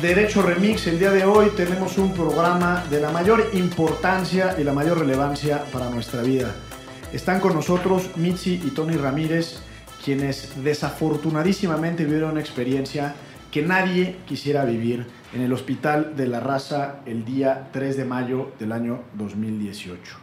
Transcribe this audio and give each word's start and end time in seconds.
Derecho 0.00 0.40
Remix. 0.40 0.86
El 0.86 0.98
día 0.98 1.10
de 1.10 1.26
hoy 1.26 1.50
tenemos 1.54 1.98
un 1.98 2.14
programa 2.14 2.84
de 2.88 3.00
la 3.00 3.10
mayor 3.10 3.50
importancia 3.52 4.56
y 4.58 4.64
la 4.64 4.72
mayor 4.72 4.98
relevancia 4.98 5.62
para 5.70 5.90
nuestra 5.90 6.22
vida. 6.22 6.54
Están 7.12 7.38
con 7.38 7.52
nosotros 7.52 8.16
Mitzi 8.16 8.54
y 8.64 8.70
Tony 8.70 8.96
Ramírez, 8.96 9.58
quienes 10.02 10.64
desafortunadísimamente 10.64 12.04
vivieron 12.04 12.30
una 12.30 12.40
experiencia 12.40 13.14
que 13.50 13.60
nadie 13.60 14.16
quisiera 14.26 14.64
vivir 14.64 15.06
en 15.34 15.42
el 15.42 15.52
Hospital 15.52 16.16
de 16.16 16.28
la 16.28 16.40
Raza 16.40 17.00
el 17.04 17.26
día 17.26 17.68
3 17.70 17.98
de 17.98 18.04
mayo 18.06 18.52
del 18.58 18.72
año 18.72 19.02
2018. 19.18 20.16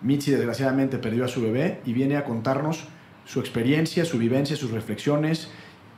Mitzi 0.00 0.30
desgraciadamente 0.30 0.96
perdió 0.96 1.26
a 1.26 1.28
su 1.28 1.42
bebé 1.42 1.82
y 1.84 1.92
viene 1.92 2.16
a 2.16 2.24
contarnos 2.24 2.84
su 3.26 3.40
experiencia, 3.40 4.06
su 4.06 4.16
vivencia, 4.16 4.56
sus 4.56 4.70
reflexiones 4.70 5.50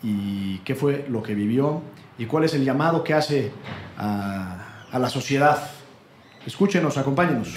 y 0.02 0.58
qué 0.64 0.74
fue 0.74 1.06
lo 1.08 1.22
que 1.22 1.36
vivió 1.36 1.80
y 2.18 2.26
cuál 2.26 2.44
es 2.44 2.54
el 2.54 2.64
llamado 2.64 3.02
que 3.02 3.14
hace 3.14 3.52
a, 3.96 4.60
la 4.92 5.08
sociedad. 5.08 5.70
Escúchenos, 6.46 6.96
acompáñenos. 6.96 7.48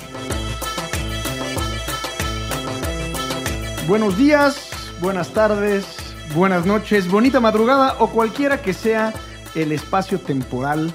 Buenos 3.88 4.18
días, 4.18 4.92
buenas 5.00 5.30
tardes, 5.30 5.86
buenas 6.34 6.66
noches, 6.66 7.08
bonita 7.08 7.40
madrugada 7.40 7.96
o 8.00 8.10
cualquiera 8.10 8.62
que 8.62 8.74
sea 8.74 9.14
el 9.56 9.72
espacio 9.72 10.20
temporal 10.20 10.92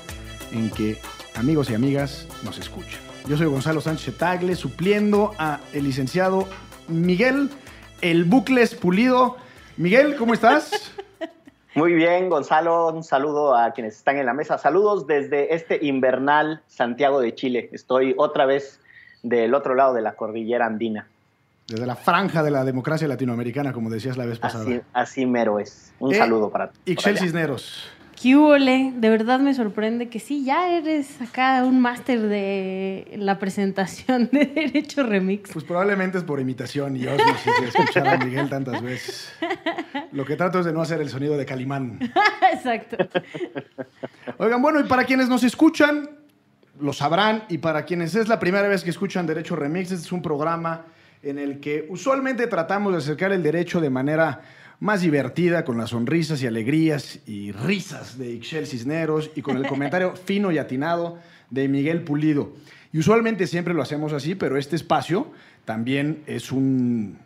en 0.51 0.69
que 0.71 0.99
amigos 1.37 1.71
y 1.71 1.75
amigas 1.75 2.27
nos 2.43 2.59
escuchan. 2.59 3.01
Yo 3.29 3.37
soy 3.37 3.47
Gonzalo 3.47 3.81
Sánchez 3.81 4.19
Tagle, 4.19 4.57
supliendo 4.57 5.33
a 5.39 5.61
el 5.73 5.85
licenciado 5.85 6.49
Miguel 6.89 7.51
El 8.01 8.25
Bucles 8.25 8.75
Pulido. 8.75 9.37
Miguel, 9.77 10.17
¿cómo 10.17 10.35
estás? 10.35 10.91
Muy 11.75 11.95
bien, 11.95 12.29
Gonzalo, 12.29 12.89
un 12.89 13.03
saludo 13.03 13.57
a 13.57 13.73
quienes 13.73 13.97
están 13.97 14.19
en 14.19 14.27
la 14.27 14.35
mesa. 14.35 14.59
Saludos 14.59 15.07
desde 15.07 15.55
este 15.55 15.79
invernal 15.83 16.61
Santiago 16.67 17.21
de 17.21 17.35
Chile. 17.35 17.71
Estoy 17.73 18.15
otra 18.19 18.45
vez 18.45 18.81
del 19.23 19.55
otro 19.55 19.75
lado 19.75 19.95
de 19.95 20.03
la 20.03 20.15
cordillera 20.15 20.67
andina. 20.67 21.07
Desde 21.67 21.87
la 21.87 21.97
franja 21.97 22.43
de 22.43 22.51
la 22.51 22.65
democracia 22.65 23.09
latinoamericana, 23.09 23.73
como 23.73 23.89
decías 23.89 24.19
la 24.19 24.27
vez 24.27 24.39
pasada. 24.39 24.65
Así, 24.65 24.81
así 24.93 25.27
mero 25.27 25.59
es. 25.59 25.95
Un 25.99 26.13
eh, 26.13 26.19
saludo 26.19 26.51
para 26.51 26.71
ti. 26.71 26.79
Ixchel 26.85 27.19
Cisneros. 27.19 27.89
¿Qué 28.23 28.93
De 28.95 29.11
verdad 29.11 29.41
me 29.41 29.53
sorprende 29.53 30.09
que 30.09 30.21
sí, 30.21 30.45
ya 30.45 30.69
eres 30.69 31.21
acá 31.21 31.65
un 31.65 31.81
máster 31.81 32.21
de 32.21 33.15
la 33.19 33.41
presentación 33.41 34.29
de 34.31 34.45
Derecho 34.45 35.03
Remix. 35.03 35.51
Pues 35.53 35.65
probablemente 35.65 36.19
es 36.19 36.25
por 36.25 36.39
imitación 36.39 36.97
y 36.97 37.05
osmosis 37.05 37.53
de 37.61 37.67
escuchar 37.67 38.07
a 38.07 38.19
Miguel 38.19 38.49
tantas 38.49 38.81
veces. 38.81 39.33
Lo 40.13 40.25
que 40.25 40.37
trato 40.37 40.61
es 40.61 40.67
de 40.67 40.73
no 40.73 40.83
hacer 40.83 41.01
el 41.01 41.09
sonido 41.09 41.37
de 41.37 41.45
Calimán. 41.45 41.99
Exacto. 42.55 42.97
Oigan, 44.39 44.63
bueno, 44.63 44.79
y 44.79 44.85
para 44.85 45.03
quienes 45.03 45.29
nos 45.29 45.43
escuchan, 45.43 46.09
lo 46.79 46.93
sabrán, 46.93 47.43
y 47.49 47.59
para 47.59 47.85
quienes 47.85 48.15
es 48.15 48.29
la 48.29 48.39
primera 48.39 48.69
vez 48.69 48.85
que 48.85 48.91
escuchan 48.91 49.27
Derecho 49.27 49.57
Remix, 49.57 49.91
este 49.91 50.07
es 50.07 50.13
un 50.13 50.23
programa 50.23 50.87
en 51.25 51.41
el 51.41 51.59
que 51.59 51.87
usualmente 51.89 52.47
tratamos 52.47 52.93
de 52.93 52.99
acercar 52.99 53.33
el 53.33 53.43
derecho 53.43 53.81
de 53.81 53.91
manera 53.91 54.43
más 54.83 55.01
divertida, 55.01 55.65
con 55.65 55.79
las 55.79 55.91
sonrisas 55.91 56.43
y 56.43 56.49
alegrías 56.49 57.21
y 57.25 57.53
risas 57.53 58.19
de 58.19 58.33
Ixchel 58.33 58.67
Cisneros 58.67 59.31
y 59.37 59.41
con 59.41 59.57
el 59.57 59.65
comentario 59.69 60.17
fino 60.25 60.51
y 60.51 60.59
atinado 60.59 61.21
de 61.51 61.69
Miguel 61.69 62.03
Pulido. 62.03 62.53
Y 62.93 62.99
usualmente 62.99 63.47
siempre 63.47 63.75
lo 63.75 63.83
hacemos 63.83 64.13
así, 64.13 64.35
pero 64.35 64.59
este 64.59 64.75
espacio 64.75 65.31
también 65.65 66.25
es 66.27 66.51
un, 66.51 67.17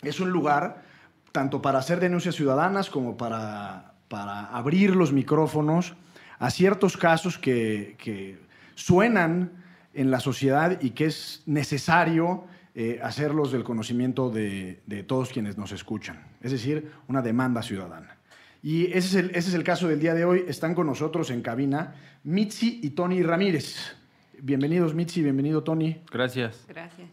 es 0.00 0.18
un 0.18 0.30
lugar 0.30 0.82
tanto 1.30 1.60
para 1.60 1.78
hacer 1.78 2.00
denuncias 2.00 2.36
ciudadanas 2.36 2.88
como 2.88 3.18
para, 3.18 3.92
para 4.08 4.46
abrir 4.46 4.96
los 4.96 5.12
micrófonos 5.12 5.92
a 6.38 6.48
ciertos 6.48 6.96
casos 6.96 7.36
que, 7.36 7.96
que 7.98 8.38
suenan 8.76 9.52
en 9.92 10.10
la 10.10 10.20
sociedad 10.20 10.80
y 10.80 10.92
que 10.92 11.04
es 11.04 11.42
necesario 11.44 12.46
eh, 12.76 12.98
hacerlos 13.04 13.52
del 13.52 13.62
conocimiento 13.62 14.30
de, 14.30 14.82
todos 15.06 15.28
quienes 15.28 15.56
nos 15.56 15.70
escuchan, 15.70 16.24
es 16.42 16.50
decir, 16.50 16.90
una 17.06 17.22
demanda 17.22 17.62
ciudadana. 17.62 18.16
Y 18.64 18.86
ese 18.86 18.98
es, 18.98 19.14
el, 19.14 19.30
ese 19.30 19.50
es 19.50 19.54
el 19.54 19.62
caso 19.62 19.86
del 19.86 20.00
día 20.00 20.12
de 20.12 20.24
hoy. 20.24 20.44
Están 20.48 20.74
con 20.74 20.88
nosotros 20.88 21.30
en 21.30 21.40
cabina 21.40 21.94
Mitzi 22.24 22.80
y 22.82 22.90
Tony 22.90 23.22
Ramírez. 23.22 23.94
Bienvenidos 24.42 24.92
Mitzi, 24.92 25.22
bienvenido 25.22 25.62
Tony. 25.62 25.98
Gracias. 26.10 26.64
Gracias. 26.66 27.08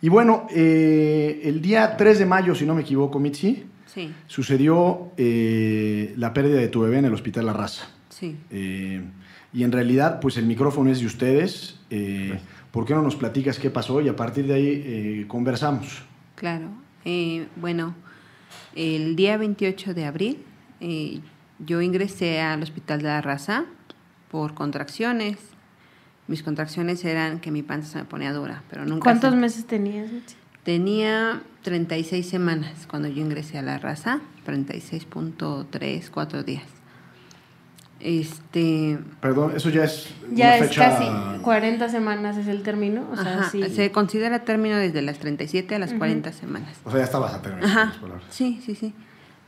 Y 0.00 0.08
bueno, 0.08 0.46
eh, 0.54 1.40
el 1.46 1.60
día 1.60 1.96
3 1.96 2.20
de 2.20 2.26
mayo, 2.26 2.54
si 2.54 2.64
no 2.64 2.76
me 2.76 2.82
equivoco, 2.82 3.18
Mitzi, 3.18 3.64
sí. 3.86 4.14
sucedió 4.28 5.10
eh, 5.16 6.14
la 6.16 6.32
pérdida 6.32 6.60
de 6.60 6.68
tu 6.68 6.82
bebé 6.82 6.98
en 6.98 7.06
el 7.06 7.14
Hospital 7.14 7.46
La 7.46 7.54
Raza. 7.54 7.88
Sí. 8.08 8.36
y 8.52 9.64
en 9.64 9.72
realidad, 9.72 10.20
pues 10.20 10.36
el 10.36 10.46
micrófono 10.46 10.92
es 10.92 11.00
de 11.00 11.06
ustedes. 11.06 11.80
¿Por 12.72 12.86
qué 12.86 12.94
no 12.94 13.02
nos 13.02 13.16
platicas 13.16 13.58
qué 13.58 13.70
pasó 13.70 14.00
y 14.00 14.08
a 14.08 14.16
partir 14.16 14.46
de 14.46 14.54
ahí 14.54 14.82
eh, 14.84 15.24
conversamos? 15.28 16.02
Claro. 16.34 16.68
Eh, 17.04 17.46
bueno, 17.56 17.94
el 18.74 19.14
día 19.14 19.36
28 19.36 19.92
de 19.92 20.04
abril 20.06 20.38
eh, 20.80 21.20
yo 21.58 21.82
ingresé 21.82 22.40
al 22.40 22.62
Hospital 22.62 23.02
de 23.02 23.08
la 23.08 23.20
Raza 23.20 23.66
por 24.30 24.54
contracciones. 24.54 25.36
Mis 26.28 26.42
contracciones 26.42 27.04
eran 27.04 27.40
que 27.40 27.50
mi 27.50 27.62
panza 27.62 27.88
se 27.92 27.98
me 27.98 28.04
ponía 28.04 28.32
dura, 28.32 28.62
pero 28.70 28.86
nunca... 28.86 29.04
¿Cuántos 29.04 29.34
meses 29.34 29.66
tenías? 29.66 30.08
Tenía 30.62 31.42
36 31.62 32.26
semanas 32.26 32.86
cuando 32.88 33.08
yo 33.08 33.20
ingresé 33.20 33.58
a 33.58 33.62
la 33.62 33.78
raza, 33.78 34.20
36.3, 34.46 36.08
4 36.10 36.42
días. 36.44 36.81
Este, 38.04 38.98
Perdón, 39.20 39.52
eso 39.54 39.70
ya 39.70 39.84
es 39.84 40.08
ya 40.32 40.58
es 40.58 40.76
casi 40.76 41.04
40 41.42 41.88
semanas 41.88 42.36
es 42.36 42.48
el 42.48 42.64
término, 42.64 43.06
o 43.12 43.16
sea, 43.16 43.44
se 43.44 43.92
considera 43.92 44.40
término 44.40 44.76
desde 44.76 45.02
las 45.02 45.18
37 45.18 45.76
a 45.76 45.78
las 45.78 45.94
40 45.94 46.32
semanas. 46.32 46.80
O 46.84 46.90
sea, 46.90 46.98
ya 46.98 47.04
estabas 47.04 47.32
a 47.34 47.42
término. 47.42 47.64
Ajá. 47.64 47.94
Sí, 48.28 48.60
sí, 48.64 48.74
sí. 48.74 48.92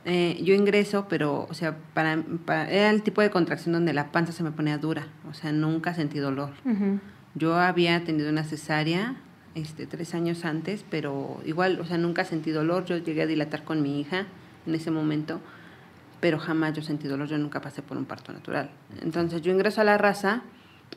Eh, 0.04 0.38
yo 0.44 0.54
ingreso, 0.54 1.06
pero, 1.08 1.48
o 1.50 1.54
sea, 1.54 1.76
para, 1.94 2.22
era 2.68 2.90
el 2.90 3.02
tipo 3.02 3.22
de 3.22 3.30
contracción 3.30 3.72
donde 3.72 3.92
la 3.92 4.12
panza 4.12 4.32
se 4.32 4.44
me 4.44 4.52
ponía 4.52 4.78
dura, 4.78 5.08
o 5.28 5.34
sea, 5.34 5.50
nunca 5.50 5.92
sentí 5.94 6.20
dolor. 6.20 6.50
Yo 7.34 7.56
había 7.56 8.04
tenido 8.04 8.30
una 8.30 8.44
cesárea 8.44 9.16
este, 9.56 9.86
tres 9.86 10.14
años 10.14 10.44
antes, 10.44 10.84
pero 10.88 11.40
igual, 11.44 11.80
o 11.80 11.84
sea, 11.86 11.98
nunca 11.98 12.24
sentí 12.24 12.52
dolor. 12.52 12.84
Yo 12.84 12.98
llegué 12.98 13.22
a 13.22 13.26
dilatar 13.26 13.64
con 13.64 13.82
mi 13.82 14.00
hija 14.00 14.26
en 14.64 14.74
ese 14.76 14.92
momento 14.92 15.40
pero 16.24 16.38
jamás 16.38 16.72
yo 16.72 16.80
sentí 16.80 17.06
dolor, 17.06 17.28
yo 17.28 17.36
nunca 17.36 17.60
pasé 17.60 17.82
por 17.82 17.98
un 17.98 18.06
parto 18.06 18.32
natural. 18.32 18.70
Entonces 19.02 19.42
yo 19.42 19.52
ingreso 19.52 19.82
a 19.82 19.84
la 19.84 19.98
raza 19.98 20.42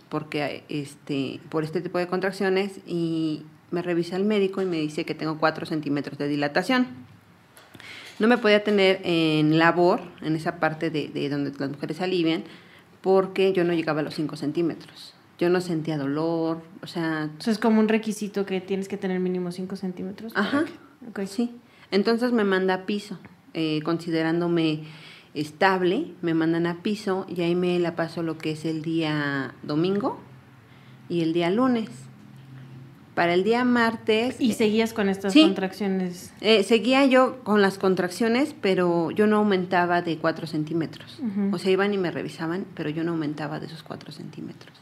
porque 0.08 0.64
este, 0.70 1.42
por 1.50 1.66
este 1.66 1.82
tipo 1.82 1.98
de 1.98 2.08
contracciones 2.08 2.80
y 2.88 3.44
me 3.70 3.82
revisa 3.82 4.16
el 4.16 4.24
médico 4.24 4.62
y 4.62 4.66
me 4.66 4.78
dice 4.78 5.04
que 5.04 5.16
tengo 5.16 5.38
4 5.38 5.66
centímetros 5.66 6.18
de 6.18 6.30
dilatación. 6.30 6.88
No 8.20 8.30
me 8.30 8.38
podía 8.38 8.64
tener 8.64 9.02
en 9.04 9.60
labor, 9.60 10.00
en 10.22 10.38
esa 10.38 10.62
parte 10.62 10.90
de, 10.90 11.10
de 11.10 11.28
donde 11.28 11.52
las 11.60 11.72
mujeres 11.72 12.00
alivian, 12.00 12.46
porque 13.02 13.52
yo 13.52 13.66
no 13.66 13.74
llegaba 13.74 14.00
a 14.00 14.04
los 14.04 14.16
5 14.16 14.38
centímetros. 14.38 15.14
Yo 15.40 15.50
no 15.50 15.60
sentía 15.60 15.98
dolor, 15.98 16.62
o 16.82 16.88
sea... 16.88 17.30
Eso 17.38 17.52
es 17.52 17.60
como 17.60 17.82
un 17.82 17.90
requisito 17.90 18.46
que 18.46 18.62
tienes 18.62 18.88
que 18.88 18.96
tener 18.96 19.20
mínimo 19.20 19.52
5 19.52 19.76
centímetros. 19.76 20.32
Ajá, 20.38 20.64
okay. 21.10 21.28
sí. 21.28 21.54
Entonces 21.92 22.32
me 22.32 22.46
manda 22.46 22.74
a 22.74 22.86
piso, 22.86 23.20
eh, 23.54 23.82
considerándome 23.84 24.84
estable, 25.40 26.14
me 26.22 26.34
mandan 26.34 26.68
a 26.68 26.82
piso 26.82 27.26
y 27.28 27.42
ahí 27.42 27.56
me 27.56 27.80
la 27.80 27.96
paso 27.96 28.24
lo 28.24 28.38
que 28.38 28.52
es 28.52 28.66
el 28.66 28.82
día 28.82 29.54
domingo 29.64 30.20
y 31.10 31.22
el 31.22 31.34
día 31.34 31.50
lunes. 31.50 31.90
Para 33.16 33.34
el 33.34 33.44
día 33.44 33.64
martes... 33.64 34.40
¿Y 34.40 34.54
seguías 34.54 34.94
con 34.94 35.10
estas 35.10 35.34
contracciones? 35.34 36.34
Eh, 36.40 36.62
seguía 36.62 37.04
yo 37.08 37.44
con 37.44 37.64
las 37.64 37.80
contracciones, 37.80 38.56
pero 38.62 39.10
yo 39.10 39.26
no 39.26 39.38
aumentaba 39.38 40.04
de 40.04 40.20
4 40.20 40.46
centímetros. 40.46 41.20
O 41.52 41.58
sea, 41.58 41.72
iban 41.72 41.96
y 41.96 41.98
me 41.98 42.12
revisaban, 42.12 42.66
pero 42.76 42.92
yo 42.92 43.04
no 43.04 43.14
aumentaba 43.14 43.60
de 43.60 43.66
esos 43.66 43.82
4 43.82 44.12
centímetros. 44.12 44.78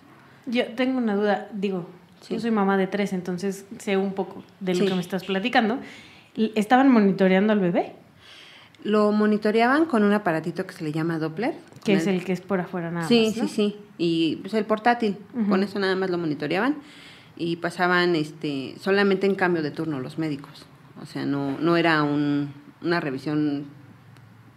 Yo 0.47 0.65
tengo 0.73 0.97
una 0.97 1.15
duda, 1.15 1.47
digo, 1.53 1.87
yo 2.29 2.39
soy 2.39 2.51
mamá 2.51 2.77
de 2.77 2.87
tres, 2.87 3.13
entonces 3.13 3.65
sé 3.79 3.97
un 3.97 4.13
poco 4.13 4.43
de 4.59 4.75
lo 4.75 4.85
que 4.85 4.95
me 4.95 5.01
estás 5.01 5.23
platicando. 5.23 5.79
¿Estaban 6.35 6.91
monitoreando 6.91 7.53
al 7.53 7.59
bebé? 7.59 7.93
Lo 8.85 9.11
monitoreaban 9.11 9.85
con 9.85 10.03
un 10.03 10.13
aparatito 10.13 10.65
que 10.65 10.73
se 10.73 10.83
le 10.83 10.91
llama 10.91 11.19
Doppler. 11.19 11.55
Que 11.83 11.95
es 11.95 12.07
el 12.07 12.23
que 12.23 12.33
es 12.33 12.41
por 12.41 12.59
afuera 12.59 12.91
nada 12.91 13.07
sí, 13.07 13.25
más. 13.25 13.33
Sí, 13.33 13.41
sí, 13.41 13.47
sí. 13.47 13.77
Y 13.97 14.35
pues 14.37 14.53
el 14.53 14.65
portátil, 14.65 15.17
con 15.49 15.61
eso 15.63 15.79
nada 15.79 15.95
más 15.95 16.09
lo 16.09 16.17
monitoreaban. 16.17 16.77
y 17.37 17.57
pasaban 17.57 18.15
este, 18.15 18.75
solamente 18.79 19.27
en 19.27 19.35
cambio 19.35 19.61
de 19.61 19.71
turno 19.71 19.99
los 19.99 20.17
médicos. 20.17 20.65
O 21.01 21.05
sea, 21.05 21.25
no, 21.25 21.57
no 21.59 21.75
era 21.75 22.03
un, 22.03 22.53
una 22.81 22.99
revisión, 22.99 23.65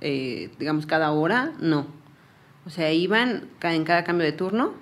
eh, 0.00 0.50
digamos, 0.58 0.86
cada 0.86 1.10
hora, 1.10 1.52
no. 1.60 1.86
O 2.66 2.70
sea, 2.70 2.92
iban 2.92 3.48
en 3.62 3.84
cada 3.84 4.04
cambio 4.04 4.24
de 4.24 4.32
turno 4.32 4.74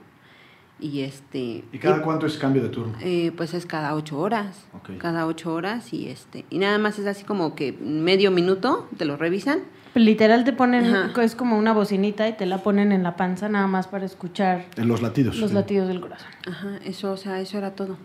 y 0.78 1.00
este... 1.00 1.64
¿Y 1.72 1.78
cada 1.78 2.02
cuánto 2.02 2.26
es 2.26 2.36
cambio 2.36 2.62
de 2.62 2.68
turno? 2.68 2.94
Eh, 3.00 3.32
pues 3.36 3.54
es 3.54 3.66
cada 3.66 3.94
ocho 3.94 4.18
horas. 4.18 4.66
Cada 4.98 5.26
ocho 5.26 5.52
horas 5.52 5.92
y 5.92 6.08
este... 6.08 6.44
Y 6.50 6.58
nada 6.58 6.78
más 6.78 6.98
es 6.98 7.06
así 7.06 7.24
como 7.24 7.54
que 7.54 7.72
medio 7.72 8.30
minuto 8.30 8.88
te 8.96 9.04
lo 9.04 9.16
revisan. 9.16 9.60
Literal 9.94 10.44
te 10.44 10.52
ponen, 10.52 10.94
es 11.22 11.34
como 11.34 11.56
una 11.56 11.72
bocinita 11.72 12.28
y 12.28 12.34
te 12.34 12.44
la 12.44 12.62
ponen 12.62 12.92
en 12.92 13.02
la 13.02 13.16
panza 13.16 13.48
nada 13.48 13.66
más 13.66 13.88
para 13.88 14.04
escuchar... 14.04 14.66
En 14.76 14.88
los 14.88 15.00
latidos. 15.00 15.38
Los 15.38 15.54
latidos 15.54 15.88
del 15.88 16.02
corazón. 16.02 16.28
Ajá, 16.46 16.78
eso, 16.84 17.12
o 17.12 17.16
sea, 17.16 17.40
eso 17.40 17.56
era 17.56 17.74
todo. 17.74 17.96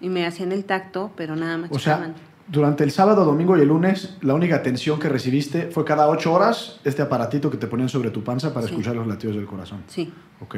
Y 0.00 0.08
me 0.08 0.24
hacían 0.24 0.52
el 0.52 0.64
tacto, 0.64 1.10
pero 1.16 1.34
nada 1.34 1.58
más. 1.58 1.70
O 1.72 1.80
sea, 1.80 2.14
durante 2.46 2.84
el 2.84 2.92
sábado, 2.92 3.24
domingo 3.24 3.56
y 3.56 3.62
el 3.62 3.68
lunes, 3.68 4.16
la 4.20 4.34
única 4.34 4.54
atención 4.54 5.00
que 5.00 5.08
recibiste 5.08 5.70
fue 5.72 5.84
cada 5.84 6.08
ocho 6.08 6.32
horas 6.32 6.80
este 6.84 7.02
aparatito 7.02 7.50
que 7.50 7.56
te 7.56 7.66
ponían 7.66 7.88
sobre 7.88 8.10
tu 8.10 8.22
panza 8.22 8.54
para 8.54 8.66
escuchar 8.66 8.94
los 8.94 9.08
latidos 9.08 9.34
del 9.34 9.46
corazón. 9.46 9.82
Sí. 9.88 10.12
Ok. 10.40 10.56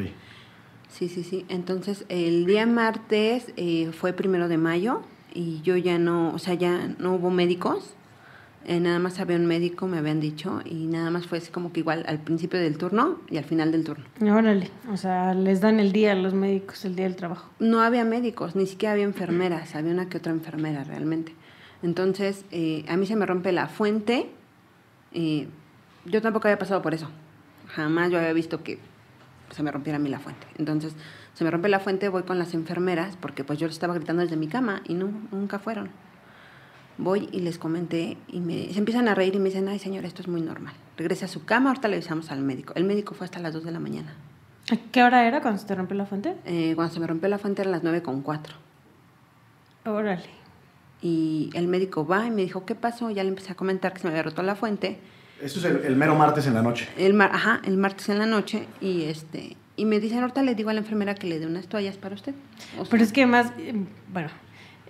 Sí, 0.94 1.08
sí, 1.08 1.24
sí. 1.24 1.44
Entonces, 1.48 2.04
el 2.08 2.46
día 2.46 2.66
martes 2.66 3.52
eh, 3.56 3.90
fue 3.90 4.12
primero 4.12 4.46
de 4.46 4.58
mayo 4.58 5.00
y 5.34 5.60
yo 5.62 5.76
ya 5.76 5.98
no, 5.98 6.32
o 6.32 6.38
sea, 6.38 6.54
ya 6.54 6.94
no 7.00 7.14
hubo 7.14 7.30
médicos. 7.30 7.94
Eh, 8.64 8.78
nada 8.78 9.00
más 9.00 9.18
había 9.18 9.36
un 9.36 9.46
médico, 9.46 9.88
me 9.88 9.98
habían 9.98 10.20
dicho, 10.20 10.62
y 10.64 10.86
nada 10.86 11.10
más 11.10 11.26
fue 11.26 11.38
así 11.38 11.50
como 11.50 11.72
que 11.72 11.80
igual 11.80 12.04
al 12.06 12.20
principio 12.20 12.60
del 12.60 12.78
turno 12.78 13.18
y 13.28 13.38
al 13.38 13.44
final 13.44 13.72
del 13.72 13.82
turno. 13.82 14.04
Órale, 14.22 14.70
o 14.90 14.96
sea, 14.96 15.34
les 15.34 15.60
dan 15.60 15.80
el 15.80 15.90
día 15.90 16.12
a 16.12 16.14
los 16.14 16.32
médicos, 16.32 16.84
el 16.84 16.94
día 16.94 17.06
del 17.06 17.16
trabajo. 17.16 17.50
No 17.58 17.82
había 17.82 18.04
médicos, 18.04 18.54
ni 18.54 18.66
siquiera 18.66 18.92
había 18.92 19.04
enfermeras, 19.04 19.74
había 19.74 19.92
una 19.92 20.08
que 20.08 20.18
otra 20.18 20.32
enfermera 20.32 20.84
realmente. 20.84 21.34
Entonces, 21.82 22.44
eh, 22.52 22.84
a 22.88 22.96
mí 22.96 23.04
se 23.04 23.16
me 23.16 23.26
rompe 23.26 23.50
la 23.50 23.66
fuente. 23.66 24.30
yo 25.12 26.22
tampoco 26.22 26.46
había 26.46 26.58
pasado 26.58 26.80
por 26.82 26.94
eso. 26.94 27.10
Jamás 27.66 28.12
yo 28.12 28.18
había 28.18 28.32
visto 28.32 28.62
que 28.62 28.78
se 29.50 29.62
me 29.62 29.70
rompiera 29.70 29.96
a 29.96 30.00
mí 30.00 30.08
la 30.08 30.18
fuente. 30.18 30.46
Entonces, 30.58 30.94
se 31.34 31.44
me 31.44 31.50
rompe 31.50 31.68
la 31.68 31.80
fuente, 31.80 32.08
voy 32.08 32.22
con 32.22 32.38
las 32.38 32.54
enfermeras, 32.54 33.16
porque 33.20 33.44
pues 33.44 33.58
yo 33.58 33.66
les 33.66 33.76
estaba 33.76 33.94
gritando 33.94 34.22
desde 34.22 34.36
mi 34.36 34.48
cama 34.48 34.82
y 34.86 34.94
no, 34.94 35.10
nunca 35.30 35.58
fueron. 35.58 35.90
Voy 36.96 37.28
y 37.32 37.40
les 37.40 37.58
comenté 37.58 38.16
y 38.28 38.40
me, 38.40 38.72
se 38.72 38.78
empiezan 38.78 39.08
a 39.08 39.14
reír 39.14 39.34
y 39.34 39.38
me 39.38 39.46
dicen, 39.48 39.68
ay 39.68 39.78
señor, 39.78 40.04
esto 40.04 40.22
es 40.22 40.28
muy 40.28 40.40
normal. 40.40 40.74
Regrese 40.96 41.24
a 41.24 41.28
su 41.28 41.44
cama, 41.44 41.70
ahorita 41.70 41.88
le 41.88 41.96
avisamos 41.96 42.30
al 42.30 42.40
médico. 42.40 42.72
El 42.76 42.84
médico 42.84 43.14
fue 43.14 43.24
hasta 43.24 43.40
las 43.40 43.52
2 43.52 43.64
de 43.64 43.72
la 43.72 43.80
mañana. 43.80 44.14
¿A 44.72 44.76
qué 44.92 45.02
hora 45.02 45.26
era 45.26 45.42
cuando 45.42 45.60
se 45.60 45.66
te 45.66 45.74
rompió 45.74 45.96
la 45.96 46.06
fuente? 46.06 46.36
Eh, 46.44 46.72
cuando 46.74 46.94
se 46.94 47.00
me 47.00 47.06
rompió 47.06 47.28
la 47.28 47.38
fuente 47.38 47.62
eran 47.62 47.72
las 47.72 47.82
9 47.82 48.02
con 48.02 48.22
4. 48.22 48.54
Órale. 49.86 50.30
Y 51.02 51.50
el 51.54 51.68
médico 51.68 52.06
va 52.06 52.26
y 52.26 52.30
me 52.30 52.42
dijo, 52.42 52.64
¿qué 52.64 52.74
pasó? 52.74 53.10
Ya 53.10 53.22
le 53.24 53.28
empecé 53.28 53.52
a 53.52 53.56
comentar 53.56 53.92
que 53.92 53.98
se 53.98 54.06
me 54.06 54.12
había 54.12 54.22
roto 54.22 54.42
la 54.42 54.54
fuente 54.54 55.00
eso 55.44 55.58
es 55.58 55.64
el, 55.84 55.96
mero 55.96 56.14
martes 56.14 56.46
en 56.46 56.54
la 56.54 56.62
noche. 56.62 56.88
El 56.96 57.20
ajá, 57.20 57.60
el 57.64 57.76
martes 57.76 58.08
en 58.08 58.18
la 58.18 58.26
noche 58.26 58.66
y 58.80 59.04
este 59.04 59.56
y 59.76 59.84
me 59.84 60.00
dicen, 60.00 60.20
ahorita 60.20 60.42
le 60.42 60.54
digo 60.54 60.70
a 60.70 60.72
la 60.72 60.80
enfermera 60.80 61.14
que 61.14 61.26
le 61.26 61.38
dé 61.38 61.46
unas 61.46 61.66
toallas 61.66 61.96
para 61.96 62.14
usted. 62.14 62.34
Pero 62.90 63.02
es 63.02 63.12
que 63.12 63.26
más, 63.26 63.52
eh, 63.58 63.74
bueno, 64.12 64.28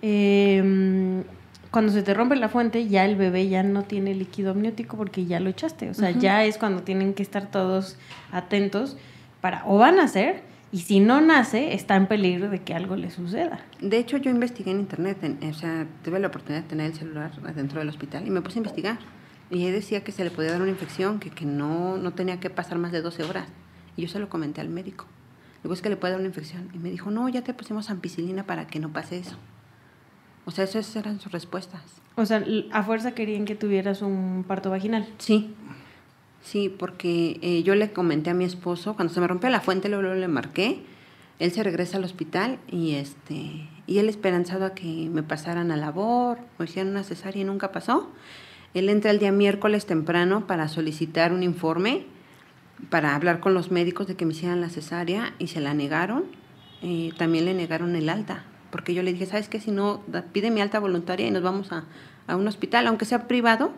em, 0.01 1.23
cuando 1.71 1.91
se 1.91 2.03
te 2.03 2.13
rompe 2.13 2.35
la 2.35 2.49
fuente, 2.49 2.87
ya 2.87 3.03
el 3.03 3.15
bebé 3.15 3.49
ya 3.49 3.63
no 3.63 3.83
tiene 3.83 4.13
líquido 4.13 4.51
amniótico 4.51 4.95
porque 4.95 5.25
ya 5.25 5.39
lo 5.39 5.49
echaste. 5.49 5.89
O 5.89 5.93
sea, 5.93 6.11
ya 6.11 6.43
es 6.45 6.57
cuando 6.57 6.83
tienen 6.83 7.15
que 7.15 7.23
estar 7.23 7.49
todos 7.49 7.97
atentos 8.31 8.95
para, 9.41 9.63
o 9.65 9.79
van 9.79 9.95
a 9.95 10.03
nacer, 10.03 10.43
y 10.71 10.79
si 10.79 10.99
no 10.99 11.21
nace, 11.21 11.73
está 11.73 11.95
en 11.95 12.07
peligro 12.07 12.49
de 12.49 12.59
que 12.61 12.73
algo 12.73 12.95
le 12.95 13.09
suceda. 13.09 13.59
De 13.81 13.97
hecho, 13.97 14.17
yo 14.17 14.29
investigué 14.29 14.71
en 14.71 14.81
internet, 14.81 15.17
o 15.49 15.53
sea, 15.53 15.87
tuve 16.03 16.19
la 16.19 16.27
oportunidad 16.27 16.63
de 16.63 16.69
tener 16.69 16.91
el 16.91 16.97
celular 16.97 17.31
dentro 17.55 17.79
del 17.79 17.89
hospital 17.89 18.27
y 18.27 18.29
me 18.29 18.41
puse 18.41 18.59
a 18.59 18.61
investigar. 18.61 18.97
Y 19.49 19.65
él 19.65 19.73
decía 19.73 20.03
que 20.03 20.11
se 20.11 20.23
le 20.23 20.31
podía 20.31 20.51
dar 20.51 20.61
una 20.61 20.71
infección, 20.71 21.19
que, 21.19 21.29
que 21.29 21.45
no, 21.45 21.97
no 21.97 22.13
tenía 22.13 22.39
que 22.39 22.49
pasar 22.49 22.77
más 22.77 22.91
de 22.91 23.01
12 23.01 23.23
horas. 23.23 23.47
Y 23.95 24.03
yo 24.03 24.07
se 24.07 24.19
lo 24.19 24.29
comenté 24.29 24.61
al 24.61 24.69
médico. 24.69 25.05
Luego 25.63 25.73
es 25.73 25.81
que 25.81 25.89
le 25.89 25.97
puede 25.97 26.11
dar 26.11 26.19
una 26.19 26.29
infección. 26.29 26.69
Y 26.73 26.77
me 26.77 26.89
dijo, 26.89 27.11
no, 27.11 27.27
ya 27.29 27.43
te 27.43 27.53
pusimos 27.53 27.89
ampicilina 27.89 28.43
para 28.43 28.67
que 28.67 28.79
no 28.79 28.91
pase 28.91 29.17
eso. 29.17 29.35
O 30.45 30.51
sea, 30.51 30.63
esas 30.63 30.95
eran 30.95 31.19
sus 31.19 31.31
respuestas. 31.31 31.81
O 32.15 32.25
sea, 32.25 32.43
a 32.71 32.83
fuerza 32.83 33.13
querían 33.13 33.45
que 33.45 33.55
tuvieras 33.55 34.01
un 34.01 34.45
parto 34.47 34.69
vaginal. 34.69 35.07
Sí, 35.17 35.53
sí, 36.41 36.69
porque 36.69 37.39
eh, 37.41 37.63
yo 37.63 37.75
le 37.75 37.91
comenté 37.91 38.29
a 38.29 38.33
mi 38.33 38.45
esposo, 38.45 38.95
cuando 38.95 39.13
se 39.13 39.19
me 39.19 39.27
rompió 39.27 39.49
la 39.49 39.59
fuente, 39.59 39.89
luego, 39.89 40.13
le 40.13 40.27
marqué, 40.27 40.83
él 41.39 41.51
se 41.51 41.63
regresa 41.63 41.97
al 41.97 42.03
hospital 42.03 42.59
y 42.71 42.93
este 42.93 43.67
y 43.87 43.99
él 43.99 44.09
esperanzado 44.09 44.65
a 44.65 44.73
que 44.73 45.09
me 45.11 45.21
pasaran 45.21 45.71
a 45.71 45.77
labor, 45.77 46.39
o 46.57 46.63
hicieran 46.63 46.91
una 46.91 47.03
cesárea 47.03 47.41
y 47.41 47.45
nunca 47.45 47.71
pasó. 47.71 48.09
Él 48.75 48.89
entra 48.89 49.09
el 49.09 49.19
día 49.19 49.31
miércoles 49.31 49.85
temprano 49.85 50.47
para 50.47 50.67
solicitar 50.67 51.31
un 51.31 51.43
informe, 51.43 52.03
para 52.89 53.15
hablar 53.15 53.39
con 53.39 53.53
los 53.53 53.71
médicos 53.71 54.05
de 54.05 54.15
que 54.15 54.25
me 54.25 54.33
hicieran 54.33 54.59
la 54.59 54.69
cesárea 54.69 55.33
y 55.39 55.47
se 55.47 55.61
la 55.61 55.73
negaron. 55.73 56.25
Eh, 56.81 57.13
también 57.17 57.45
le 57.45 57.53
negaron 57.53 57.95
el 57.95 58.09
alta, 58.09 58.43
porque 58.71 58.93
yo 58.93 59.01
le 59.01 59.13
dije, 59.13 59.25
¿sabes 59.27 59.47
qué? 59.47 59.61
Si 59.61 59.71
no, 59.71 60.03
pide 60.33 60.51
mi 60.51 60.59
alta 60.59 60.79
voluntaria 60.79 61.25
y 61.25 61.31
nos 61.31 61.41
vamos 61.41 61.71
a, 61.71 61.85
un 62.35 62.47
hospital, 62.49 62.85
aunque 62.87 63.05
sea 63.05 63.29
privado, 63.29 63.71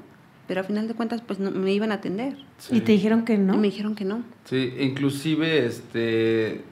pero 0.47 0.61
a 0.61 0.63
final 0.63 0.87
de 0.87 0.95
cuentas 0.95 1.21
pues 1.21 1.37
no, 1.37 1.51
me 1.51 1.71
iban 1.73 1.91
a 1.91 1.95
atender. 1.95 2.35
¿Y 2.71 2.81
te 2.81 2.93
dijeron 2.93 3.23
que 3.23 3.37
no? 3.37 3.55
me 3.55 3.67
dijeron 3.67 3.93
que 3.93 4.03
no. 4.03 4.23
Sí, 4.45 4.73
inclusive 4.79 5.67
este, 5.67 6.63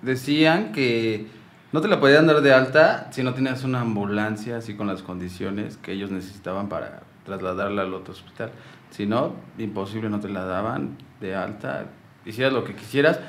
decían 0.00 0.72
que 0.72 1.26
no 1.70 1.82
te 1.82 1.88
la 1.88 2.00
podían 2.00 2.26
dar 2.26 2.40
de 2.40 2.54
alta 2.54 3.10
si 3.12 3.22
no 3.22 3.34
tenías 3.34 3.62
una 3.62 3.82
ambulancia 3.82 4.56
así 4.56 4.74
con 4.74 4.86
las 4.86 5.02
condiciones 5.02 5.76
que 5.76 5.92
ellos 5.92 6.10
necesitaban 6.10 6.70
para 6.70 7.03
trasladarla 7.24 7.82
al 7.82 7.94
otro 7.94 8.12
hospital. 8.12 8.50
Si 8.90 9.06
no, 9.06 9.34
imposible, 9.58 10.08
no 10.08 10.20
te 10.20 10.28
la 10.28 10.44
daban 10.44 10.96
de 11.20 11.34
alta, 11.34 11.86
hicieras 12.24 12.52
lo 12.52 12.64
que 12.64 12.74
quisieras. 12.74 13.20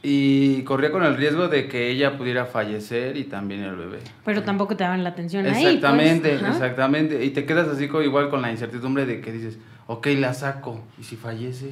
Y 0.00 0.62
corría 0.62 0.92
con 0.92 1.02
el 1.02 1.16
riesgo 1.16 1.48
de 1.48 1.66
que 1.66 1.90
ella 1.90 2.16
pudiera 2.16 2.46
fallecer 2.46 3.16
y 3.16 3.24
también 3.24 3.64
el 3.64 3.74
bebé. 3.74 3.98
Pero 4.24 4.44
tampoco 4.44 4.76
te 4.76 4.84
daban 4.84 5.02
la 5.02 5.10
atención 5.10 5.44
ahí. 5.44 5.52
Pues. 5.52 5.64
Exactamente, 5.64 6.34
exactamente. 6.34 7.24
Y 7.24 7.30
te 7.30 7.44
quedas 7.44 7.66
así 7.66 7.88
como, 7.88 8.02
igual 8.04 8.30
con 8.30 8.40
la 8.40 8.52
incertidumbre 8.52 9.06
de 9.06 9.20
que 9.20 9.32
dices, 9.32 9.58
ok, 9.88 10.06
la 10.18 10.34
saco. 10.34 10.84
¿Y 11.00 11.02
si 11.02 11.16
fallece? 11.16 11.70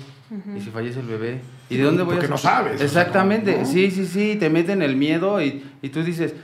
¿Y 0.56 0.60
si 0.60 0.70
fallece 0.70 1.00
el 1.00 1.06
bebé? 1.06 1.40
¿Y 1.70 1.76
de 1.76 1.84
dónde 1.84 2.02
voy 2.02 2.14
Porque 2.14 2.26
a 2.26 2.30
no 2.30 2.38
sabes. 2.38 2.80
Exactamente, 2.80 3.64
sí, 3.64 3.92
sí, 3.92 4.06
sí. 4.06 4.34
Te 4.34 4.50
meten 4.50 4.82
el 4.82 4.96
miedo 4.96 5.40
y, 5.40 5.64
y 5.80 5.90
tú 5.90 6.02
dices, 6.02 6.34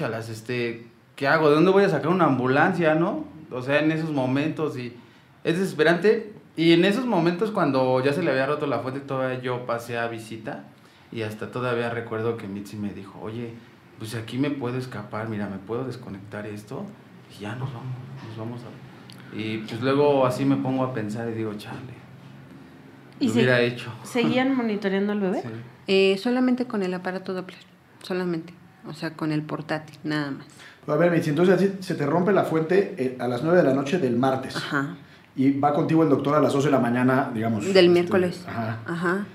las 0.00 0.30
este, 0.30 0.86
¿qué 1.16 1.28
hago? 1.28 1.50
¿De 1.50 1.56
dónde 1.56 1.70
voy 1.70 1.84
a 1.84 1.90
sacar 1.90 2.08
una 2.08 2.24
ambulancia, 2.24 2.94
no? 2.94 3.35
O 3.50 3.62
sea, 3.62 3.80
en 3.80 3.92
esos 3.92 4.10
momentos 4.10 4.76
y 4.78 4.92
es 5.44 5.58
desesperante. 5.58 6.32
Y 6.56 6.72
en 6.72 6.84
esos 6.84 7.04
momentos 7.04 7.50
cuando 7.50 8.02
ya 8.02 8.12
se 8.12 8.22
le 8.22 8.30
había 8.30 8.46
roto 8.46 8.66
la 8.66 8.78
fuente, 8.78 9.00
todavía 9.00 9.40
yo 9.40 9.66
pasé 9.66 9.98
a 9.98 10.08
visita 10.08 10.64
y 11.12 11.22
hasta 11.22 11.50
todavía 11.50 11.90
recuerdo 11.90 12.36
que 12.36 12.48
Mitzi 12.48 12.76
me 12.76 12.92
dijo, 12.92 13.20
oye, 13.20 13.52
pues 13.98 14.14
aquí 14.14 14.38
me 14.38 14.50
puedo 14.50 14.78
escapar, 14.78 15.28
mira, 15.28 15.48
me 15.48 15.58
puedo 15.58 15.84
desconectar 15.84 16.46
esto 16.46 16.84
y 17.36 17.42
ya 17.42 17.54
nos 17.56 17.72
vamos, 17.72 17.94
nos 18.28 18.36
vamos 18.38 18.62
a... 18.62 19.36
Y 19.36 19.58
pues 19.58 19.80
luego 19.82 20.24
así 20.26 20.44
me 20.44 20.56
pongo 20.56 20.84
a 20.84 20.94
pensar 20.94 21.28
y 21.28 21.32
digo, 21.32 21.54
chale, 21.54 21.78
lo 23.20 23.32
hubiera 23.32 23.60
hecho. 23.60 23.92
¿Seguían 24.02 24.54
monitoreando 24.56 25.12
al 25.12 25.20
bebé? 25.20 25.42
Eh, 25.88 26.18
solamente 26.18 26.66
con 26.66 26.82
el 26.82 26.92
aparato 26.94 27.32
Doppler, 27.32 27.60
solamente, 28.02 28.52
o 28.88 28.94
sea, 28.94 29.14
con 29.14 29.32
el 29.32 29.42
portátil, 29.42 29.98
nada 30.04 30.30
más. 30.32 30.46
A 30.86 30.94
ver, 30.94 31.12
entonces 31.14 31.72
se 31.80 31.94
te 31.94 32.06
rompe 32.06 32.32
la 32.32 32.44
fuente 32.44 32.94
eh, 32.96 33.16
a 33.18 33.26
las 33.26 33.42
9 33.42 33.58
de 33.58 33.64
la 33.64 33.74
noche 33.74 33.98
del 33.98 34.16
martes. 34.16 34.56
Ajá. 34.56 34.96
Y 35.34 35.58
va 35.58 35.74
contigo 35.74 36.02
el 36.02 36.08
doctor 36.08 36.36
a 36.36 36.40
las 36.40 36.52
12 36.52 36.68
de 36.68 36.72
la 36.72 36.78
mañana, 36.78 37.30
digamos. 37.34 37.64
Del 37.64 37.76
este, 37.76 37.88
miércoles. 37.88 38.44
Ajá. 38.46 38.78
Ajá. 38.86 39.26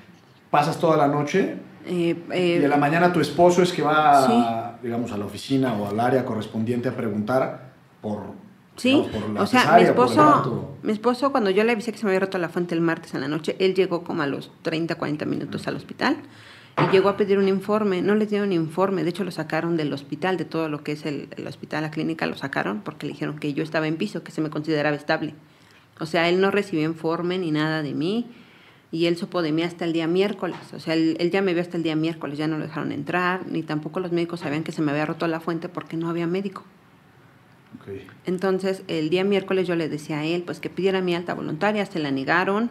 Pasas 0.50 0.80
toda 0.80 0.98
la 0.98 1.08
noche. 1.08 1.58
Eh, 1.86 2.16
eh, 2.32 2.60
y 2.62 2.64
en 2.64 2.70
la 2.70 2.78
mañana 2.78 3.12
tu 3.12 3.20
esposo 3.20 3.64
es 3.64 3.74
que 3.74 3.82
va, 3.82 4.78
digamos, 4.82 5.12
a 5.12 5.18
la 5.18 5.26
oficina 5.26 5.74
o 5.74 5.90
al 5.90 6.00
área 6.00 6.24
correspondiente 6.24 6.90
a 6.90 6.96
preguntar 6.96 7.72
por 8.02 8.42
Sí, 8.78 9.06
o 9.38 9.46
sea, 9.46 9.76
mi 9.76 9.84
esposo, 9.84 10.78
mi 10.82 10.92
esposo 10.92 11.32
cuando 11.32 11.50
yo 11.50 11.64
le 11.64 11.74
avisé 11.74 11.92
que 11.92 11.98
se 11.98 12.06
me 12.06 12.12
había 12.12 12.22
roto 12.22 12.38
la 12.38 12.50
fuente 12.50 12.74
el 12.74 12.82
martes 12.82 13.14
en 13.14 13.22
la 13.22 13.28
noche, 13.28 13.56
él 13.60 13.76
llegó 13.76 14.04
como 14.04 14.24
a 14.24 14.28
los 14.28 14.52
30, 14.64 14.96
40 14.96 15.26
minutos 15.26 15.68
al 15.68 15.76
hospital 15.76 16.18
y 16.84 16.92
llegó 16.92 17.10
a 17.10 17.18
pedir 17.18 17.38
un 17.38 17.48
informe. 17.48 18.02
No 18.02 18.16
les 18.16 18.30
dieron 18.30 18.52
informe, 18.52 19.04
de 19.04 19.10
hecho 19.10 19.24
lo 19.24 19.32
sacaron 19.32 19.78
del 19.78 19.92
hospital, 19.94 20.38
de 20.38 20.46
todo 20.46 20.70
lo 20.70 20.84
que 20.84 20.94
es 20.94 21.06
el, 21.06 21.28
hospital, 21.48 21.84
la 21.84 21.92
clínica, 21.92 22.26
lo 22.26 22.36
sacaron 22.36 22.82
porque 22.82 23.06
le 23.06 23.14
dijeron 23.14 23.38
que 23.38 23.54
yo 23.54 23.64
estaba 23.64 23.88
en 23.88 23.98
piso, 23.98 24.24
que 24.24 24.32
se 24.32 24.42
me 24.42 24.50
consideraba 24.50 24.96
estable. 24.96 25.34
O 26.00 26.06
sea, 26.06 26.30
él 26.30 26.42
no 26.42 26.52
recibió 26.52 26.84
informe 26.88 27.38
ni 27.38 27.52
nada 27.52 27.84
de 27.84 27.94
mí 27.94 28.28
y 28.92 29.06
él 29.06 29.18
supo 29.18 29.42
de 29.42 29.52
mí 29.52 29.64
hasta 29.64 29.86
el 29.86 29.94
día 29.94 30.08
miércoles. 30.08 30.58
O 30.74 30.80
sea, 30.80 30.96
él, 30.96 31.18
ya 31.32 31.42
me 31.42 31.54
vio 31.54 31.62
hasta 31.62 31.78
el 31.78 31.84
día 31.84 31.96
miércoles, 31.96 32.38
ya 32.38 32.48
no 32.48 32.58
lo 32.58 32.66
dejaron 32.66 32.92
entrar, 32.92 33.48
ni 33.48 33.64
tampoco 33.64 34.00
los 34.00 34.12
médicos 34.12 34.42
sabían 34.42 34.64
que 34.64 34.72
se 34.72 34.82
me 34.82 34.92
había 34.92 35.06
roto 35.06 35.28
la 35.28 35.40
fuente 35.40 35.70
porque 35.70 35.98
no 35.98 36.10
había 36.10 36.28
médico. 36.28 36.64
Entonces, 38.26 38.84
el 38.88 39.10
día 39.10 39.24
miércoles 39.24 39.68
yo 39.68 39.76
le 39.76 39.90
decía 39.90 40.20
a 40.20 40.26
él, 40.26 40.44
pues 40.44 40.60
que 40.60 40.70
pidiera 40.70 41.02
mi 41.02 41.16
alta 41.16 41.34
voluntaria, 41.34 41.86
se 41.86 42.00
la 42.00 42.12
negaron 42.12 42.70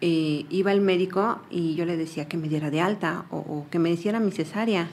eh, 0.00 0.46
iba 0.50 0.72
el 0.72 0.80
médico 0.80 1.40
y 1.50 1.74
yo 1.74 1.84
le 1.84 1.96
decía 1.96 2.26
que 2.28 2.36
me 2.36 2.48
diera 2.48 2.70
de 2.70 2.80
alta 2.80 3.24
o, 3.30 3.66
que 3.70 3.78
me 3.78 3.90
hiciera 3.90 4.20
mi 4.20 4.30
cesárea. 4.32 4.88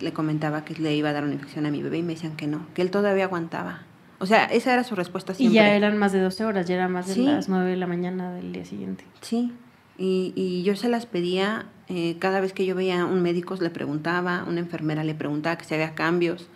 le 0.00 0.12
comentaba 0.12 0.64
que 0.64 0.74
le 0.74 0.94
iba 0.94 1.08
a 1.08 1.12
dar 1.12 1.24
una 1.24 1.32
infección 1.34 1.66
a 1.66 1.70
mi 1.70 1.82
bebé 1.82 1.98
y 1.98 2.02
me 2.02 2.14
decían 2.14 2.36
que 2.36 2.46
no, 2.46 2.66
que 2.74 2.82
él 2.82 2.90
todavía 2.90 3.24
aguantaba. 3.24 3.82
O 4.20 4.26
sea, 4.26 4.44
esa 4.44 4.72
era 4.72 4.84
su 4.84 4.94
respuesta 4.94 5.32
Y 5.32 5.36
siempre. 5.36 5.54
ya 5.56 5.74
eran 5.74 5.96
más 5.98 6.12
de 6.12 6.20
12 6.20 6.44
horas, 6.44 6.66
ya 6.68 6.74
era 6.76 6.88
más 6.88 7.06
de 7.08 7.14
Sí. 7.14 7.24
las 7.24 7.48
9 7.48 7.70
de 7.70 7.76
la 7.76 7.86
mañana 7.86 8.32
del 8.32 8.52
día 8.52 8.64
siguiente. 8.64 9.04
Sí, 9.22 9.52
y, 9.96 10.32
y 10.36 10.62
yo 10.62 10.76
se 10.76 10.88
las 10.88 11.06
pedía 11.06 11.66
eh, 11.88 12.16
cada 12.20 12.40
vez 12.40 12.52
que 12.52 12.64
yo 12.66 12.74
veía 12.76 13.00
a 13.02 13.04
un 13.06 13.22
médico, 13.22 13.56
le 13.60 13.70
preguntaba, 13.70 14.44
una 14.46 14.60
enfermera 14.60 15.02
le 15.04 15.14
preguntaba 15.14 15.56
que 15.58 15.64
si 15.64 15.74
había 15.74 15.94
cambios. 15.94 16.48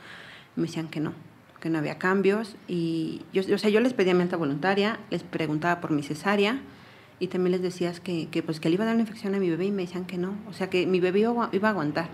Me 0.57 0.65
decían 0.67 0.87
que 0.89 1.01
no, 1.01 1.13
que 1.61 1.69
no 1.71 1.79
había 1.79 1.99
cambios. 1.99 2.55
Y 2.69 3.23
yo, 3.33 3.43
o 3.55 3.59
sea, 3.59 3.71
yo 3.71 3.81
les 3.81 3.93
pedía 3.95 4.15
mi 4.15 4.23
alta 4.23 4.37
voluntaria, 4.37 4.99
les 5.11 5.23
preguntaba 5.23 5.81
por 5.81 5.91
mi 5.91 6.03
cesárea 6.03 6.61
y 7.23 7.29
también 7.29 7.53
les 7.53 7.63
decías 7.63 8.01
que, 8.01 8.29
que, 8.29 8.43
pues, 8.43 8.59
que 8.61 8.69
le 8.69 8.75
iba 8.75 8.85
a 8.85 8.87
dar 8.87 8.95
una 8.95 9.03
infección 9.03 9.35
a 9.35 9.39
mi 9.39 9.49
bebé 9.49 9.67
y 9.67 9.71
me 9.71 9.83
decían 9.83 10.05
que 10.05 10.19
no. 10.19 10.35
O 10.51 10.53
sea, 10.53 10.69
que 10.69 10.87
mi 10.87 10.99
bebé 11.01 11.21
iba, 11.21 11.31
a 11.31 11.35
agu- 11.35 11.49
iba 11.53 11.69
a 11.69 11.71
aguantar. 11.71 12.09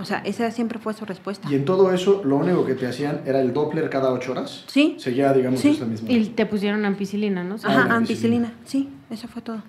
O 0.00 0.04
sea, 0.04 0.18
esa 0.18 0.50
siempre 0.52 0.78
fue 0.78 0.94
su 0.94 1.04
respuesta. 1.04 1.48
Y 1.50 1.56
en 1.56 1.64
todo 1.64 1.92
eso, 1.92 2.22
lo 2.24 2.36
único 2.36 2.64
que 2.64 2.74
te 2.74 2.86
hacían 2.86 3.22
era 3.26 3.40
el 3.40 3.52
Doppler 3.52 3.90
cada 3.90 4.12
ocho 4.12 4.30
horas. 4.30 4.64
Sí. 4.68 4.94
Seguía, 4.98 5.32
digamos, 5.32 5.58
Sí. 5.60 5.70
esa 5.70 5.86
misma. 5.86 6.08
Y 6.10 6.26
te 6.26 6.46
pusieron 6.46 6.84
ampicilina, 6.84 7.42
¿no? 7.42 7.56
Ajá, 7.56 7.94
ampicilina, 7.96 8.52
sí, 8.64 8.88
eso 9.10 9.26
fue 9.26 9.42
todo. 9.42 9.60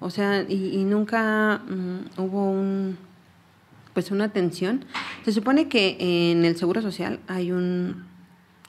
O 0.00 0.10
sea, 0.10 0.42
y, 0.48 0.78
y 0.78 0.84
nunca 0.84 1.60
mm, 1.68 2.20
hubo 2.20 2.50
un, 2.50 2.96
pues 3.92 4.10
una 4.10 4.24
atención. 4.24 4.84
Se 5.24 5.32
supone 5.32 5.68
que 5.68 5.96
en 6.32 6.44
el 6.44 6.56
Seguro 6.56 6.80
Social 6.80 7.18
hay 7.28 7.50
un, 7.52 8.04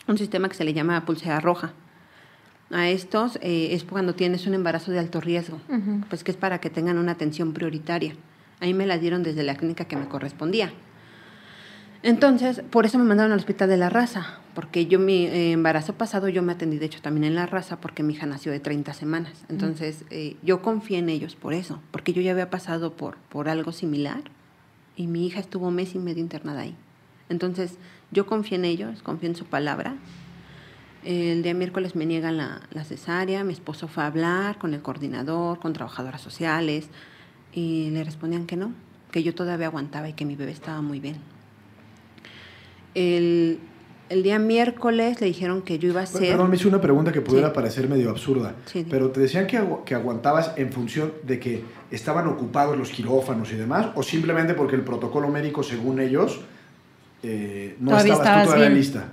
un 0.07 0.17
sistema 0.17 0.49
que 0.49 0.55
se 0.55 0.63
le 0.65 0.73
llama 0.73 1.05
pulsera 1.05 1.39
roja. 1.39 1.71
A 2.71 2.89
estos 2.89 3.37
eh, 3.41 3.69
es 3.71 3.83
cuando 3.83 4.13
tienes 4.13 4.45
un 4.45 4.53
embarazo 4.53 4.91
de 4.91 4.99
alto 4.99 5.19
riesgo, 5.21 5.59
Ujú. 5.69 6.01
pues 6.09 6.23
que 6.23 6.31
es 6.31 6.37
para 6.37 6.59
que 6.59 6.69
tengan 6.69 6.97
una 6.97 7.13
atención 7.13 7.53
prioritaria. 7.53 8.13
Ahí 8.59 8.73
me 8.73 8.85
la 8.85 8.97
dieron 8.97 9.23
desde 9.23 9.43
la 9.43 9.55
clínica 9.55 9.85
que 9.85 9.95
me 9.95 10.07
correspondía. 10.07 10.71
Entonces, 12.01 12.61
por 12.69 12.85
eso 12.85 12.97
me 12.97 13.03
mandaron 13.03 13.33
al 13.33 13.39
hospital 13.39 13.67
de 13.67 13.75
la 13.75 13.89
raza, 13.89 14.39
porque 14.55 14.85
yo 14.85 14.99
mi 14.99 15.25
eh, 15.25 15.51
embarazo 15.51 15.93
pasado 15.93 16.29
yo 16.29 16.41
me 16.41 16.53
atendí 16.53 16.77
de 16.77 16.85
hecho 16.85 17.01
también 17.01 17.25
en 17.25 17.35
la 17.35 17.45
raza 17.45 17.81
porque 17.81 18.03
mi 18.03 18.13
hija 18.13 18.25
nació 18.25 18.51
de 18.51 18.59
30 18.61 18.93
semanas. 18.93 19.33
Entonces, 19.49 20.05
eh, 20.09 20.37
yo 20.41 20.61
confié 20.61 20.99
en 20.99 21.09
ellos 21.09 21.35
por 21.35 21.53
eso, 21.53 21.81
porque 21.91 22.13
yo 22.13 22.21
ya 22.21 22.31
había 22.31 22.49
pasado 22.49 22.93
por, 22.93 23.17
por 23.29 23.49
algo 23.49 23.73
similar 23.73 24.21
y 24.95 25.07
mi 25.07 25.25
hija 25.25 25.39
estuvo 25.39 25.71
mes 25.71 25.93
y 25.95 25.99
medio 25.99 26.21
internada 26.21 26.61
ahí. 26.61 26.75
Entonces, 27.27 27.73
yo 28.11 28.25
confié 28.25 28.57
en 28.57 28.65
ellos, 28.65 29.01
confié 29.01 29.29
en 29.29 29.35
su 29.35 29.45
palabra. 29.45 29.95
El 31.05 31.43
día 31.43 31.53
miércoles 31.53 31.95
me 31.95 32.05
niegan 32.05 32.37
la, 32.37 32.61
la 32.71 32.83
cesárea, 32.83 33.43
mi 33.43 33.53
esposo 33.53 33.87
fue 33.87 34.03
a 34.03 34.07
hablar 34.07 34.57
con 34.57 34.73
el 34.73 34.81
coordinador, 34.81 35.59
con 35.59 35.71
trabajadoras 35.73 36.21
sociales, 36.21 36.87
y 37.53 37.89
le 37.91 38.03
respondían 38.03 38.45
que 38.45 38.57
no, 38.57 38.73
que 39.11 39.23
yo 39.23 39.33
todavía 39.33 39.67
aguantaba 39.67 40.09
y 40.09 40.13
que 40.13 40.25
mi 40.25 40.35
bebé 40.35 40.51
estaba 40.51 40.81
muy 40.81 40.99
bien. 40.99 41.15
El, 42.95 43.59
el 44.09 44.23
día 44.23 44.39
miércoles 44.39 45.21
le 45.21 45.27
dijeron 45.27 45.61
que 45.61 45.79
yo 45.79 45.87
iba 45.89 46.01
a 46.01 46.03
Bueno, 46.05 46.19
ser... 46.19 46.29
Perdón, 46.31 46.49
me 46.49 46.55
hice 46.57 46.67
una 46.67 46.81
pregunta 46.81 47.11
que 47.11 47.21
pudiera 47.21 47.47
Sí. 47.49 47.53
parecer 47.55 47.87
medio 47.87 48.09
absurda. 48.09 48.55
Sí. 48.65 48.85
Pero 48.89 49.09
te 49.11 49.21
decían 49.21 49.47
que, 49.47 49.57
agu- 49.59 49.83
que 49.85 49.95
aguantabas 49.95 50.51
en 50.57 50.71
función 50.73 51.13
de 51.23 51.39
que 51.39 51.63
estaban 51.91 52.27
ocupados 52.27 52.77
los 52.77 52.89
quirófanos 52.89 53.51
y 53.51 53.55
demás, 53.55 53.87
o 53.95 54.03
simplemente 54.03 54.53
porque 54.53 54.75
el 54.75 54.81
protocolo 54.81 55.29
médico, 55.29 55.63
según 55.63 55.99
ellos, 56.01 56.41
eh, 57.23 57.77
no 57.79 57.91
Todavía 57.91 58.13
estabas 58.13 58.43
tú 58.43 58.45
todavía 58.49 58.67
bien. 58.69 58.77
lista. 58.79 59.05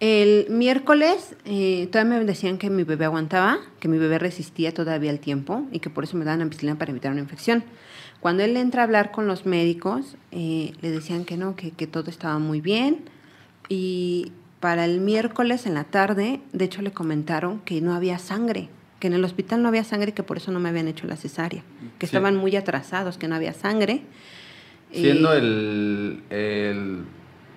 El 0.00 0.46
miércoles 0.48 1.34
eh, 1.44 1.88
todavía 1.90 2.18
me 2.18 2.24
decían 2.24 2.56
que 2.58 2.70
mi 2.70 2.84
bebé 2.84 3.06
aguantaba, 3.06 3.58
que 3.80 3.88
mi 3.88 3.98
bebé 3.98 4.18
resistía 4.20 4.72
todavía 4.72 5.10
el 5.10 5.18
tiempo 5.18 5.66
y 5.72 5.80
que 5.80 5.90
por 5.90 6.04
eso 6.04 6.16
me 6.16 6.24
daban 6.24 6.40
ampicilina 6.42 6.78
para 6.78 6.92
evitar 6.92 7.10
una 7.10 7.20
infección. 7.20 7.64
Cuando 8.20 8.44
él 8.44 8.56
entra 8.56 8.82
a 8.82 8.84
hablar 8.84 9.10
con 9.10 9.26
los 9.26 9.44
médicos, 9.44 10.16
eh, 10.30 10.72
le 10.80 10.90
decían 10.90 11.24
que 11.24 11.36
no, 11.36 11.56
que, 11.56 11.72
que 11.72 11.86
todo 11.88 12.10
estaba 12.10 12.38
muy 12.38 12.60
bien. 12.60 13.00
Y 13.68 14.30
para 14.60 14.84
el 14.84 15.00
miércoles 15.00 15.66
en 15.66 15.74
la 15.74 15.84
tarde, 15.84 16.40
de 16.52 16.64
hecho 16.64 16.80
le 16.82 16.92
comentaron 16.92 17.60
que 17.60 17.80
no 17.80 17.94
había 17.94 18.18
sangre, 18.18 18.68
que 19.00 19.08
en 19.08 19.14
el 19.14 19.24
hospital 19.24 19.62
no 19.62 19.68
había 19.68 19.82
sangre 19.84 20.10
y 20.10 20.12
que 20.12 20.22
por 20.22 20.36
eso 20.36 20.52
no 20.52 20.60
me 20.60 20.68
habían 20.68 20.86
hecho 20.88 21.06
la 21.08 21.16
cesárea, 21.16 21.62
que 21.98 22.06
Sí. 22.06 22.10
estaban 22.16 22.36
muy 22.36 22.54
atrasados, 22.56 23.18
que 23.18 23.26
no 23.28 23.34
había 23.34 23.52
sangre. 23.52 24.02
Siendo 24.92 25.34
Y- 25.34 25.38
el, 25.38 26.22
el, 26.30 27.04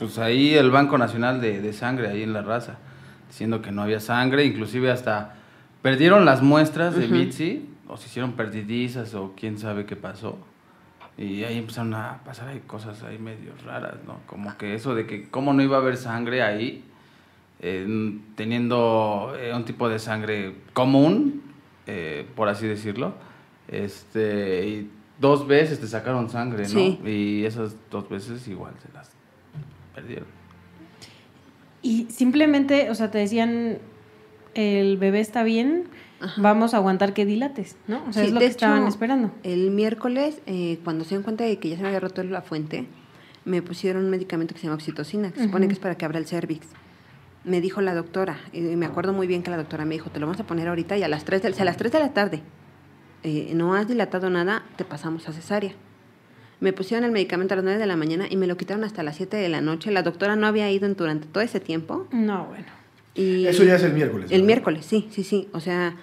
pues 0.01 0.17
ahí 0.17 0.55
el 0.55 0.71
Banco 0.71 0.97
Nacional 0.97 1.41
de, 1.41 1.61
de 1.61 1.73
Sangre, 1.73 2.07
ahí 2.07 2.23
en 2.23 2.33
la 2.33 2.41
raza, 2.41 2.79
diciendo 3.27 3.61
que 3.61 3.71
no 3.71 3.83
había 3.83 3.99
sangre, 3.99 4.43
inclusive 4.45 4.89
hasta 4.89 5.35
perdieron 5.83 6.25
las 6.25 6.41
muestras 6.41 6.95
de 6.95 7.05
Ujú. 7.05 7.13
Mitzi, 7.13 7.69
o 7.87 7.97
se 7.97 8.07
hicieron 8.07 8.33
perdidizas, 8.33 9.13
o 9.13 9.33
quién 9.37 9.59
sabe 9.59 9.85
qué 9.85 9.95
pasó. 9.95 10.39
Y 11.19 11.43
ahí 11.43 11.59
empezaron 11.59 11.93
a 11.93 12.21
pasar 12.25 12.47
ahí 12.47 12.63
cosas 12.65 13.03
ahí 13.03 13.19
medio 13.19 13.51
raras, 13.63 13.97
¿no? 14.07 14.21
Como 14.25 14.57
que 14.57 14.73
eso 14.73 14.95
de 14.95 15.05
que 15.05 15.29
cómo 15.29 15.53
no 15.53 15.61
iba 15.61 15.77
a 15.77 15.81
haber 15.81 15.97
sangre 15.97 16.41
ahí, 16.41 16.83
eh, 17.59 18.17
teniendo 18.35 19.35
eh, 19.39 19.53
un 19.53 19.65
tipo 19.65 19.87
de 19.87 19.99
sangre 19.99 20.55
común, 20.73 21.43
eh, 21.85 22.25
por 22.35 22.49
así 22.49 22.65
decirlo, 22.65 23.13
este, 23.67 24.67
y 24.67 24.91
dos 25.19 25.45
veces 25.45 25.79
te 25.79 25.85
sacaron 25.85 26.27
sangre, 26.27 26.63
¿no? 26.63 26.69
Sí. 26.69 26.99
Y 27.05 27.45
esas 27.45 27.75
dos 27.91 28.09
veces 28.09 28.47
igual 28.47 28.73
se 28.81 28.91
las 28.93 29.10
perdieron. 30.01 30.27
Y 31.81 32.07
simplemente, 32.09 32.89
o 32.89 32.95
sea, 32.95 33.09
te 33.09 33.17
decían, 33.17 33.79
el 34.53 34.97
bebé 34.97 35.19
está 35.19 35.43
bien, 35.43 35.85
vamos 36.37 36.73
a 36.73 36.77
aguantar 36.77 37.13
que 37.13 37.25
dilates, 37.25 37.75
¿no? 37.87 38.03
O 38.07 38.13
sea, 38.13 38.23
Sí, 38.23 38.27
es 38.27 38.33
lo 38.33 38.39
que 38.39 38.45
estaban 38.45 38.87
esperando. 38.87 39.31
El 39.43 39.71
miércoles, 39.71 40.41
eh, 40.45 40.79
cuando 40.83 41.03
se 41.03 41.11
dieron 41.11 41.23
cuenta 41.23 41.43
de 41.43 41.57
que 41.57 41.69
ya 41.69 41.77
se 41.77 41.81
me 41.81 41.87
había 41.87 41.99
roto 41.99 42.23
la 42.23 42.41
fuente, 42.41 42.87
me 43.45 43.61
pusieron 43.61 44.05
un 44.05 44.11
medicamento 44.11 44.53
que 44.53 44.59
se 44.59 44.67
llama 44.67 44.75
oxitocina, 44.75 45.31
que 45.31 45.39
se 45.39 45.45
supone 45.45 45.67
que 45.67 45.73
es 45.73 45.79
para 45.79 45.95
que 45.95 46.05
abra 46.05 46.19
el 46.19 46.27
cervix. 46.27 46.67
Me 47.43 47.59
dijo 47.59 47.81
la 47.81 47.95
doctora, 47.95 48.37
y 48.53 48.61
me 48.61 48.85
acuerdo 48.85 49.13
muy 49.13 49.25
bien 49.25 49.41
que 49.41 49.49
la 49.49 49.57
doctora 49.57 49.83
me 49.85 49.95
dijo, 49.95 50.11
te 50.11 50.19
lo 50.19 50.27
vamos 50.27 50.39
a 50.39 50.45
poner 50.45 50.67
ahorita 50.67 50.97
y 50.97 51.03
a 51.03 51.07
las 51.07 51.25
3 51.25 51.41
de, 51.41 51.53
si 51.53 51.61
a 51.61 51.65
las 51.65 51.77
3 51.77 51.91
de 51.91 51.99
la 51.99 52.13
tarde 52.13 52.43
eh, 53.23 53.53
no 53.55 53.73
has 53.73 53.87
dilatado 53.87 54.29
nada, 54.29 54.63
te 54.75 54.85
pasamos 54.85 55.27
a 55.27 55.33
cesárea. 55.33 55.73
Me 56.61 56.71
pusieron 56.73 57.03
el 57.03 57.11
medicamento 57.11 57.53
a 57.53 57.57
las 57.57 57.63
9 57.65 57.79
de 57.79 57.85
la 57.87 57.97
mañana 57.97 58.27
y 58.29 58.37
me 58.37 58.47
lo 58.47 58.55
quitaron 58.55 58.83
hasta 58.85 59.03
las 59.03 59.17
7 59.17 59.35
de 59.35 59.49
la 59.49 59.59
noche. 59.61 59.91
La 59.91 60.03
doctora 60.03 60.35
no 60.37 60.47
había 60.47 60.71
ido 60.71 60.85
en- 60.85 60.95
durante 60.95 61.27
todo 61.27 61.43
ese 61.43 61.59
tiempo. 61.59 62.07
No, 62.11 62.45
bueno. 62.45 62.67
Y 63.15 63.45
Eso 63.47 63.63
ya 63.65 63.75
es 63.75 63.83
el 63.83 63.93
miércoles. 63.93 64.27
el 64.31 64.37
¿verdad? 64.41 64.45
miércoles, 64.45 64.85
sí, 64.85 65.07
sí, 65.11 65.23
sí. 65.23 65.49
O 65.53 65.59
sea, 65.59 65.95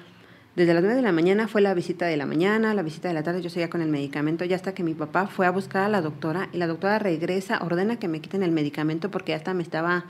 desde 0.57 0.75
las 0.75 0.83
9 0.83 0.97
de 0.97 1.03
la 1.03 1.13
mañana 1.13 1.47
fue 1.49 1.63
la 1.63 1.73
visita 1.73 2.07
de 2.07 2.17
la 2.17 2.27
mañana, 2.27 2.75
la 2.75 2.83
visita 2.83 3.07
de 3.09 3.15
la 3.15 3.23
tarde, 3.23 3.41
yo 3.41 3.49
seguía 3.49 3.71
con 3.71 3.81
el 3.81 3.89
medicamento, 3.89 4.45
ya 4.45 4.57
hasta 4.57 4.75
que 4.75 4.83
mi 4.83 4.93
papá 4.95 5.29
fue 5.29 5.47
a 5.47 5.51
buscar 5.51 5.85
a 5.85 5.89
la 5.89 6.03
doctora 6.03 6.49
y 6.53 6.59
la 6.59 6.67
doctora 6.67 6.99
regresa, 6.99 7.61
ordena 7.63 7.97
que 8.01 8.09
me 8.09 8.21
quiten 8.21 8.43
el 8.43 8.51
medicamento 8.51 9.11
porque 9.13 9.35
hasta 9.35 9.55
me 9.55 9.63
estaba 9.63 10.05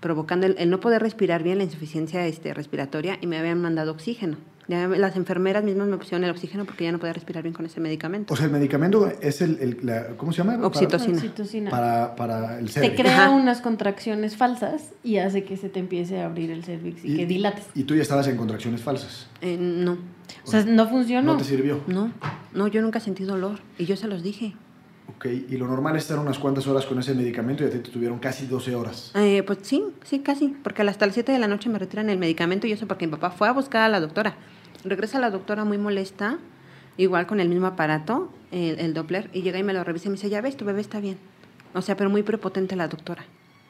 provocando 0.00 0.46
el, 0.46 0.56
el 0.58 0.68
no 0.68 0.80
poder 0.80 1.00
respirar 1.00 1.44
bien, 1.44 1.58
la 1.58 1.64
insuficiencia 1.64 2.26
este, 2.26 2.52
respiratoria 2.52 3.18
y 3.20 3.28
me 3.28 3.38
habían 3.38 3.62
mandado 3.62 3.92
oxígeno. 3.92 4.36
Ya 4.68 4.86
las 4.88 5.16
enfermeras 5.16 5.64
mismas 5.64 5.88
me 5.88 5.96
pusieron 5.96 6.22
el 6.24 6.30
oxígeno 6.30 6.64
porque 6.64 6.84
ya 6.84 6.92
no 6.92 6.98
podía 6.98 7.12
respirar 7.12 7.42
bien 7.42 7.52
con 7.54 7.66
ese 7.66 7.80
medicamento. 7.80 8.32
O 8.32 8.36
sea, 8.36 8.46
el 8.46 8.52
medicamento 8.52 9.10
es 9.20 9.42
el, 9.42 9.58
el- 9.60 9.78
la- 9.82 10.08
¿cómo 10.16 10.32
se 10.32 10.38
llama? 10.38 10.54
Para- 10.54 10.66
Oxitocina. 10.68 11.16
Oxitocina. 11.16 11.70
Para, 11.70 12.14
para 12.14 12.58
el 12.58 12.66
te 12.66 12.72
cervix. 12.72 13.00
crea 13.00 13.24
Ajá. 13.26 13.30
unas 13.30 13.60
contracciones 13.60 14.36
falsas 14.36 14.90
y 15.02 15.16
hace 15.18 15.44
que 15.44 15.56
se 15.56 15.68
te 15.68 15.80
empiece 15.80 16.20
a 16.20 16.26
abrir 16.26 16.50
el 16.52 16.64
cervix 16.64 17.04
y, 17.04 17.16
que 17.16 17.26
dilates. 17.26 17.64
Y 17.74 17.84
tú 17.84 17.94
ya 17.96 18.02
estabas 18.02 18.28
en 18.28 18.36
contracciones 18.36 18.80
falsas. 18.82 19.26
Eh, 19.40 19.56
no, 19.58 19.98
O 20.44 20.50
sea, 20.50 20.64
no 20.64 20.88
funcionó. 20.88 21.32
No 21.32 21.38
te 21.38 21.44
sirvió. 21.44 21.80
no, 21.88 22.12
no, 22.54 22.68
yo 22.68 22.82
nunca 22.82 23.00
sentí 23.00 23.24
dolor 23.24 23.58
y 23.78 23.86
yo 23.86 23.96
se 23.96 24.06
los 24.06 24.22
dije. 24.22 24.54
Ok, 25.16 25.26
y 25.26 25.56
lo 25.56 25.66
normal 25.66 25.96
es 25.96 26.04
estar 26.04 26.18
unas 26.18 26.38
cuantas 26.38 26.66
horas 26.68 26.86
con 26.86 26.98
ese 26.98 27.12
medicamento 27.14 27.64
y 27.64 27.66
a 27.66 27.70
ti 27.70 27.78
te 27.80 27.90
tuvieron 27.90 28.18
casi 28.20 28.46
12 28.46 28.74
horas. 28.76 29.10
Eh, 29.16 29.42
pues 29.44 29.58
sí, 29.62 29.82
sí, 30.04 30.20
casi, 30.20 30.48
porque 30.62 30.82
hasta 30.82 31.04
las 31.06 31.14
7 31.14 31.32
de 31.32 31.38
la 31.40 31.48
noche 31.48 31.68
me 31.68 31.78
retiran 31.78 32.08
el 32.08 32.18
medicamento 32.18 32.66
y 32.68 32.72
eso 32.72 32.86
porque 32.86 33.06
mi 33.06 33.12
papá 33.12 33.30
fue 33.30 33.48
a 33.48 33.52
buscar 33.52 33.82
a 33.82 33.88
la 33.88 33.98
doctora. 34.00 34.36
Regresa 34.84 35.18
la 35.20 35.30
doctora 35.30 35.64
muy 35.64 35.78
molesta, 35.78 36.38
igual 36.96 37.26
con 37.26 37.40
el 37.40 37.48
mismo 37.48 37.66
aparato, 37.66 38.30
el, 38.50 38.78
el 38.78 38.94
Doppler, 38.94 39.30
y 39.32 39.42
llega 39.42 39.58
y 39.58 39.62
me 39.62 39.72
lo 39.72 39.84
revisa 39.84 40.08
y 40.08 40.10
me 40.10 40.16
dice, 40.16 40.28
ya 40.28 40.40
ves, 40.40 40.56
tu 40.56 40.64
bebé 40.64 40.80
está 40.80 41.00
bien. 41.00 41.18
O 41.74 41.82
sea, 41.82 41.96
pero 41.96 42.10
muy 42.10 42.22
prepotente 42.22 42.76
la 42.76 42.88
doctora. 42.88 43.24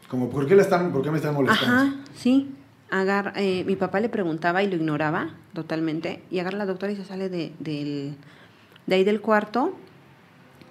Como, 0.09 0.29
¿por 0.31 0.47
qué, 0.47 0.57
la 0.57 0.63
están, 0.63 0.93
por 0.93 1.03
qué 1.03 1.11
me 1.11 1.19
están 1.19 1.35
molestando? 1.35 1.75
Ajá, 1.75 1.95
sí. 2.15 2.55
Agar, 2.91 3.33
eh, 3.37 3.65
mi 3.67 3.77
papá 3.77 4.01
le 4.01 4.09
preguntaba 4.09 4.63
y 4.63 4.69
lo 4.69 4.77
ignoraba 4.77 5.31
totalmente, 5.55 6.23
y 6.31 6.41
agarra 6.41 6.59
la 6.59 6.67
doctora 6.67 6.93
y 6.93 6.97
se 6.97 7.05
sale 7.05 7.29
de, 7.29 7.53
del, 7.59 8.17
de 8.87 8.95
ahí 8.95 9.05
del 9.05 9.21
cuarto. 9.21 9.75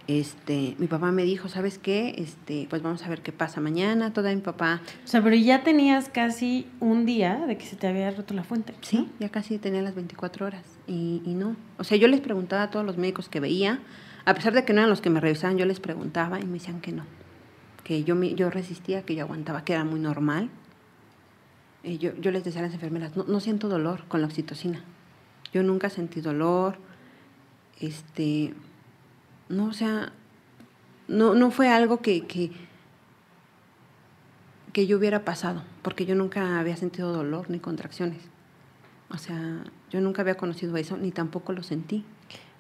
Este, 0.08 0.76
mi 0.80 0.88
papá 0.88 1.12
me 1.12 1.24
dijo, 1.24 1.48
¿sabes 1.48 1.78
qué? 1.78 2.16
Este, 2.18 2.68
pues 2.70 2.82
vamos 2.82 3.04
a 3.04 3.10
ver 3.10 3.22
qué 3.22 3.32
pasa 3.32 3.62
mañana. 3.62 4.12
Toda 4.14 4.34
mi 4.34 4.42
papá 4.42 4.82
O 5.06 5.08
sea, 5.08 5.22
pero 5.24 5.36
ya 5.36 5.64
tenías 5.64 6.10
casi 6.10 6.68
un 6.80 7.06
día 7.06 7.46
de 7.48 7.58
que 7.58 7.66
se 7.66 7.76
te 7.76 7.88
había 7.88 8.10
roto 8.12 8.34
la 8.34 8.44
fuente. 8.44 8.74
Sí, 8.82 9.08
ya 9.20 9.30
casi 9.30 9.58
tenía 9.60 9.82
las 9.82 9.96
24 9.96 10.46
horas 10.46 10.64
y, 10.88 11.22
y 11.26 11.34
no. 11.36 11.56
O 11.78 11.84
sea, 11.84 11.98
yo 11.98 12.08
les 12.08 12.20
preguntaba 12.20 12.64
a 12.64 12.70
todos 12.72 12.86
los 12.86 12.98
médicos 12.98 13.30
que 13.30 13.40
veía, 13.40 13.80
a 14.26 14.34
pesar 14.34 14.54
de 14.54 14.66
que 14.66 14.74
no 14.74 14.80
eran 14.80 14.90
los 14.90 15.02
que 15.02 15.10
me 15.12 15.20
revisaban, 15.20 15.58
yo 15.58 15.66
les 15.66 15.80
preguntaba 15.80 16.40
y 16.40 16.46
me 16.46 16.54
decían 16.54 16.82
que 16.82 16.92
no, 16.92 17.06
que 17.84 18.04
yo, 18.04 18.16
me- 18.16 18.34
yo 18.36 18.50
resistía, 18.50 19.04
que 19.04 19.16
yo 19.16 19.24
aguantaba, 19.24 19.64
que 19.64 19.74
era 19.74 19.84
muy 19.86 20.00
normal. 20.00 20.50
Y 21.84 21.98
yo, 22.00 22.12
yo 22.20 22.32
les 22.32 22.44
decía 22.44 22.62
a 22.62 22.66
las 22.66 22.74
enfermeras, 22.74 23.16
no, 23.16 23.24
no 23.24 23.40
siento 23.40 23.68
dolor 23.70 24.04
con 24.08 24.22
la 24.22 24.28
oxitocina. 24.28 24.84
Yo 25.54 25.64
nunca 25.64 25.90
sentí 25.90 26.22
dolor. 26.22 26.78
Este, 27.80 28.54
no, 29.52 29.66
o 29.66 29.74
sea, 29.74 30.12
no, 31.08 31.36
no 31.36 31.52
fue 31.52 31.70
algo 31.70 32.02
que, 32.02 32.26
que, 32.26 32.52
que 34.74 34.88
yo 34.88 34.98
hubiera 34.98 35.24
pasado, 35.26 35.62
porque 35.82 36.06
yo 36.06 36.16
nunca 36.16 36.60
había 36.60 36.76
sentido 36.78 37.14
dolor 37.14 37.50
ni 37.50 37.60
contracciones. 37.60 38.20
O 39.10 39.18
sea, 39.18 39.64
yo 39.90 40.00
nunca 40.02 40.22
había 40.22 40.36
conocido 40.36 40.78
eso, 40.78 40.98
ni 40.98 41.12
tampoco 41.12 41.52
lo 41.52 41.64
sentí. 41.64 42.06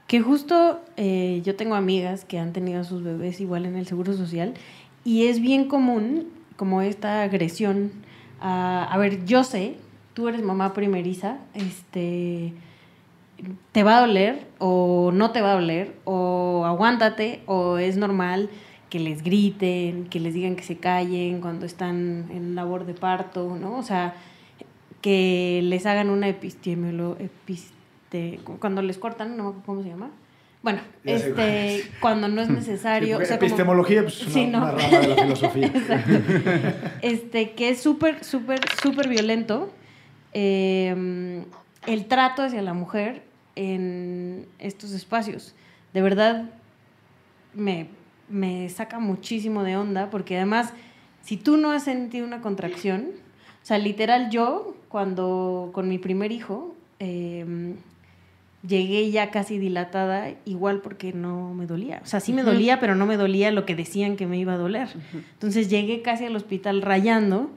Que 0.08 0.20
justo 0.20 0.82
eh, 0.98 1.42
yo 1.46 1.56
tengo 1.56 1.76
amigas 1.76 2.26
que 2.26 2.38
han 2.38 2.52
tenido 2.52 2.82
a 2.82 2.84
sus 2.84 3.02
bebés 3.04 3.40
igual 3.40 3.66
en 3.66 3.78
el 3.78 3.88
Seguro 3.88 4.14
Social 4.14 4.54
y 5.06 5.28
es 5.28 5.40
bien 5.40 5.70
común 5.70 6.28
como 6.58 6.82
esta 6.82 7.24
agresión 7.24 7.92
a, 8.42 8.84
a 8.84 8.98
ver, 8.98 9.24
yo 9.26 9.46
sé, 9.46 9.78
tú 10.14 10.28
eres 10.28 10.44
mamá 10.44 10.74
primeriza, 10.74 11.38
este, 11.54 12.54
te 13.72 13.84
va 13.84 13.98
a 13.98 14.02
doler 14.02 14.48
o 14.60 15.12
no 15.14 15.32
te 15.32 15.42
va 15.42 15.52
a 15.52 15.56
doler 15.56 15.94
o 16.04 16.64
aguántate 16.66 17.42
o 17.46 17.78
es 17.78 17.98
normal 17.98 18.50
que 18.90 19.00
les 19.00 19.24
griten, 19.24 20.06
que 20.10 20.20
les 20.20 20.34
digan 20.34 20.56
que 20.56 20.64
se 20.64 20.78
callen 20.78 21.40
cuando 21.42 21.66
están 21.66 22.26
en 22.30 22.56
labor 22.56 22.86
de 22.86 22.94
parto, 22.94 23.56
¿no? 23.60 23.78
O 23.78 23.84
sea, 23.84 24.16
que 25.02 25.62
les 25.64 25.86
hagan 25.86 26.10
una 26.10 26.28
epistemolo, 26.28 27.16
episte, 27.20 28.40
cuando 28.60 28.82
les 28.82 28.98
cortan, 28.98 29.38
no 29.38 29.44
me 29.44 29.50
acuerdo 29.50 29.66
cómo 29.66 29.84
se 29.84 29.90
llama. 29.90 30.10
Bueno, 30.62 30.82
Ya 31.04 31.14
este, 31.16 31.76
es. 31.78 31.90
cuando 32.02 32.28
no 32.28 32.42
es 32.42 32.50
necesario. 32.60 33.18
Sí, 33.18 33.24
o 33.24 33.26
sea, 33.26 33.38
como- 33.40 33.48
epistemología 33.48 34.02
pues, 34.04 34.22
es 34.22 34.24
una, 34.28 34.34
Sí, 34.34 34.48
no. 34.48 34.58
una 34.60 34.72
rama 34.72 35.00
de 35.00 35.08
la 35.08 35.16
filosofía. 35.24 35.68
Exacto. 35.74 36.12
Este, 37.02 37.52
que 37.54 37.70
es 37.70 37.82
súper, 37.82 38.24
súper, 38.24 38.60
súper 38.84 39.08
violento. 39.08 39.72
eh, 40.34 41.44
el 41.88 42.06
trato 42.06 42.44
hacia 42.44 42.62
la 42.62 42.74
mujer 42.76 43.24
en 43.56 44.48
estos 44.60 44.92
espacios. 44.92 45.56
De 45.94 46.02
verdad, 46.02 46.50
me, 47.54 47.88
me 48.30 48.70
saca 48.70 49.00
muchísimo 49.00 49.64
de 49.64 49.78
onda, 49.78 50.10
porque 50.10 50.38
además, 50.38 50.74
si 51.22 51.38
tú 51.38 51.58
no 51.58 51.72
has 51.72 51.84
sentido 51.84 52.26
una 52.26 52.42
contracción, 52.42 53.10
o 53.62 53.66
sea, 53.66 53.78
literal 53.78 54.30
yo, 54.30 54.76
cuando 54.90 55.70
con 55.74 55.88
mi 55.88 55.98
primer 55.98 56.32
hijo, 56.32 56.76
eh, 57.00 57.76
llegué 58.68 59.10
ya 59.12 59.32
casi 59.32 59.58
dilatada, 59.58 60.32
igual 60.46 60.82
porque 60.82 61.14
no 61.14 61.54
me 61.54 61.66
dolía. 61.66 62.02
O 62.04 62.08
sea, 62.08 62.20
sí 62.20 62.34
me 62.34 62.44
dolía, 62.44 62.80
pero 62.80 62.96
no 62.96 63.06
me 63.06 63.18
dolía 63.18 63.52
lo 63.52 63.66
que 63.66 63.76
decían 63.76 64.16
que 64.16 64.28
me 64.28 64.38
iba 64.38 64.54
a 64.54 64.58
doler. 64.58 64.90
Entonces 65.34 65.70
llegué 65.70 66.02
casi 66.02 66.26
al 66.26 66.36
hospital 66.36 66.82
rayando 66.82 67.50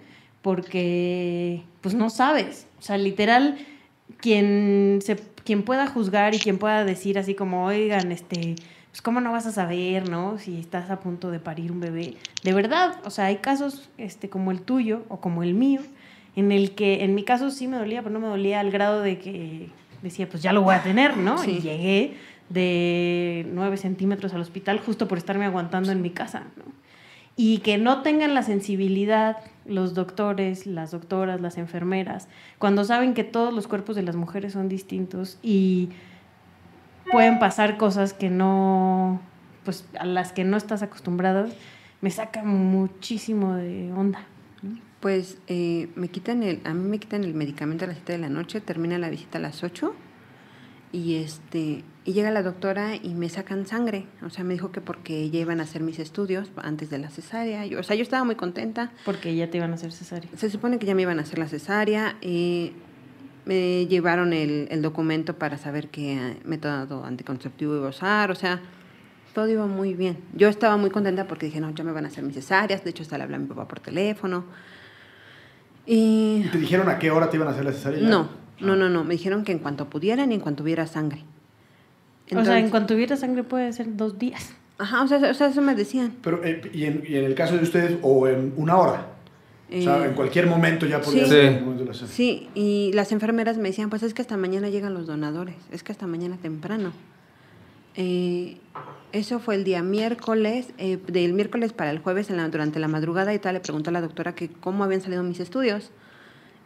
porque, 0.43 1.63
pues 1.81 1.95
no 1.95 2.11
sabes. 2.11 2.67
O 2.79 2.83
sea, 2.83 2.99
literal, 2.99 3.59
quien, 4.19 5.01
se, 5.03 5.17
quien 5.45 5.63
pueda 5.63 5.87
juzgar 5.87 6.35
y 6.35 6.39
quien 6.39 6.59
pueda 6.59 6.85
decir 6.85 7.19
así 7.19 7.35
como, 7.35 7.65
oigan, 7.67 8.13
este, 8.13 8.57
pues 8.91 9.03
cómo 9.03 9.21
no 9.21 9.33
vas 9.33 9.47
a 9.47 9.53
saber, 9.53 10.09
¿no? 10.09 10.39
Si 10.39 10.59
estás 10.59 10.91
a 10.91 11.01
punto 11.01 11.31
de 11.31 11.41
parir 11.41 11.73
un 11.73 11.81
bebé. 11.81 12.15
De 12.43 12.53
verdad, 12.53 12.97
o 13.05 13.11
sea, 13.11 13.27
hay 13.27 13.37
casos 13.37 13.91
este, 13.99 14.29
como 14.29 14.51
el 14.51 14.63
tuyo 14.63 15.03
o 15.09 15.21
como 15.21 15.43
el 15.43 15.55
mío, 15.55 15.81
en 16.37 16.53
el 16.53 16.75
que 16.75 17.05
en 17.05 17.15
mi 17.15 17.25
caso 17.25 17.51
sí 17.51 17.69
me 17.69 17.77
dolía, 17.77 18.03
pero 18.03 18.13
no 18.13 18.21
me 18.21 18.29
dolía 18.29 18.61
al 18.61 18.71
grado 18.71 19.03
de 19.03 19.19
que 19.19 19.69
decía, 20.03 20.29
pues 20.29 20.43
ya 20.43 20.53
lo 20.53 20.63
voy 20.63 20.75
a 20.75 20.83
tener, 20.83 21.17
¿no? 21.17 21.39
Sí. 21.39 21.59
Y 21.59 21.61
llegué 21.61 22.17
de 22.49 23.47
9 23.53 23.77
centímetros 23.77 24.35
al 24.35 24.41
hospital 24.41 24.79
justo 24.81 25.09
por 25.09 25.19
estarme 25.19 25.45
aguantando 25.45 25.93
en 25.93 26.03
mi 26.03 26.11
casa, 26.11 26.45
¿no? 26.57 26.65
Y 27.37 27.59
que 27.59 27.79
no 27.79 28.03
tengan 28.03 28.33
la 28.33 28.43
sensibilidad 28.43 29.39
los 29.67 29.95
doctores, 29.95 30.67
las 30.67 30.91
doctoras, 30.91 31.41
las 31.41 31.59
enfermeras, 31.59 32.29
cuando 32.59 32.85
saben 32.85 33.15
que 33.15 33.25
todos 33.25 33.53
los 33.53 33.67
cuerpos 33.67 33.97
de 33.97 34.03
las 34.03 34.17
mujeres 34.17 34.53
son 34.53 34.69
distintos 34.69 35.39
y 35.43 35.91
pueden 37.11 37.39
pasar 37.39 37.77
cosas 37.77 38.13
que 38.13 38.31
no, 38.31 39.21
pues 39.65 39.87
a 39.99 40.05
las 40.05 40.33
que 40.33 40.45
no 40.45 40.57
estás 40.57 40.83
acostumbrado, 40.83 41.47
me 42.01 42.11
saca 42.11 42.43
muchísimo 42.43 43.55
de 43.55 43.93
onda. 43.93 44.27
Pues 45.01 45.39
eh, 45.49 45.91
me 45.97 46.09
quitan 46.09 46.43
el, 46.43 46.61
a 46.65 46.73
mí 46.73 46.89
me 46.89 46.99
quitan 46.99 47.25
el 47.25 47.35
medicamento 47.35 47.85
a 47.85 47.89
las 47.89 47.97
7 47.97 48.13
de 48.13 48.19
la 48.19 48.29
noche, 48.29 48.61
termina 48.61 48.99
la 48.99 49.11
visita 49.11 49.39
a 49.39 49.41
las 49.41 49.63
8 49.63 49.95
y 50.93 51.17
este 51.17 51.85
y 52.05 52.13
llega 52.13 52.31
la 52.31 52.43
doctora 52.43 52.97
y 52.97 53.15
me 53.15 53.29
sacan 53.29 53.67
sangre. 53.67 54.07
O 54.25 54.31
sea, 54.31 54.45
me 54.45 54.53
dijo 54.55 54.71
que 54.73 54.81
porque 54.81 55.31
ya 55.31 55.41
iban 55.41 55.61
a 55.61 55.63
hacer 55.63 55.83
mis 55.83 55.99
estudios 55.99 56.51
antes 56.57 56.91
de 56.91 56.99
la 56.99 57.09
cesárea. 57.09 57.65
Yo, 57.67 57.81
o 57.81 57.83
sea, 57.83 57.97
yo 57.97 58.03
estaba 58.03 58.25
muy 58.25 58.35
contenta. 58.35 58.93
Porque 59.05 59.35
ya 59.35 59.51
te 59.51 59.57
iban 59.57 59.71
a 59.73 59.75
hacer 59.75 59.91
cesárea. 59.93 60.29
Se 60.37 60.51
supone 60.51 60.79
que 60.79 60.87
ya 60.87 60.95
me 60.95 61.03
iban 61.03 61.19
a 61.19 61.23
hacer 61.23 61.39
la 61.39 61.49
cesárea. 61.49 62.17
eh, 62.21 62.73
me 63.47 63.87
llevaron 63.89 64.33
el, 64.33 64.69
el 64.71 64.81
documento 64.81 65.39
para 65.39 65.59
saber 65.59 65.89
qué 65.89 66.15
eh, 66.17 66.37
método 66.47 67.05
anticonceptivo 67.05 67.77
iba 67.77 67.87
a 67.87 67.91
usar. 67.91 68.31
O 68.31 68.35
sea, 68.35 68.61
todo 69.35 69.49
iba 69.49 69.67
muy 69.67 69.95
bien. 69.95 70.17
Yo 70.35 70.49
estaba 70.49 70.77
muy 70.79 70.89
contenta 70.91 71.27
porque 71.27 71.47
dije, 71.47 71.61
no, 71.61 71.71
ya 71.75 71.85
me 71.85 71.93
van 71.93 72.05
a 72.07 72.09
hacer 72.09 72.25
mis 72.25 72.35
cesáreas. 72.35 72.85
De 72.85 72.91
hecho, 72.91 73.03
hasta 73.03 73.19
le 73.19 73.25
hablé 73.25 73.37
a 73.37 73.39
mi 73.41 73.47
papá 73.47 73.67
por 73.69 73.81
teléfono. 73.81 74.45
Y 75.87 76.45
¿Y 76.47 76.49
¿Te 76.51 76.59
dijeron 76.59 76.89
a 76.89 76.99
qué 76.99 77.11
hora 77.11 77.29
te 77.29 77.37
iban 77.37 77.49
a 77.49 77.51
hacer 77.53 77.65
la 77.65 77.73
cesárea? 77.73 78.09
no, 78.09 78.29
no, 78.61 78.77
no, 78.77 78.89
no. 78.89 79.05
Me 79.05 79.13
dijeron 79.15 79.45
que 79.45 79.53
en 79.53 79.59
cuanto 79.59 79.91
pudieran 79.91 80.33
y 80.33 80.37
en 80.37 80.41
cuanto 80.41 80.63
hubiera 80.63 80.87
sangre. 80.87 81.25
O 82.37 82.45
sea, 82.45 82.59
en 82.59 82.71
cuanto 82.71 82.95
hubiera 82.95 83.17
sangre 83.17 83.43
puede 83.45 83.73
ser 83.73 83.97
dos 83.97 84.19
días. 84.19 84.53
Ajá, 84.79 85.03
o 85.03 85.09
sea, 85.09 85.19
o 85.31 85.35
sea, 85.35 85.49
eso 85.49 85.61
me 85.63 85.75
decían. 85.75 86.13
Pero, 86.23 86.43
eh, 86.45 86.61
y, 86.73 86.85
en, 86.85 87.03
y 87.09 87.17
en 87.17 87.25
el 87.25 87.35
caso 87.35 87.57
de 87.57 87.63
ustedes, 87.63 87.99
o 88.03 88.27
en 88.29 88.53
una 88.57 88.77
hora. 88.77 89.07
o 89.73 89.81
sea, 89.83 90.05
Eh, 90.05 90.09
en 90.09 90.15
cualquier 90.15 90.47
momento 90.47 90.85
ya 90.87 91.01
podía 91.01 91.25
sí. 91.25 91.31
ser 91.31 91.55
Sí. 91.59 91.61
momento 91.65 91.85
la 91.85 91.95
y 92.55 92.91
las 92.93 93.13
enfermeras 93.13 93.57
me 93.57 93.69
decían, 93.69 93.89
pues 93.91 94.03
es 94.03 94.13
que 94.15 94.23
hasta 94.23 94.37
mañana 94.37 94.69
llegan 94.69 94.95
los 94.95 95.07
donadores, 95.07 95.57
es 95.73 95.83
que 95.83 95.93
hasta 95.93 96.07
mañana 96.07 96.37
temprano. 96.41 96.93
Eh, 97.97 98.59
eso 99.13 99.39
fue 99.39 99.55
el 99.55 99.63
día 99.65 99.83
miércoles, 99.83 100.69
eh, 100.79 100.99
del 101.07 101.33
miércoles 101.33 101.73
para 101.73 101.91
el 101.93 102.01
jueves 102.01 102.29
en 102.31 102.37
la- 102.39 102.49
durante 102.49 102.81
la 102.81 102.89
madrugada 102.89 103.33
y 103.33 103.39
tal, 103.39 103.55
le 103.55 103.61
preguntó 103.61 103.91
a 103.91 103.93
la 103.93 104.01
doctora 104.01 104.35
que 104.35 104.49
cómo 104.49 104.83
habían 104.85 105.01
salido 105.01 105.23
mis 105.23 105.39
estudios. 105.41 105.93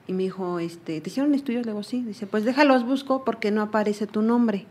Y 0.09 0.15
me 0.15 0.23
dijo, 0.23 0.59
este, 0.59 1.03
¿te 1.03 1.11
hicieron 1.11 1.35
estudios? 1.35 1.67
Le 1.67 1.73
digo, 1.73 1.83
sí. 1.83 2.03
Dice, 2.03 2.27
pues 2.27 2.43
déjalos 2.45 2.87
busco 2.87 3.27
porque 3.27 3.51
no 3.51 3.61
aparece 3.61 4.07
tu 4.07 4.23
nombre. 4.23 4.67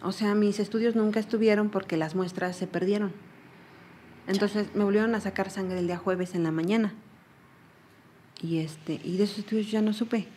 O 0.00 0.12
sea, 0.12 0.36
mis 0.36 0.60
estudios 0.60 0.94
nunca 0.94 1.18
estuvieron 1.18 1.70
porque 1.70 1.96
las 1.96 2.14
muestras 2.14 2.56
se 2.56 2.68
perdieron. 2.68 3.12
Entonces 4.28 4.68
me 4.76 4.84
volvieron 4.84 5.16
a 5.16 5.20
sacar 5.20 5.50
sangre 5.50 5.80
el 5.80 5.88
día 5.88 5.98
jueves 5.98 6.36
en 6.36 6.44
la 6.44 6.52
mañana. 6.52 6.94
Y 8.40 8.58
este, 8.58 9.00
y 9.02 9.16
de 9.16 9.24
esos 9.24 9.40
estudios 9.40 9.68
ya 9.72 9.82
no 9.82 9.92
supe. 9.92 10.28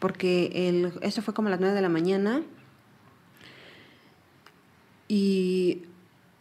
Porque 0.00 0.68
el, 0.68 0.92
eso 1.00 1.22
fue 1.22 1.32
como 1.32 1.48
a 1.48 1.50
las 1.52 1.60
9 1.60 1.74
de 1.74 1.80
la 1.80 1.88
mañana. 1.88 2.42
Y 5.08 5.84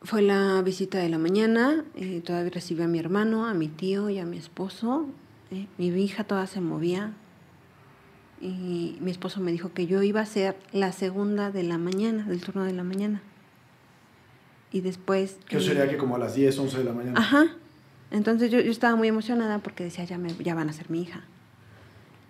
fue 0.02 0.22
la 0.22 0.62
visita 0.64 0.98
de 0.98 1.08
la 1.08 1.18
mañana. 1.18 1.86
eh, 1.96 2.20
todavía 2.20 2.52
recibí 2.52 2.84
a 2.84 2.90
mi 2.90 3.00
hermano, 3.00 3.46
a 3.46 3.54
mi 3.54 3.70
tío 3.70 4.10
y 4.10 4.20
a 4.20 4.26
mi 4.26 4.38
esposo. 4.38 5.08
Eh, 5.54 5.68
mi 5.78 5.88
hija 6.04 6.24
toda 6.24 6.48
se 6.48 6.62
movía. 6.62 7.14
Y 8.42 8.98
mi 9.00 9.12
esposo 9.12 9.40
me 9.40 9.52
dijo 9.52 9.72
que 9.74 9.88
yo 9.88 10.04
iba 10.04 10.20
a 10.20 10.26
ser 10.26 10.58
la 10.74 10.92
segunda 10.92 11.52
de 11.52 11.64
la 11.64 11.78
mañana, 11.78 12.26
del 12.26 12.42
turno 12.42 12.64
de 12.64 12.74
la 12.74 12.84
mañana. 12.84 13.22
Y 14.72 14.82
después... 14.82 15.38
Que 15.48 15.62
sería 15.62 15.88
que 15.88 15.98
como 15.98 16.16
a 16.16 16.20
las 16.20 16.36
10, 16.36 16.58
11 16.60 16.78
de 16.80 16.84
la 16.84 16.94
mañana. 16.94 17.20
Ajá. 17.20 17.46
Entonces 18.12 18.52
yo, 18.52 18.60
yo 18.60 18.72
estaba 18.72 18.96
muy 18.96 19.08
emocionada 19.08 19.60
porque 19.60 19.84
decía, 19.86 20.04
ya, 20.04 20.18
me, 20.18 20.34
ya 20.36 20.56
van 20.56 20.70
a 20.70 20.74
ser 20.74 20.90
mi 20.90 21.02
hija. 21.02 21.22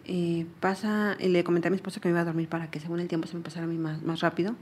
Eh, 0.05 0.45
pasa, 0.59 1.15
y 1.19 1.29
le 1.29 1.43
comenté 1.43 1.69
a 1.69 1.71
mi 1.71 1.77
esposo 1.77 2.01
que 2.01 2.09
me 2.09 2.11
iba 2.11 2.21
a 2.21 2.25
dormir 2.25 2.49
para 2.49 2.69
que 2.69 2.79
según 2.79 2.99
el 2.99 3.07
tiempo 3.07 3.27
se 3.27 3.37
me 3.37 3.41
pasara 3.41 3.65
a 3.65 3.67
mí 3.67 3.77
más, 3.77 4.03
más 4.03 4.19
rápido. 4.19 4.55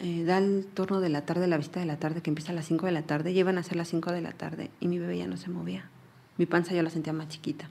Eh, 0.00 0.24
da 0.24 0.38
el 0.38 0.66
turno 0.74 1.00
de 1.00 1.08
la 1.08 1.22
tarde, 1.24 1.46
la 1.46 1.56
visita 1.56 1.80
de 1.80 1.86
la 1.86 1.96
tarde, 1.96 2.20
que 2.20 2.30
empieza 2.30 2.52
a 2.52 2.54
las 2.54 2.66
5 2.66 2.86
de 2.86 2.92
la 2.92 3.02
tarde, 3.02 3.32
llevan 3.32 3.58
a 3.58 3.62
ser 3.62 3.76
las 3.76 3.88
5 3.88 4.12
de 4.12 4.20
la 4.20 4.32
tarde 4.32 4.70
y 4.78 4.88
mi 4.88 4.98
bebé 4.98 5.18
ya 5.18 5.26
no 5.26 5.36
se 5.36 5.50
movía. 5.50 5.88
Mi 6.38 6.46
panza 6.46 6.74
yo 6.74 6.82
la 6.82 6.90
sentía 6.90 7.12
más 7.12 7.28
chiquita. 7.28 7.68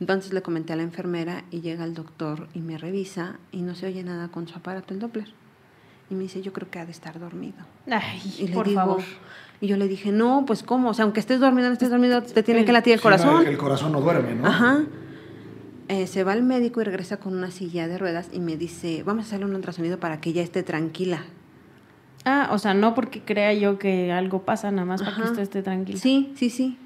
Entonces 0.00 0.32
le 0.32 0.42
comenté 0.42 0.72
a 0.72 0.76
la 0.76 0.82
enfermera 0.82 1.44
y 1.50 1.60
llega 1.60 1.84
el 1.84 1.94
doctor 1.94 2.48
y 2.54 2.58
me 2.60 2.78
revisa 2.78 3.36
y 3.52 3.62
no 3.62 3.74
se 3.74 3.86
oye 3.86 4.02
nada 4.02 4.28
con 4.28 4.48
su 4.48 4.56
aparato, 4.56 4.92
el 4.92 5.00
Doppler. 5.00 5.28
Y 6.10 6.14
me 6.14 6.22
dice, 6.24 6.42
yo 6.42 6.52
creo 6.52 6.68
que 6.70 6.78
ha 6.80 6.84
de 6.84 6.90
estar 6.92 7.18
dormido. 7.18 7.56
Ay, 7.90 8.20
Y 8.38 8.48
le 8.48 8.54
por 8.54 8.66
digo, 8.66 8.80
favor. 8.80 9.02
Y 9.60 9.66
yo 9.68 9.76
le 9.76 9.86
dije, 9.88 10.10
no, 10.12 10.44
pues 10.46 10.62
cómo, 10.62 10.90
o 10.90 10.94
sea, 10.94 11.04
aunque 11.04 11.20
estés 11.20 11.40
dormido, 11.40 11.68
no 11.68 11.72
estés 11.74 11.90
dormido, 11.90 12.22
te 12.22 12.42
tiene 12.42 12.60
El- 12.60 12.66
que 12.66 12.72
latir 12.72 12.94
el 12.94 12.98
no, 12.98 13.02
corazón. 13.02 13.46
el 13.46 13.56
corazón 13.56 13.92
no 13.92 14.00
duerme, 14.00 14.34
¿no? 14.34 14.46
Ajá. 14.46 14.82
Eh, 15.88 16.06
se 16.06 16.24
va 16.24 16.32
al 16.32 16.42
médico 16.42 16.80
y 16.80 16.84
regresa 16.84 17.18
con 17.18 17.34
una 17.36 17.50
silla 17.50 17.86
de 17.86 17.98
ruedas 17.98 18.28
y 18.32 18.40
me 18.40 18.56
dice, 18.56 19.02
vamos 19.04 19.24
a 19.24 19.26
hacerle 19.28 19.46
un 19.46 19.54
ultrasonido 19.54 19.98
para 20.00 20.20
que 20.20 20.30
ella 20.30 20.42
esté 20.42 20.62
tranquila. 20.62 21.22
Ah, 22.24 22.48
o 22.52 22.58
sea, 22.58 22.72
no 22.74 22.94
porque 22.94 23.20
crea 23.22 23.52
yo 23.52 23.78
que 23.78 24.10
algo 24.10 24.42
pasa, 24.42 24.70
nada 24.70 24.86
más 24.86 25.02
para 25.02 25.14
que 25.16 25.22
usted 25.22 25.42
esté 25.42 25.62
tranquila. 25.62 25.98
Sí, 25.98 26.32
sí, 26.36 26.48
sí. 26.50 26.78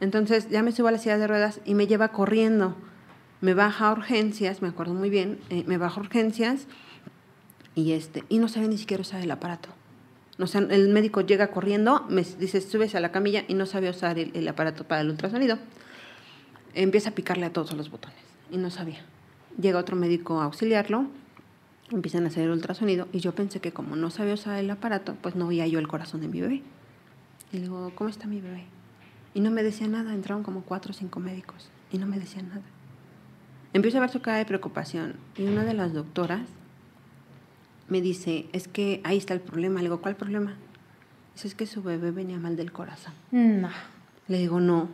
Entonces 0.00 0.48
ya 0.50 0.62
me 0.62 0.72
subo 0.72 0.88
a 0.88 0.92
la 0.92 0.98
silla 0.98 1.18
de 1.18 1.26
ruedas 1.26 1.60
y 1.64 1.74
me 1.74 1.86
lleva 1.86 2.08
corriendo. 2.08 2.76
Me 3.40 3.54
baja 3.54 3.88
a 3.88 3.92
urgencias, 3.92 4.62
me 4.62 4.68
acuerdo 4.68 4.94
muy 4.94 5.10
bien, 5.10 5.38
eh, 5.50 5.64
me 5.66 5.78
baja 5.78 6.00
a 6.00 6.02
urgencias 6.02 6.66
y, 7.74 7.92
este, 7.92 8.24
y 8.28 8.38
no 8.38 8.48
sabe 8.48 8.68
ni 8.68 8.78
siquiera 8.78 9.02
usar 9.02 9.20
el 9.20 9.30
aparato. 9.30 9.68
O 10.38 10.46
sea, 10.46 10.60
el 10.60 10.88
médico 10.88 11.22
llega 11.22 11.48
corriendo, 11.48 12.04
me 12.08 12.22
dice, 12.22 12.60
súbese 12.60 12.98
a 12.98 13.00
la 13.00 13.12
camilla 13.12 13.44
y 13.48 13.54
no 13.54 13.64
sabe 13.64 13.88
usar 13.88 14.18
el, 14.18 14.32
el 14.34 14.46
aparato 14.48 14.84
para 14.84 15.00
el 15.00 15.10
ultrasonido. 15.10 15.58
Empieza 16.74 17.10
a 17.10 17.14
picarle 17.14 17.46
a 17.46 17.52
todos 17.52 17.72
los 17.72 17.90
botones 17.90 18.18
y 18.50 18.58
no 18.58 18.70
sabía. 18.70 19.00
Llega 19.58 19.78
otro 19.78 19.96
médico 19.96 20.40
a 20.40 20.44
auxiliarlo, 20.44 21.06
empiezan 21.90 22.24
a 22.24 22.28
hacer 22.28 22.44
el 22.44 22.50
ultrasonido 22.50 23.08
y 23.12 23.20
yo 23.20 23.34
pensé 23.34 23.60
que 23.60 23.72
como 23.72 23.96
no 23.96 24.10
sabía 24.10 24.34
usar 24.34 24.58
el 24.58 24.70
aparato, 24.70 25.16
pues 25.22 25.36
no 25.36 25.46
veía 25.46 25.66
yo 25.66 25.78
el 25.78 25.88
corazón 25.88 26.20
de 26.20 26.28
mi 26.28 26.40
bebé. 26.40 26.62
Y 27.52 27.56
le 27.56 27.62
digo, 27.62 27.92
¿cómo 27.94 28.10
está 28.10 28.26
mi 28.26 28.40
bebé? 28.40 28.64
Y 29.36 29.40
no 29.40 29.50
me 29.50 29.62
decía 29.62 29.86
nada, 29.86 30.14
entraron 30.14 30.42
como 30.42 30.62
cuatro 30.62 30.92
o 30.92 30.94
cinco 30.94 31.20
médicos 31.20 31.68
y 31.92 31.98
no 31.98 32.06
me 32.06 32.18
decían 32.18 32.48
nada. 32.48 32.62
Empiezo 33.74 33.98
a 33.98 34.00
ver 34.00 34.08
su 34.08 34.22
cara 34.22 34.38
de 34.38 34.46
preocupación 34.46 35.16
y 35.36 35.42
una 35.42 35.62
de 35.62 35.74
las 35.74 35.92
doctoras 35.92 36.48
me 37.90 38.00
dice, 38.00 38.46
es 38.54 38.66
que 38.66 39.02
ahí 39.04 39.18
está 39.18 39.34
el 39.34 39.40
problema. 39.40 39.80
Le 39.80 39.88
digo, 39.88 40.00
¿cuál 40.00 40.16
problema? 40.16 40.54
Dice, 41.34 41.48
es 41.48 41.54
que 41.54 41.66
su 41.66 41.82
bebé 41.82 42.12
venía 42.12 42.38
mal 42.38 42.56
del 42.56 42.72
corazón. 42.72 43.12
No. 43.30 43.68
Le 44.26 44.38
digo, 44.38 44.58
no, 44.58 44.88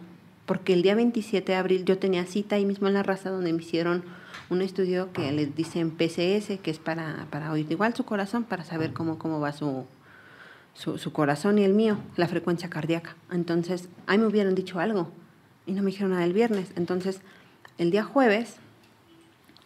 porque 0.44 0.72
el 0.72 0.82
día 0.82 0.96
27 0.96 1.52
de 1.52 1.56
abril 1.56 1.84
yo 1.84 1.98
tenía 1.98 2.26
cita 2.26 2.56
ahí 2.56 2.64
mismo 2.64 2.88
en 2.88 2.94
la 2.94 3.04
raza 3.04 3.30
donde 3.30 3.52
me 3.52 3.62
hicieron 3.62 4.02
un 4.50 4.60
estudio 4.60 5.12
que 5.12 5.30
les 5.30 5.54
dicen 5.54 5.92
PCS, 5.92 6.58
que 6.60 6.72
es 6.72 6.80
para, 6.80 7.28
para 7.30 7.52
oír 7.52 7.70
igual 7.70 7.94
su 7.94 8.04
corazón, 8.04 8.42
para 8.42 8.64
saber 8.64 8.92
cómo, 8.92 9.20
cómo 9.20 9.38
va 9.38 9.52
su, 9.52 9.86
su, 10.74 10.98
su 10.98 11.12
corazón 11.12 11.58
y 11.58 11.64
el 11.64 11.74
mío, 11.74 11.98
la 12.16 12.26
frecuencia 12.28 12.68
cardíaca. 12.70 13.14
Entonces, 13.30 13.88
ahí 14.06 14.18
me 14.18 14.26
hubieran 14.26 14.54
dicho 14.54 14.78
algo 14.80 15.10
y 15.66 15.72
no 15.72 15.82
me 15.82 15.90
dijeron 15.90 16.10
nada 16.12 16.24
el 16.24 16.32
viernes. 16.32 16.72
Entonces, 16.76 17.20
el 17.78 17.90
día 17.90 18.04
jueves, 18.04 18.56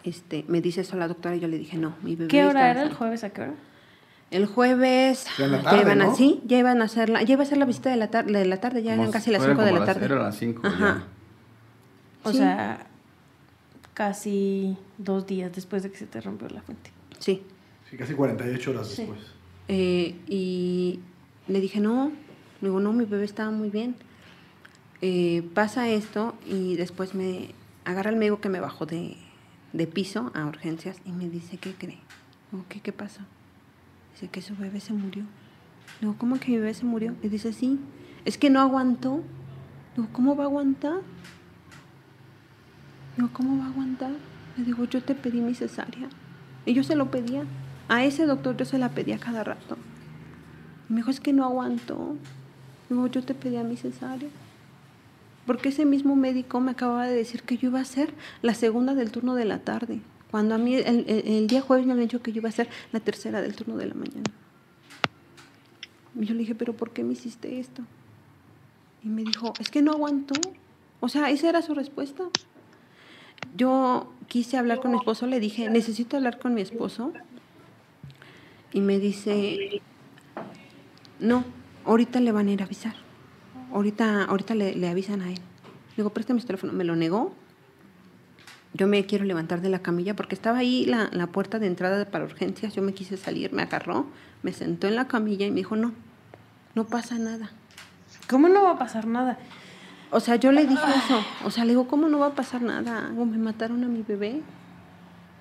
este, 0.05 0.45
me 0.49 0.61
dice 0.61 0.83
eso 0.83 0.97
la 0.97 1.09
doctora 1.09 1.37
y 1.37 1.41
yo 1.41 1.49
le 1.49 1.59
dije, 1.59 1.77
no, 1.79 1.95
mi 2.03 2.17
bebé 2.17 2.29
¿Qué 2.29 2.39
está 2.41 2.51
hora 2.51 2.71
era 2.71 2.83
el 2.83 2.89
sano". 2.89 2.99
jueves? 2.99 3.25
¿A 3.25 3.31
qué 3.31 3.41
hora? 3.43 3.55
El 4.33 4.47
jueves 4.47 5.27
Ya 5.39 5.63
tarde, 5.63 5.83
iban 5.83 5.99
¿no? 5.99 6.11
así, 6.11 6.43
ya 6.45 6.59
iban 6.59 6.83
a 6.83 6.87
hacer 6.87 7.09
la, 7.11 7.23
ya 7.23 7.35
iba 7.35 7.45
a 7.45 7.47
ser 7.47 7.59
la 7.59 7.65
visita 7.65 7.91
de 7.91 7.97
la, 7.97 8.11
tar- 8.11 8.27
de 8.27 8.45
la 8.45 8.57
tarde, 8.61 8.83
ya 8.83 8.95
eran 8.95 9.13
casi 9.13 9.31
las 9.31 9.39
fueran 9.39 9.57
5 9.59 9.67
de 9.67 9.79
la 9.81 9.87
tarde. 9.87 10.05
Eran 10.05 10.19
las 10.19 10.37
5 10.37 10.67
Ajá. 10.67 10.79
ya. 10.79 11.05
O 12.29 12.33
Sí. 12.33 12.39
sea, 12.39 12.87
casi 13.95 14.77
dos 14.99 15.27
días 15.27 15.53
después 15.55 15.83
de 15.85 15.91
que 15.91 15.97
se 15.99 16.07
te 16.07 16.21
rompió 16.21 16.49
la 16.49 16.61
fuente. 16.61 16.91
Sí. 17.21 17.43
Sí, 17.89 17.97
casi 17.97 18.15
48 18.15 18.71
horas 18.73 18.89
Sí. 18.89 19.03
después. 19.03 19.21
Eh, 19.69 20.15
y 20.29 21.01
le 21.49 21.61
dije, 21.61 21.81
no, 21.81 22.13
le 22.61 22.69
digo, 22.69 22.81
no, 22.81 22.93
mi 22.93 23.05
bebé 23.05 23.25
estaba 23.25 23.51
muy 23.51 23.71
bien. 23.71 23.97
Eh, 25.03 25.49
pasa 25.55 25.89
esto 25.89 26.35
y 26.47 26.77
después 26.77 27.15
me 27.15 27.51
agarra 27.85 28.11
el 28.11 28.17
médico 28.17 28.41
que 28.41 28.49
me 28.49 28.61
bajó 28.61 28.87
de, 28.87 29.17
de 29.73 29.87
piso 29.87 30.31
a 30.35 30.47
urgencias 30.47 30.97
y 31.05 31.13
me 31.13 31.29
dice, 31.29 31.59
¿qué 31.59 31.75
cree? 31.75 31.99
Digo, 32.51 32.65
¿qué, 32.69 32.81
¿Qué? 32.81 32.95
Dice 34.13 34.29
que 34.29 34.41
su 34.41 34.57
bebé 34.57 34.81
se 34.81 34.93
murió. 34.93 35.25
Digo, 36.01 36.17
¿cómo 36.19 36.41
que 36.41 36.51
mi 36.51 36.59
bebé 36.59 36.75
se 36.75 36.85
murió? 36.85 37.15
Y 37.23 37.29
dice, 37.29 37.53
sí, 37.53 37.79
es 38.25 38.39
que 38.39 38.51
no 38.51 38.61
aguantó. 38.61 39.23
Digo, 39.95 40.09
¿cómo 40.13 40.37
va 40.37 40.45
a 40.45 40.47
aguantar? 40.47 41.01
Digo, 43.17 43.29
¿cómo 43.33 43.59
va 43.59 43.67
a 43.67 43.69
aguantar? 43.69 44.13
Le 44.57 44.65
digo, 44.65 44.85
yo 44.85 45.03
te 45.03 45.15
pedí 45.15 45.41
mi 45.41 45.55
cesárea. 45.55 46.09
Y 46.65 46.73
yo 46.73 46.83
se 46.83 46.97
lo 46.97 47.11
pedía. 47.11 47.45
A 47.89 48.05
ese 48.05 48.27
doctor 48.27 48.57
yo 48.57 48.65
se 48.65 48.79
la 48.79 48.91
pedía 48.91 49.19
cada 49.19 49.45
rato. 49.45 49.77
Me 50.89 50.97
dijo, 50.97 51.11
es 51.11 51.21
que 51.21 51.33
no 51.33 51.45
aguantó. 51.45 52.17
Digo, 52.89 53.07
yo 53.07 53.23
te 53.23 53.35
pedía 53.35 53.63
mi 53.63 53.77
cesárea. 53.77 54.29
Porque 55.47 55.69
ese 55.69 55.85
mismo 55.85 56.17
médico 56.17 56.61
me 56.61 56.73
acababa 56.73 57.07
de 57.07 57.15
decir 57.15 57.43
que 57.43 57.57
yo 57.57 57.69
iba 57.69 57.81
a 57.81 57.85
ser 57.85 58.13
la 58.43 58.55
segunda 58.55 58.95
del 58.95 59.13
turno 59.13 59.35
de 59.35 59.45
la 59.45 59.61
tarde. 59.61 60.01
Cuando 60.31 60.57
a 60.57 60.59
mí 60.59 60.75
el 60.75 61.47
día 61.47 61.61
jueves 61.61 61.87
me 61.87 61.93
habían 61.93 62.09
dicho 62.09 62.23
que 62.23 62.33
yo 62.33 62.39
iba 62.39 62.49
a 62.49 62.53
ser 62.53 62.69
la 62.93 62.99
tercera 62.99 63.41
del 63.41 63.55
turno 63.55 63.77
de 63.77 63.87
la 63.87 63.95
mañana. 63.95 64.25
Y 66.19 66.25
yo 66.25 66.35
le 66.35 66.41
dije, 66.41 66.55
pero 66.55 66.73
¿por 66.73 66.91
qué 66.91 67.05
me 67.05 67.13
hiciste 67.13 67.61
esto? 67.61 67.83
Y 69.05 69.09
me 69.09 69.23
dijo, 69.23 69.53
es 69.61 69.71
que 69.71 69.83
no 69.83 69.93
aguantó. 69.93 70.35
O 70.99 71.09
sea, 71.09 71.31
esa 71.31 71.49
era 71.49 71.63
su 71.63 71.75
respuesta. 71.75 72.25
Yo 73.57 74.13
quise 74.27 74.57
hablar 74.57 74.81
con 74.81 74.91
mi 74.91 74.97
esposo, 74.97 75.27
le 75.27 75.39
dije, 75.39 75.71
necesito 75.71 76.17
hablar 76.17 76.41
con 76.41 76.55
mi 76.55 76.63
esposo. 76.63 77.13
Y 78.77 78.83
me 78.83 78.99
dice, 78.99 79.81
no, 81.19 81.45
ahorita 81.87 82.21
le 82.21 82.31
van 82.31 82.49
a 82.49 82.53
ir 82.53 82.61
a 82.61 82.67
avisar. 82.67 82.93
Ahorita, 83.73 84.25
ahorita 84.25 84.55
le, 84.55 84.75
le 84.75 84.87
avisan 84.87 85.23
a 85.23 85.31
él. 85.31 85.39
Digo, 85.97 86.11
préstame 86.11 86.41
su 86.43 86.47
teléfono. 86.47 86.75
Me 86.75 86.85
lo 86.85 86.95
negó. 86.95 87.33
Yo 88.75 88.87
me 88.87 89.07
quiero 89.07 89.25
levantar 89.25 89.63
de 89.63 89.71
la 89.71 89.79
camilla 89.79 90.15
porque 90.15 90.35
estaba 90.35 90.59
ahí 90.59 90.85
la, 90.85 91.09
la 91.13 91.29
puerta 91.29 91.59
de 91.59 91.69
entrada 91.69 92.05
para 92.11 92.27
urgencias. 92.27 92.75
Yo 92.75 92.83
me 92.83 92.93
quise 92.93 93.17
salir, 93.17 93.51
me 93.55 93.63
agarró, 93.63 94.09
me 94.43 94.53
sentó 94.53 94.87
en 94.87 94.97
la 94.97 95.09
camilla 95.09 95.47
y 95.47 95.51
me 95.51 95.57
dijo, 95.57 95.75
no, 95.75 95.95
no 96.75 96.85
pasa 96.85 97.17
nada. 97.17 97.53
¿Cómo 98.29 98.51
no 98.51 98.63
va 98.63 98.73
a 98.73 98.79
pasar 98.79 99.07
nada? 99.07 99.39
O 100.11 100.21
sea, 100.21 100.37
yo 100.37 100.53
le 100.53 100.67
dije 100.67 100.85
eso. 101.03 101.25
O 101.47 101.51
sea, 101.51 101.65
le 101.65 101.71
digo, 101.71 101.89
¿cómo 101.89 102.11
no 102.11 102.19
va 102.19 102.27
a 102.27 102.35
pasar 102.35 102.61
nada? 102.61 103.09
Me 103.09 103.39
mataron 103.39 103.83
a 103.85 103.89
mi 103.89 104.03
bebé. 104.03 104.43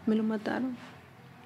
Me 0.05 0.15
lo 0.15 0.23
mataron. 0.23 0.77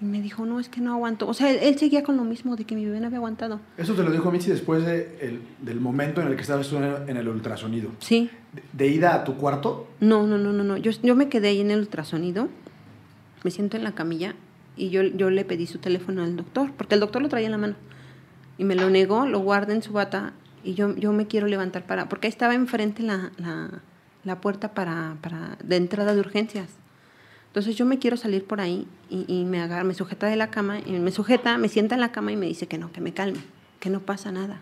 Y 0.01 0.05
me 0.05 0.21
dijo, 0.21 0.45
no, 0.45 0.59
es 0.61 0.69
que 0.69 0.79
no 0.79 0.93
aguanto. 0.93 1.27
O 1.27 1.33
sea, 1.33 1.51
él, 1.51 1.59
él 1.61 1.77
seguía 1.77 2.03
con 2.03 2.15
lo 2.15 2.23
mismo 2.23 2.55
de 2.55 2.63
que 2.63 2.73
mi 2.75 2.85
bebé 2.85 2.99
no 3.01 3.07
había 3.07 3.17
aguantado. 3.17 3.59
Eso 3.77 3.93
te 3.95 4.03
lo 4.03 4.11
dijo 4.11 4.31
Mitzi 4.31 4.49
después 4.49 4.85
de 4.85 5.17
el- 5.21 5.41
del 5.65 5.81
momento 5.81 6.21
en 6.21 6.27
el 6.27 6.35
que 6.35 6.41
estabas 6.41 6.71
en 6.71 7.17
el, 7.17 7.27
ultrasonido. 7.27 7.89
Sí. 7.99 8.29
De, 8.53 8.63
de 8.71 8.87
ida 8.87 9.13
a 9.15 9.23
tu 9.25 9.35
cuarto, 9.35 9.87
No, 9.99 10.25
no, 10.25 10.37
no, 10.37 10.53
no, 10.53 10.63
no. 10.63 10.77
Yo, 10.77 10.91
yo 11.03 11.15
me 11.15 11.27
quedé 11.27 11.49
ahí 11.49 11.59
en 11.59 11.71
el 11.71 11.79
ultrasonido. 11.81 12.47
Me 13.43 13.51
siento 13.51 13.75
en 13.77 13.83
la 13.83 13.91
camilla 13.93 14.35
y 14.77 14.89
yo, 14.89 15.03
yo 15.03 15.29
le 15.29 15.43
pedí 15.43 15.67
su 15.67 15.79
teléfono 15.79 16.23
al 16.23 16.35
doctor, 16.37 16.71
porque 16.77 16.93
el 16.95 17.01
doctor 17.01 17.21
lo 17.21 17.27
traía 17.29 17.47
en 17.47 17.51
la 17.51 17.57
mano. 17.57 17.75
Y 18.57 18.63
me 18.63 18.75
lo 18.75 18.89
negó, 18.89 19.25
lo 19.25 19.39
guarda 19.39 19.73
en 19.73 19.81
su 19.81 19.91
bata 19.93 20.33
y 20.63 20.73
yo, 20.75 20.95
yo 20.95 21.11
me 21.13 21.27
quiero 21.27 21.47
levantar 21.47 21.85
para... 21.85 22.07
Porque 22.09 22.27
ahí 22.27 22.31
estaba 22.31 22.53
enfrente 22.53 23.03
la, 23.03 23.31
la, 23.37 23.69
la 24.25 24.41
puerta 24.41 24.73
para, 24.73 25.15
para, 25.21 25.57
de 25.63 25.75
entrada 25.77 26.13
de 26.13 26.19
urgencias. 26.21 26.67
Entonces 27.49 27.75
yo 27.75 27.85
me 27.85 27.99
quiero 27.99 28.15
salir 28.15 28.45
por 28.45 28.61
ahí 28.61 28.87
y, 29.09 29.25
y 29.27 29.43
me 29.45 29.59
agarra, 29.59 29.83
me 29.83 29.95
sujeta 29.95 30.27
de 30.27 30.35
la 30.35 30.51
cama, 30.51 30.79
y 30.79 30.91
me 30.91 31.11
sujeta, 31.11 31.57
me 31.57 31.67
sienta 31.67 31.95
en 31.95 32.01
la 32.01 32.11
cama 32.11 32.31
y 32.31 32.35
me 32.35 32.45
dice 32.45 32.67
que 32.67 32.77
no, 32.77 32.91
que 32.91 33.01
me 33.01 33.13
calme, 33.13 33.39
que 33.79 33.89
no 33.89 34.01
pasa 34.01 34.31
nada. 34.31 34.61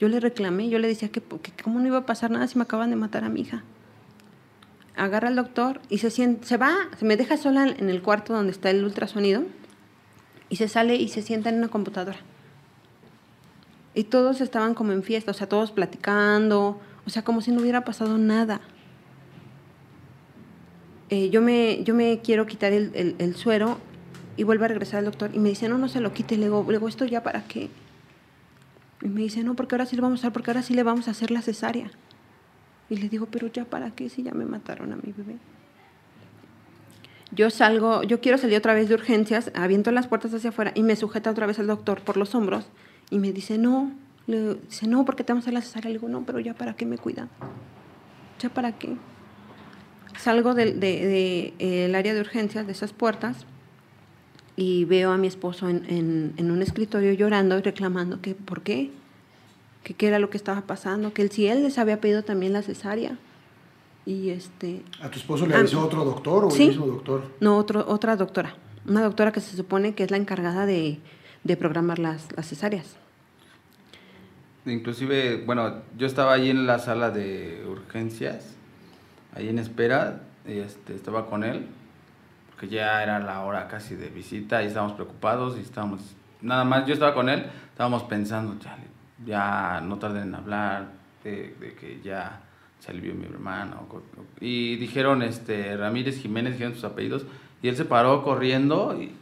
Yo 0.00 0.08
le 0.08 0.18
reclamé, 0.18 0.68
yo 0.68 0.78
le 0.78 0.88
decía 0.88 1.10
que, 1.10 1.20
que 1.20 1.52
cómo 1.62 1.78
no 1.78 1.86
iba 1.86 1.98
a 1.98 2.06
pasar 2.06 2.30
nada 2.30 2.48
si 2.48 2.58
me 2.58 2.64
acaban 2.64 2.90
de 2.90 2.96
matar 2.96 3.24
a 3.24 3.28
mi 3.28 3.42
hija. 3.42 3.62
Agarra 4.96 5.28
al 5.28 5.36
doctor 5.36 5.80
y 5.90 5.98
se, 5.98 6.10
sienta, 6.10 6.46
se 6.46 6.56
va, 6.56 6.74
se 6.98 7.04
me 7.04 7.16
deja 7.16 7.36
sola 7.36 7.68
en 7.68 7.88
el 7.88 8.02
cuarto 8.02 8.32
donde 8.32 8.52
está 8.52 8.70
el 8.70 8.84
ultrasonido 8.84 9.44
y 10.48 10.56
se 10.56 10.68
sale 10.68 10.96
y 10.96 11.08
se 11.08 11.22
sienta 11.22 11.50
en 11.50 11.58
una 11.58 11.68
computadora. 11.68 12.18
Y 13.94 14.04
todos 14.04 14.40
estaban 14.40 14.74
como 14.74 14.92
en 14.92 15.02
fiesta, 15.02 15.30
o 15.30 15.34
sea, 15.34 15.48
todos 15.48 15.70
platicando, 15.70 16.80
o 17.06 17.10
sea, 17.10 17.22
como 17.22 17.40
si 17.40 17.52
no 17.52 17.60
hubiera 17.60 17.84
pasado 17.84 18.18
nada. 18.18 18.60
Eh, 21.12 21.28
yo, 21.28 21.42
me, 21.42 21.84
yo 21.84 21.94
me 21.94 22.20
quiero 22.20 22.46
quitar 22.46 22.72
el, 22.72 23.14
el- 23.18 23.36
suero 23.36 23.76
y 24.38 24.44
vuelvo 24.44 24.64
a 24.64 24.68
regresar 24.68 25.00
al 25.00 25.04
doctor 25.04 25.30
y 25.34 25.38
me 25.40 25.50
dice, 25.50 25.68
no, 25.68 25.76
no 25.76 25.86
se 25.88 26.00
lo 26.00 26.14
quite. 26.14 26.38
Le 26.38 26.44
digo, 26.44 26.64
le 26.66 26.78
¿esto 26.88 27.04
ya 27.04 27.22
para 27.22 27.44
qué? 27.44 27.68
Y 29.02 29.08
me 29.08 29.20
dice, 29.20 29.44
no, 29.44 29.54
porque 29.54 29.74
ahora 29.74 29.84
sí 29.84 29.94
le 29.94 30.00
vamos 30.00 30.20
a 30.20 30.22
hacer, 30.22 30.32
porque 30.32 30.50
ahora 30.50 30.62
sí 30.62 30.72
le 30.72 30.82
vamos 30.82 31.08
a 31.08 31.10
hacer 31.10 31.30
la 31.30 31.42
cesárea. 31.42 31.90
Y 32.88 32.96
le 32.96 33.10
digo, 33.10 33.26
pero 33.30 33.48
ya 33.48 33.66
para 33.66 33.90
qué 33.90 34.08
si 34.08 34.22
ya 34.22 34.32
me 34.32 34.46
mataron 34.46 34.90
a 34.94 34.96
mi 34.96 35.12
bebé. 35.12 35.36
Yo 37.30 37.50
salgo, 37.50 38.02
yo 38.04 38.22
quiero 38.22 38.38
salir 38.38 38.56
otra 38.56 38.72
vez 38.72 38.88
de 38.88 38.94
urgencias, 38.94 39.50
aviento 39.54 39.90
las 39.90 40.06
puertas 40.06 40.32
hacia 40.32 40.48
afuera 40.48 40.72
y 40.74 40.82
me 40.82 40.96
sujeta 40.96 41.30
otra 41.30 41.44
vez 41.44 41.58
el 41.58 41.66
doctor 41.66 42.00
por 42.00 42.16
los 42.16 42.34
hombros 42.34 42.64
y 43.10 43.18
me 43.18 43.32
dice, 43.32 43.58
no, 43.58 43.92
le 44.26 44.54
dice, 44.54 44.86
no, 44.86 45.04
porque 45.04 45.24
te 45.24 45.34
vamos 45.34 45.42
a 45.42 45.44
hacer 45.50 45.52
la 45.52 45.60
cesárea. 45.60 45.90
Le 45.90 45.98
digo, 45.98 46.08
no, 46.08 46.22
pero 46.24 46.40
ya 46.40 46.54
para 46.54 46.72
qué 46.72 46.86
me 46.86 46.96
cuidan. 46.96 47.28
¿Ya 48.40 48.48
para 48.48 48.72
qué? 48.72 48.96
Salgo 50.18 50.54
del 50.54 50.78
de, 50.80 51.06
de, 51.06 51.54
eh, 51.86 51.94
área 51.96 52.14
de 52.14 52.20
urgencias, 52.20 52.66
de 52.66 52.72
esas 52.72 52.92
puertas, 52.92 53.44
y 54.56 54.84
veo 54.84 55.10
a 55.12 55.16
mi 55.18 55.26
esposo 55.26 55.68
en, 55.68 55.84
en- 55.88 56.34
en 56.36 56.50
un 56.50 56.62
escritorio 56.62 57.12
llorando 57.12 57.58
y 57.58 57.62
reclamando 57.62 58.20
que 58.20 58.34
por 58.34 58.62
qué, 58.62 58.90
que 59.82 59.94
qué 59.94 60.08
era 60.08 60.18
lo 60.18 60.30
que 60.30 60.36
estaba 60.36 60.60
pasando, 60.62 61.12
que 61.12 61.22
él, 61.22 61.30
si 61.30 61.46
él 61.46 61.62
les 61.62 61.78
había 61.78 62.00
pedido 62.00 62.22
también 62.22 62.52
la 62.52 62.62
cesárea. 62.62 63.18
Y 64.04 64.30
este, 64.30 64.82
¿a 65.00 65.08
tu 65.10 65.18
esposo 65.18 65.46
le 65.46 65.54
Ah, 65.54 65.58
avisó 65.60 65.80
otro 65.84 66.04
doctor 66.04 66.44
o 66.44 66.50
sí. 66.50 66.64
el 66.64 66.68
mismo 66.70 66.86
doctor? 66.86 67.22
no, 67.40 67.56
otro, 67.56 67.84
otra 67.88 68.16
doctora, 68.16 68.54
una 68.86 69.02
doctora 69.02 69.32
que 69.32 69.40
se 69.40 69.56
supone 69.56 69.94
que 69.94 70.02
es 70.04 70.10
la 70.10 70.16
encargada 70.18 70.66
de, 70.66 70.98
de 71.44 71.56
programar 71.56 71.98
las, 71.98 72.26
las 72.36 72.46
cesáreas. 72.48 72.96
Inclusive, 74.66 75.42
bueno, 75.44 75.82
yo 75.98 76.06
estaba 76.06 76.34
ahí 76.34 76.50
en 76.50 76.66
la 76.66 76.78
sala 76.78 77.10
de 77.10 77.64
urgencias, 77.68 78.54
ahí 79.34 79.48
en 79.48 79.58
espera, 79.58 80.22
este, 80.46 80.94
estaba 80.94 81.26
con 81.26 81.44
él, 81.44 81.66
porque 82.50 82.68
ya 82.68 83.02
era 83.02 83.18
la 83.18 83.40
hora 83.40 83.68
casi 83.68 83.94
de 83.94 84.08
visita 84.08 84.62
y 84.62 84.66
estábamos 84.66 84.94
preocupados 84.94 85.56
y 85.56 85.60
estábamos, 85.60 86.14
nada 86.40 86.64
más, 86.64 86.86
yo 86.86 86.94
estaba 86.94 87.14
con 87.14 87.28
él, 87.28 87.44
estábamos 87.70 88.02
pensando, 88.04 88.58
"Chale, 88.58 88.84
ya 89.24 89.80
no 89.82 89.98
tarden 89.98 90.24
en 90.24 90.34
hablar, 90.34 91.02
de, 91.24 91.54
de 91.60 91.74
que 91.74 92.00
ya 92.02 92.40
se 92.78 92.90
alivió 92.90 93.14
mi 93.14 93.26
hermano. 93.26 93.86
Y 94.40 94.76
dijeron, 94.76 95.22
este, 95.22 95.76
Ramírez 95.76 96.20
Jiménez, 96.20 96.54
dijeron 96.54 96.74
sus 96.74 96.84
apellidos, 96.84 97.24
y 97.62 97.68
él 97.68 97.76
se 97.76 97.84
paró 97.84 98.24
corriendo 98.24 99.00
y, 99.00 99.14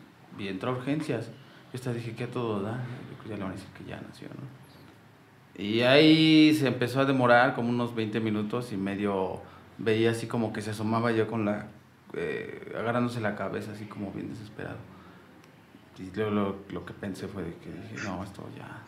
y 0.42 0.48
entró 0.48 0.70
a 0.70 0.76
urgencias. 0.76 1.26
Yo 1.26 1.74
hasta 1.74 1.92
dije, 1.92 2.14
¿qué 2.14 2.24
a 2.24 2.30
todo 2.30 2.62
da? 2.62 2.78
Ya 3.28 3.36
le 3.36 3.42
van 3.42 3.52
a 3.52 3.54
decir 3.54 3.68
que 3.76 3.84
ya 3.84 4.00
nació, 4.00 4.28
¿no? 4.28 4.60
Y 5.62 5.82
ahí 5.82 6.54
se 6.54 6.68
empezó 6.68 7.00
a 7.00 7.04
demorar 7.04 7.54
como 7.54 7.68
unos 7.68 7.94
20 7.94 8.18
minutos 8.20 8.72
y 8.72 8.78
medio 8.78 9.42
veía 9.80 10.12
así 10.12 10.28
como 10.28 10.52
que 10.52 10.62
se 10.62 10.70
asomaba 10.70 11.10
yo 11.10 11.26
con 11.26 11.44
la, 11.44 11.66
eh, 12.14 12.72
agarrándose 12.78 13.20
la 13.20 13.34
cabeza 13.34 13.72
así 13.72 13.86
como 13.86 14.12
bien 14.12 14.30
desesperado. 14.30 14.78
Y 15.98 16.14
luego 16.14 16.30
lo, 16.30 16.56
lo 16.70 16.86
que 16.86 16.94
pensé 16.94 17.26
fue 17.26 17.42
de 17.42 17.54
que 17.56 17.70
dije, 17.70 18.06
no, 18.06 18.22
esto 18.22 18.48
ya 18.56 18.82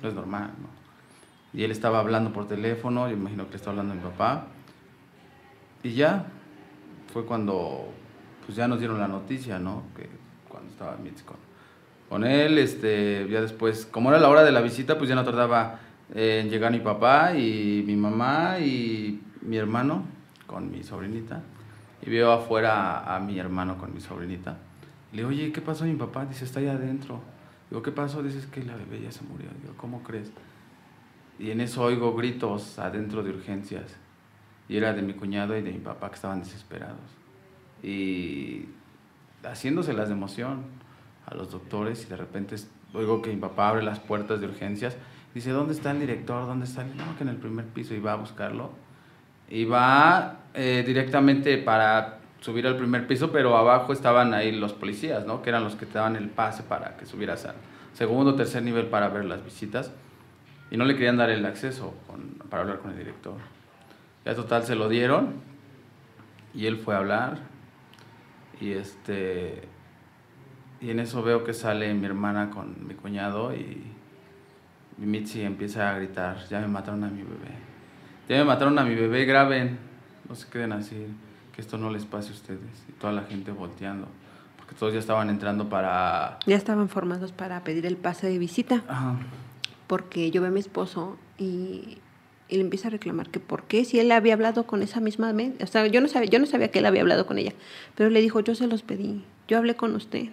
no 0.00 0.08
es 0.08 0.14
normal, 0.14 0.52
¿no? 0.60 0.86
y 1.56 1.64
él 1.64 1.70
estaba 1.70 2.00
hablando 2.00 2.34
por 2.34 2.46
teléfono, 2.46 3.08
yo 3.08 3.14
imagino 3.14 3.44
que 3.46 3.52
le 3.52 3.56
estaba 3.56 3.72
hablando 3.72 3.94
a 3.94 3.96
mi 3.96 4.02
papá. 4.02 4.48
Y 5.82 5.94
ya 5.94 6.26
fue 7.12 7.24
cuando 7.24 7.88
pues 8.44 8.56
ya 8.56 8.68
nos 8.68 8.78
dieron 8.78 8.98
la 9.00 9.08
noticia, 9.08 9.58
¿no? 9.58 9.84
Que 9.96 10.06
cuando 10.48 10.70
estaba 10.70 10.96
Mitz 10.98 11.22
con, 11.22 11.36
con 12.10 12.24
él, 12.24 12.58
este, 12.58 13.26
ya 13.30 13.40
después, 13.40 13.86
como 13.86 14.10
era 14.10 14.20
la 14.20 14.28
hora 14.28 14.44
de 14.44 14.52
la 14.52 14.60
visita, 14.60 14.98
pues 14.98 15.08
ya 15.08 15.14
no 15.14 15.24
tardaba 15.24 15.80
en 16.14 16.50
llegar 16.50 16.72
mi 16.72 16.80
papá 16.80 17.34
y 17.34 17.82
mi 17.86 17.96
mamá 17.96 18.58
y 18.58 19.22
mi 19.40 19.56
hermano 19.56 20.04
con 20.46 20.70
mi 20.70 20.82
sobrinita. 20.82 21.42
Y 22.02 22.10
veo 22.10 22.32
afuera 22.32 23.14
a, 23.14 23.20
mi 23.20 23.38
hermano 23.38 23.78
con 23.78 23.92
mi 23.94 24.00
sobrinita. 24.00 24.58
le 25.12 25.18
digo, 25.18 25.28
oye, 25.30 25.52
¿qué 25.52 25.60
pasó 25.60 25.84
mi 25.84 25.94
papá? 25.94 26.26
Dice, 26.26 26.44
está 26.44 26.60
ahí 26.60 26.68
adentro. 26.68 27.20
Digo, 27.70 27.82
¿qué 27.82 27.90
pasó? 27.90 28.22
Dice, 28.22 28.48
que 28.50 28.62
la 28.62 28.76
bebé 28.76 29.02
ya 29.02 29.10
se 29.10 29.24
murió. 29.24 29.48
Digo, 29.62 29.74
¿cómo 29.76 30.02
crees? 30.02 30.30
Y 31.38 31.50
en 31.50 31.60
eso 31.60 31.82
oigo 31.82 32.14
gritos 32.14 32.78
adentro 32.78 33.22
de 33.22 33.30
urgencias. 33.30 33.96
Y 34.68 34.76
era 34.76 34.92
de 34.92 35.02
mi 35.02 35.14
cuñado 35.14 35.56
y 35.56 35.62
de 35.62 35.72
mi 35.72 35.78
papá 35.78 36.08
que 36.08 36.16
estaban 36.16 36.40
desesperados. 36.40 36.98
Y 37.82 38.66
haciéndoselas 39.44 40.08
de 40.08 40.14
emoción 40.14 40.64
a 41.26 41.34
los 41.34 41.50
doctores 41.50 42.04
y 42.04 42.06
de 42.06 42.16
repente 42.16 42.56
oigo 42.94 43.22
que 43.22 43.30
mi 43.30 43.36
papá 43.36 43.68
abre 43.68 43.82
las 43.82 44.00
puertas 44.00 44.40
de 44.40 44.46
urgencias. 44.46 44.96
Dice, 45.34 45.50
¿dónde 45.50 45.74
está 45.74 45.90
el 45.90 46.00
director? 46.00 46.46
¿Dónde 46.46 46.64
está 46.64 46.82
el...? 46.82 46.96
No, 46.96 47.16
que 47.16 47.24
en 47.24 47.28
el 47.28 47.36
primer 47.36 47.66
piso 47.66 47.94
y 47.94 48.00
va 48.00 48.12
a 48.12 48.16
buscarlo. 48.16 48.70
Y 49.48 49.64
va 49.64 50.40
eh, 50.54 50.82
directamente 50.86 51.58
para 51.58 52.18
subir 52.40 52.66
al 52.66 52.76
primer 52.76 53.06
piso, 53.06 53.30
pero 53.30 53.56
abajo 53.56 53.92
estaban 53.92 54.34
ahí 54.34 54.52
los 54.52 54.72
policías, 54.72 55.26
¿no? 55.26 55.42
Que 55.42 55.50
eran 55.50 55.64
los 55.64 55.74
que 55.76 55.86
te 55.86 55.94
daban 55.94 56.16
el 56.16 56.28
pase 56.28 56.62
para 56.62 56.96
que 56.96 57.06
subieras 57.06 57.44
al 57.44 57.56
segundo 57.92 58.32
o 58.32 58.34
tercer 58.34 58.62
nivel 58.62 58.86
para 58.86 59.08
ver 59.08 59.24
las 59.24 59.44
visitas. 59.44 59.92
Y 60.70 60.76
no 60.76 60.84
le 60.84 60.94
querían 60.94 61.16
dar 61.16 61.30
el 61.30 61.46
acceso 61.46 61.94
para 62.50 62.62
hablar 62.62 62.80
con 62.80 62.90
el 62.90 62.98
director. 62.98 63.34
Ya 64.24 64.34
total 64.34 64.64
se 64.64 64.74
lo 64.74 64.88
dieron 64.88 65.34
y 66.54 66.66
él 66.66 66.76
fue 66.76 66.94
a 66.94 66.98
hablar. 66.98 67.38
Y 68.60 68.72
este 68.72 69.68
y 70.80 70.90
en 70.90 71.00
eso 71.00 71.22
veo 71.22 71.42
que 71.44 71.54
sale 71.54 71.92
mi 71.94 72.06
hermana 72.06 72.50
con 72.50 72.86
mi 72.86 72.94
cuñado 72.94 73.54
y, 73.54 73.82
y 74.98 75.06
Mitzi 75.06 75.42
empieza 75.42 75.90
a 75.90 75.96
gritar, 75.96 76.46
ya 76.48 76.60
me 76.60 76.68
mataron 76.68 77.02
a 77.04 77.08
mi 77.08 77.22
bebé. 77.22 77.75
Ya 78.28 78.36
me 78.38 78.44
mataron 78.44 78.78
a 78.78 78.84
mi 78.84 78.94
bebé, 78.94 79.24
graben. 79.24 79.78
No 80.28 80.34
se 80.34 80.48
queden 80.48 80.72
así 80.72 81.06
que 81.56 81.62
esto 81.62 81.78
no 81.78 81.90
les 81.90 82.04
pase 82.04 82.28
a 82.28 82.32
ustedes. 82.32 82.84
Y 82.88 82.92
toda 82.92 83.12
la 83.12 83.22
gente 83.22 83.50
volteando, 83.50 84.08
porque 84.58 84.74
todos 84.74 84.92
ya 84.92 84.98
estaban 84.98 85.30
entrando 85.30 85.68
para... 85.68 86.38
Ya 86.46 86.54
estaban 86.54 86.88
formados 86.90 87.32
para 87.32 87.64
pedir 87.64 87.86
el 87.86 87.96
pase 87.96 88.28
de 88.28 88.38
visita. 88.38 88.82
Ajá. 88.88 89.16
Porque 89.86 90.30
yo 90.30 90.42
veo 90.42 90.50
a 90.50 90.52
mi 90.52 90.60
esposo 90.60 91.16
y, 91.38 91.98
y 92.48 92.56
le 92.56 92.60
empieza 92.60 92.88
a 92.88 92.90
reclamar 92.90 93.30
que 93.30 93.40
por 93.40 93.62
qué, 93.64 93.84
si 93.86 93.98
él 93.98 94.12
había 94.12 94.34
hablado 94.34 94.66
con 94.66 94.82
esa 94.82 95.00
misma... 95.00 95.32
O 95.62 95.66
sea, 95.66 95.86
yo 95.86 96.00
no, 96.02 96.08
sabía, 96.08 96.28
yo 96.28 96.38
no 96.38 96.46
sabía 96.46 96.70
que 96.70 96.80
él 96.80 96.86
había 96.86 97.00
hablado 97.00 97.26
con 97.26 97.38
ella, 97.38 97.54
pero 97.94 98.10
le 98.10 98.20
dijo, 98.20 98.40
yo 98.40 98.54
se 98.54 98.66
los 98.66 98.82
pedí, 98.82 99.24
yo 99.48 99.56
hablé 99.56 99.76
con 99.76 99.94
usted. 99.94 100.28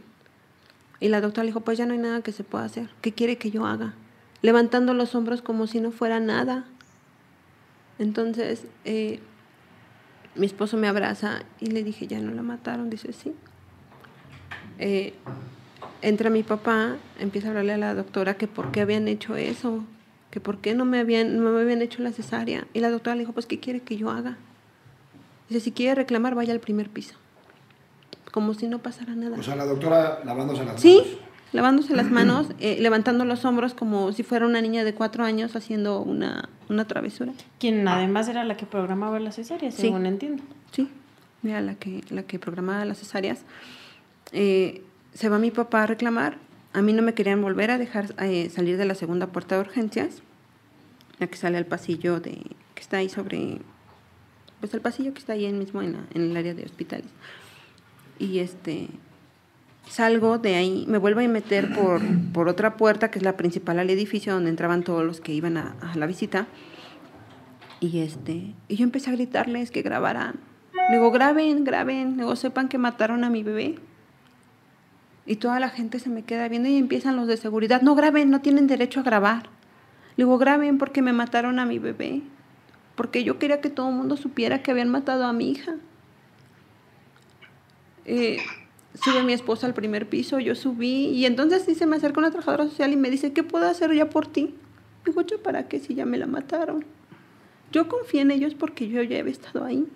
Y 1.00 1.08
la 1.08 1.22
doctora 1.22 1.44
le 1.44 1.50
dijo, 1.50 1.62
pues 1.62 1.78
ya 1.78 1.86
no 1.86 1.94
hay 1.94 2.00
nada 2.00 2.22
que 2.22 2.32
se 2.32 2.44
pueda 2.44 2.66
hacer. 2.66 2.90
¿Qué 3.02 3.14
quiere 3.14 3.38
que 3.38 3.52
yo 3.52 3.66
haga? 3.66 3.94
Levantando 4.42 4.94
los 4.94 5.16
hombros 5.16 5.42
como 5.42 5.68
si 5.68 5.80
no 5.80 5.92
fuera 5.92 6.20
nada. 6.20 6.66
Entonces, 8.00 8.66
eh, 8.86 9.20
mi 10.36 10.46
esposo 10.46 10.78
me 10.78 10.88
abraza 10.88 11.44
y 11.60 11.68
le 11.68 11.84
dije, 11.84 12.08
ya 12.08 12.20
no 12.20 12.32
la 12.32 12.42
mataron, 12.42 12.90
dice, 12.90 13.14
sí. 13.14 13.34
Eh, 14.80 15.14
entra 16.02 16.30
mi 16.30 16.44
papá, 16.44 16.98
empieza 17.20 17.48
a 17.48 17.50
hablarle 17.52 17.74
a 17.74 17.78
la 17.78 17.96
doctora 17.96 18.36
que 18.36 18.48
por 18.48 18.72
qué 18.72 18.82
habían 18.82 19.08
hecho 19.08 19.36
eso, 19.36 19.84
que 20.32 20.40
por 20.40 20.60
qué 20.60 20.74
no 20.74 20.86
me 20.86 21.00
habían, 21.00 21.44
no 21.44 21.52
me 21.52 21.62
habían 21.62 21.82
hecho 21.82 22.02
la 22.02 22.12
cesárea. 22.12 22.66
Y 22.74 22.80
la 22.80 22.90
doctora 22.90 23.16
le 23.16 23.22
dijo, 23.22 23.34
pues, 23.34 23.46
¿qué 23.46 23.60
quiere 23.60 23.82
que 23.82 23.98
yo 23.98 24.10
haga? 24.10 24.38
Dice, 25.50 25.62
si 25.62 25.72
quiere 25.72 25.96
reclamar, 25.96 26.36
vaya 26.36 26.54
al 26.54 26.60
primer 26.60 26.90
piso. 26.90 27.16
Como 28.32 28.56
si 28.56 28.68
no 28.68 28.80
pasara 28.80 29.14
nada. 29.14 29.38
O 29.38 29.44
sea, 29.44 29.56
la 29.56 29.66
doctora 29.66 30.22
lavándose 30.26 30.66
las 30.66 30.82
sí, 30.82 31.20
lavándose 31.54 31.96
las 31.96 32.10
manos, 32.10 32.48
eh, 32.60 32.78
levantando 32.80 33.26
los 33.26 33.46
hombros 33.46 33.74
como 33.74 34.12
si 34.12 34.24
fuera 34.24 34.46
una 34.46 34.60
niña 34.60 34.84
de 34.84 34.94
cuatro 34.94 35.24
años 35.24 35.56
haciendo 35.56 36.02
una, 36.02 36.50
una 36.68 36.86
travesura. 36.86 37.32
Quien 37.60 37.88
además 37.88 38.28
era 38.28 38.44
la 38.44 38.58
que 38.58 38.66
programaba 38.66 39.20
las 39.20 39.36
cesáreas, 39.36 39.76
según 39.76 40.06
entiendo. 40.06 40.44
Sí, 40.72 40.90
era 41.44 41.62
la 41.62 41.76
que, 41.76 42.04
la 42.10 42.24
que 42.24 42.40
programaba 42.40 42.84
las 42.86 42.98
cesáreas. 42.98 43.44
Eh, 44.32 44.84
se 45.14 45.30
va 45.30 45.38
mi 45.38 45.52
papá 45.52 45.84
a 45.84 45.88
reclamar. 45.88 46.38
A 46.74 46.82
mí 46.82 46.92
no 46.92 47.04
me 47.04 47.14
querían 47.14 47.42
volver 47.42 47.70
a 47.70 47.78
dejar 47.78 48.16
eh, 48.20 48.50
salir 48.50 48.78
de 48.78 48.86
la 48.86 48.96
segunda 48.96 49.28
puerta 49.28 49.56
de 49.56 49.62
urgencias, 49.62 50.24
la 51.20 51.28
que 51.28 51.38
sale 51.38 51.58
al 51.60 51.68
pasillo 51.68 52.20
de 52.20 52.42
que 52.74 52.82
está 52.82 52.98
ahí 52.98 53.10
sobre, 53.10 53.60
pues 54.60 54.74
el 54.74 54.82
pasillo 54.82 55.14
que 55.14 55.20
está 55.20 55.34
ahí 55.34 55.54
mismo 55.54 55.84
en, 55.84 55.98
en 56.16 56.32
el 56.32 56.36
área 56.36 56.56
de 56.56 56.64
hospitales. 56.64 57.06
Y 58.18 58.40
este, 58.40 58.90
salgo 59.88 60.38
de 60.38 60.56
ahí, 60.56 60.86
me 60.88 60.98
vuelvo 60.98 61.20
a 61.20 61.28
meter 61.28 61.74
por, 61.74 62.02
por 62.34 62.48
otra 62.48 62.78
puerta, 62.78 63.12
que 63.12 63.20
es 63.20 63.24
la 63.24 63.38
principal 63.38 63.80
al 63.80 63.90
edificio, 63.90 64.34
donde 64.34 64.50
entraban 64.50 64.84
todos 64.84 65.06
los 65.06 65.22
que 65.22 65.34
iban 65.34 65.58
a, 65.58 65.76
la 65.96 66.06
visita. 66.06 66.48
Y, 67.80 68.00
este, 68.00 68.54
y 68.68 68.76
yo 68.76 68.84
empecé 68.84 69.10
a 69.10 69.14
gritarles 69.14 69.72
que 69.72 69.82
grabaran. 69.82 70.36
Digo, 70.92 71.12
graben, 71.12 71.64
graben, 71.64 72.18
digo, 72.18 72.36
sepan 72.36 72.68
que 72.68 72.78
mataron 72.78 73.24
a 73.24 73.30
mi 73.30 73.44
bebé. 73.44 73.76
Y 75.26 75.38
toda 75.38 75.60
la 75.60 75.70
gente 75.70 76.00
se 76.00 76.10
me 76.10 76.24
queda 76.24 76.48
viendo 76.50 76.68
y 76.68 76.78
empiezan 76.78 77.16
los 77.16 77.28
de 77.28 77.38
seguridad, 77.38 77.82
no 77.82 77.96
graben, 77.96 78.30
no 78.30 78.42
tienen 78.42 78.68
derecho 78.68 79.00
a 79.00 79.04
grabar. 79.04 79.50
Digo, 80.18 80.38
graben 80.38 80.78
porque 80.78 81.02
me 81.02 81.14
mataron 81.14 81.60
a 81.60 81.66
mi 81.66 81.80
bebé. 81.80 82.22
Porque 82.96 83.24
yo 83.24 83.40
quería 83.40 83.62
que 83.62 83.70
todo 83.70 83.90
el 83.90 83.96
mundo 83.96 84.18
supiera 84.18 84.62
que 84.62 84.72
habían 84.72 84.90
matado 84.90 85.26
a 85.26 85.34
mi 85.34 85.50
hija. 85.50 85.76
Eh, 88.06 88.38
sube 88.94 89.24
mi 89.24 89.34
esposa 89.34 89.68
al 89.68 89.74
primer 89.74 90.08
piso, 90.08 90.40
yo 90.40 90.56
subí 90.56 91.08
y 91.08 91.26
entonces 91.26 91.64
sí 91.64 91.76
se 91.76 91.86
me 91.86 91.96
acerca 91.96 92.20
una 92.20 92.30
trabajadora 92.30 92.66
social 92.66 92.92
y 92.94 92.98
me 92.98 93.10
dice, 93.10 93.34
¿qué 93.34 93.44
puedo 93.44 93.68
hacer 93.68 93.94
ya 93.94 94.10
por 94.10 94.28
ti? 94.28 94.56
Digo, 95.06 95.22
¿yo 95.22 95.42
para 95.42 95.68
qué 95.68 95.80
si 95.80 95.96
ya 95.96 96.06
me 96.06 96.18
la 96.18 96.28
mataron? 96.28 96.86
Yo 97.72 97.88
confié 97.88 98.22
en 98.22 98.32
ellos 98.32 98.54
porque 98.54 98.88
yo 98.88 99.02
ya 99.02 99.20
había 99.20 99.32
estado 99.32 99.66
ahí. 99.66 99.88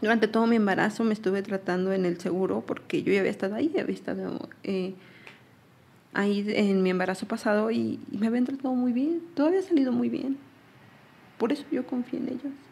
Durante 0.00 0.28
todo 0.28 0.46
mi 0.46 0.56
embarazo 0.56 1.02
me 1.04 1.14
estuve 1.14 1.42
tratando 1.42 1.92
en 1.92 2.04
el 2.04 2.20
seguro 2.20 2.62
porque 2.66 3.02
yo 3.02 3.12
ya 3.12 3.20
había 3.20 3.30
estado 3.30 3.54
ahí, 3.54 3.72
había 3.80 3.94
estado 3.94 4.48
eh, 4.62 4.94
ahí 6.12 6.44
en 6.48 6.82
mi 6.82 6.90
embarazo 6.90 7.26
pasado 7.26 7.70
y, 7.70 7.98
y 8.12 8.18
me 8.18 8.26
habían 8.26 8.44
tratado 8.44 8.74
muy 8.74 8.92
bien, 8.92 9.22
todo 9.34 9.46
había 9.46 9.62
salido 9.62 9.92
muy 9.92 10.10
bien. 10.10 10.36
Por 11.38 11.52
eso 11.52 11.64
yo 11.72 11.86
confié 11.86 12.18
en 12.18 12.28
ellos. 12.28 12.65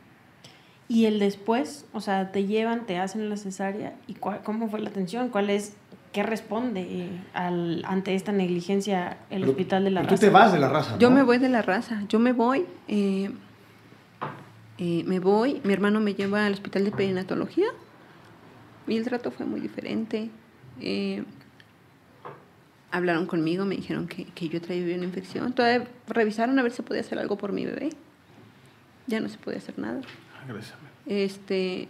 Y 0.87 1.07
el 1.07 1.19
después, 1.19 1.87
o 1.93 2.01
sea, 2.01 2.31
te 2.31 2.45
llevan, 2.47 2.87
te 2.87 2.99
hacen 2.99 3.29
la 3.31 3.37
cesárea 3.37 3.95
y 4.07 4.15
cómo 4.15 4.69
fue 4.69 4.81
la 4.81 4.91
atención, 4.91 5.31
cuál 5.31 5.49
es, 5.49 5.75
qué 6.13 6.23
responde 6.23 7.09
al, 7.33 7.85
ante 7.87 8.15
esta 8.15 8.33
negligencia 8.33 9.17
el 9.31 9.45
hospital 9.45 9.85
de 9.85 9.91
la 9.91 10.03
raza. 10.03 10.15
Tú 10.15 10.21
te 10.21 10.31
vas 10.31 10.53
de 10.53 10.59
la 10.59 10.69
raza. 10.69 10.99
Yo 10.99 11.11
me 11.11 11.23
voy 11.23 11.39
de 11.39 11.49
la 11.49 11.63
raza, 11.63 12.03
yo 12.09 12.19
me 12.19 12.33
voy, 12.33 12.67
eh, 12.89 13.31
eh, 14.77 15.05
me 15.07 15.21
voy, 15.21 15.61
mi 15.65 15.73
hermano 15.73 16.01
me 16.01 16.15
lleva 16.15 16.45
al 16.45 16.53
hospital 16.53 16.85
de 16.85 16.91
perinatología 16.91 17.67
y 18.87 18.97
el 18.97 19.05
trato 19.05 19.31
fue 19.31 19.47
muy 19.47 19.61
diferente. 19.61 20.31
Eh, 20.81 21.25
hablaron 22.91 23.27
conmigo, 23.27 23.65
me 23.65 23.77
dijeron 23.77 24.07
que, 24.07 24.27
que 24.27 24.49
yo 24.51 24.61
traía 24.61 24.95
una 24.95 25.05
infección. 25.05 25.55
Todavía 25.55 25.89
revisaron 26.07 26.59
a 26.59 26.63
ver 26.63 26.73
si 26.73 26.83
podía 26.83 27.01
hacer 27.01 27.19
algo 27.19 27.39
por 27.39 27.53
mi 27.53 27.65
bebé. 27.65 27.91
Ya 29.07 29.21
no 29.21 29.29
se 29.29 29.39
podía 29.39 29.59
hacer 29.59 29.79
nada. 29.79 30.01
Este, 31.07 31.89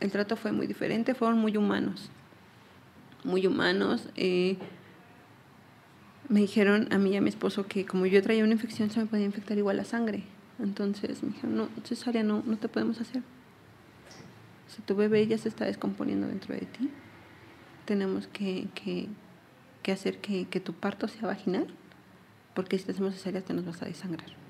el 0.00 0.10
trato 0.10 0.36
fue 0.36 0.52
muy 0.52 0.66
diferente, 0.66 1.14
fueron 1.14 1.38
muy 1.38 1.56
humanos, 1.56 2.10
muy 3.24 3.46
humanos. 3.46 4.08
Eh, 4.16 4.56
me 6.28 6.40
dijeron 6.40 6.88
a 6.92 6.98
mí 6.98 7.10
y 7.10 7.16
a 7.16 7.20
mi 7.20 7.28
esposo 7.28 7.66
que 7.66 7.86
como 7.86 8.06
yo 8.06 8.22
traía 8.22 8.44
una 8.44 8.52
infección 8.52 8.90
se 8.90 9.00
me 9.00 9.06
podía 9.06 9.24
infectar 9.24 9.58
igual 9.58 9.76
la 9.76 9.84
sangre. 9.84 10.24
Entonces 10.58 11.22
me 11.22 11.30
dijeron, 11.30 11.56
no, 11.56 11.68
cesárea 11.84 12.22
no, 12.22 12.42
no 12.44 12.58
te 12.58 12.68
podemos 12.68 13.00
hacer. 13.00 13.22
Si 14.68 14.82
tu 14.82 14.94
bebé 14.94 15.26
ya 15.26 15.38
se 15.38 15.48
está 15.48 15.64
descomponiendo 15.64 16.26
dentro 16.26 16.54
de 16.54 16.66
ti, 16.66 16.90
tenemos 17.84 18.26
que, 18.26 18.68
que, 18.74 19.08
que 19.82 19.92
hacer 19.92 20.18
que, 20.18 20.46
que, 20.46 20.60
tu 20.60 20.74
parto 20.74 21.08
sea 21.08 21.26
vaginal, 21.26 21.66
porque 22.54 22.78
si 22.78 22.84
te 22.84 22.92
hacemos 22.92 23.14
cesárea 23.14 23.40
te 23.40 23.54
nos 23.54 23.64
vas 23.64 23.82
a 23.82 23.86
desangrar 23.86 24.47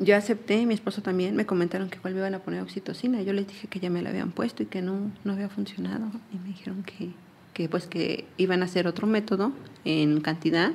yo 0.00 0.16
acepté, 0.16 0.64
mi 0.64 0.72
esposo 0.72 1.02
también, 1.02 1.36
me 1.36 1.44
comentaron 1.44 1.90
que 1.90 1.98
igual 1.98 2.14
me 2.14 2.20
iban 2.20 2.34
a 2.34 2.38
poner 2.38 2.62
oxitocina. 2.62 3.20
Yo 3.22 3.34
les 3.34 3.46
dije 3.46 3.68
que 3.68 3.80
ya 3.80 3.90
me 3.90 4.00
la 4.00 4.08
habían 4.08 4.32
puesto 4.32 4.62
y 4.62 4.66
que 4.66 4.80
no, 4.80 5.12
no 5.24 5.32
había 5.34 5.50
funcionado. 5.50 6.10
Y 6.32 6.38
me 6.38 6.48
dijeron 6.48 6.82
que, 6.82 7.10
que, 7.52 7.68
pues 7.68 7.86
que 7.86 8.24
iban 8.38 8.62
a 8.62 8.64
hacer 8.64 8.86
otro 8.86 9.06
método 9.06 9.52
en 9.84 10.22
cantidad 10.22 10.72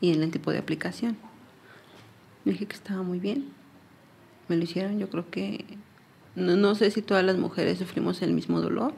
y 0.00 0.12
en 0.12 0.22
el 0.22 0.30
tipo 0.30 0.50
de 0.50 0.58
aplicación. 0.58 1.18
Le 2.46 2.52
dije 2.52 2.66
que 2.66 2.74
estaba 2.74 3.02
muy 3.02 3.20
bien. 3.20 3.48
Me 4.48 4.56
lo 4.56 4.64
hicieron, 4.64 4.98
yo 4.98 5.08
creo 5.10 5.30
que... 5.30 5.64
No, 6.34 6.56
no 6.56 6.74
sé 6.74 6.90
si 6.90 7.02
todas 7.02 7.22
las 7.22 7.36
mujeres 7.36 7.78
sufrimos 7.78 8.22
el 8.22 8.32
mismo 8.32 8.62
dolor. 8.62 8.94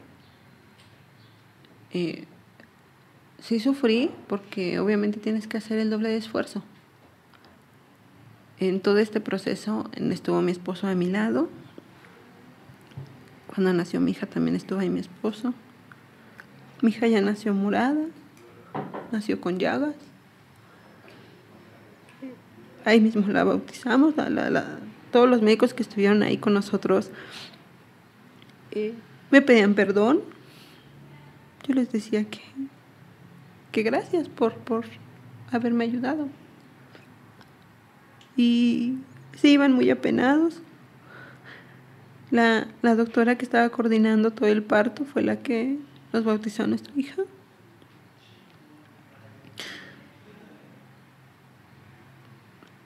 Eh, 1.91 2.23
sí 3.39 3.59
sufrí 3.59 4.09
porque 4.27 4.79
obviamente 4.79 5.19
tienes 5.19 5.47
que 5.47 5.57
hacer 5.57 5.79
el 5.79 5.89
doble 5.89 6.09
de 6.09 6.17
esfuerzo. 6.17 6.63
En 8.59 8.79
todo 8.79 8.99
este 8.99 9.19
proceso 9.19 9.89
estuvo 9.95 10.41
mi 10.41 10.51
esposo 10.51 10.87
a 10.87 10.95
mi 10.95 11.07
lado. 11.07 11.49
Cuando 13.47 13.73
nació 13.73 13.99
mi 13.99 14.11
hija 14.11 14.27
también 14.27 14.55
estuvo 14.55 14.79
ahí 14.79 14.89
mi 14.89 15.01
esposo. 15.01 15.53
Mi 16.81 16.91
hija 16.91 17.07
ya 17.07 17.19
nació 17.21 17.53
morada, 17.53 18.05
nació 19.11 19.41
con 19.41 19.59
llagas. 19.59 19.95
Ahí 22.85 23.01
mismo 23.01 23.27
la 23.27 23.43
bautizamos, 23.43 24.13
todos 25.11 25.29
los 25.29 25.41
médicos 25.41 25.73
que 25.73 25.81
estuvieron 25.81 26.21
ahí 26.23 26.37
con 26.37 26.53
nosotros 26.53 27.09
eh, 28.71 28.93
me 29.31 29.41
pedían 29.41 29.73
perdón. 29.73 30.21
Yo 31.67 31.73
les 31.73 31.91
decía 31.91 32.25
que, 32.25 32.41
que 33.71 33.81
gracias 33.81 34.29
por, 34.29 34.53
por 34.55 34.85
haberme 35.51 35.85
ayudado 35.85 36.27
y 38.35 38.97
se 39.35 39.49
iban 39.49 39.73
muy 39.73 39.89
apenados. 39.89 40.61
La, 42.31 42.67
la, 42.81 42.95
doctora 42.95 43.37
que 43.37 43.45
estaba 43.45 43.69
coordinando 43.69 44.31
todo 44.31 44.47
el 44.47 44.63
parto 44.63 45.05
fue 45.05 45.21
la 45.21 45.37
que 45.37 45.77
nos 46.11 46.23
bautizó 46.23 46.63
a 46.63 46.67
nuestra 46.67 46.91
hija. 46.95 47.21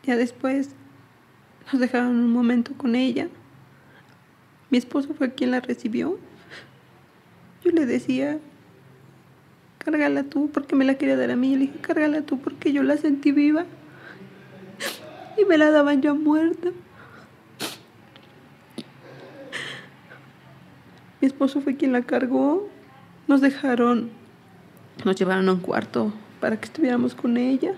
Ya 0.03 0.17
después 0.17 0.71
nos 1.71 1.79
dejaron 1.79 2.17
un 2.17 2.31
momento 2.31 2.73
con 2.73 2.95
ella. 2.95 3.29
Mi 4.69 4.77
esposo 4.77 5.13
fue 5.13 5.33
quien 5.33 5.51
la 5.51 5.61
recibió. 5.61 6.19
Yo 7.63 7.71
le 7.71 7.85
decía, 7.85 8.39
cárgala 9.77 10.23
tú 10.23 10.49
porque 10.51 10.75
me 10.75 10.85
la 10.85 10.95
quería 10.95 11.17
dar 11.17 11.31
a 11.31 11.35
mí. 11.35 11.53
Le 11.53 11.67
dije, 11.67 11.79
cárgala 11.79 12.21
tú 12.21 12.39
porque 12.39 12.73
yo 12.73 12.83
la 12.83 12.97
sentí 12.97 13.31
viva 13.31 13.65
y 15.41 15.45
me 15.45 15.57
la 15.57 15.71
daban 15.71 16.01
ya 16.01 16.13
muerta. 16.13 16.69
Mi 21.21 21.27
esposo 21.27 21.61
fue 21.61 21.75
quien 21.75 21.91
la 21.91 22.01
cargó. 22.01 22.69
Nos 23.27 23.41
dejaron, 23.41 24.09
nos 25.05 25.15
llevaron 25.15 25.49
a 25.49 25.53
un 25.53 25.59
cuarto 25.59 26.13
para 26.39 26.57
que 26.57 26.65
estuviéramos 26.65 27.13
con 27.13 27.37
ella. 27.37 27.73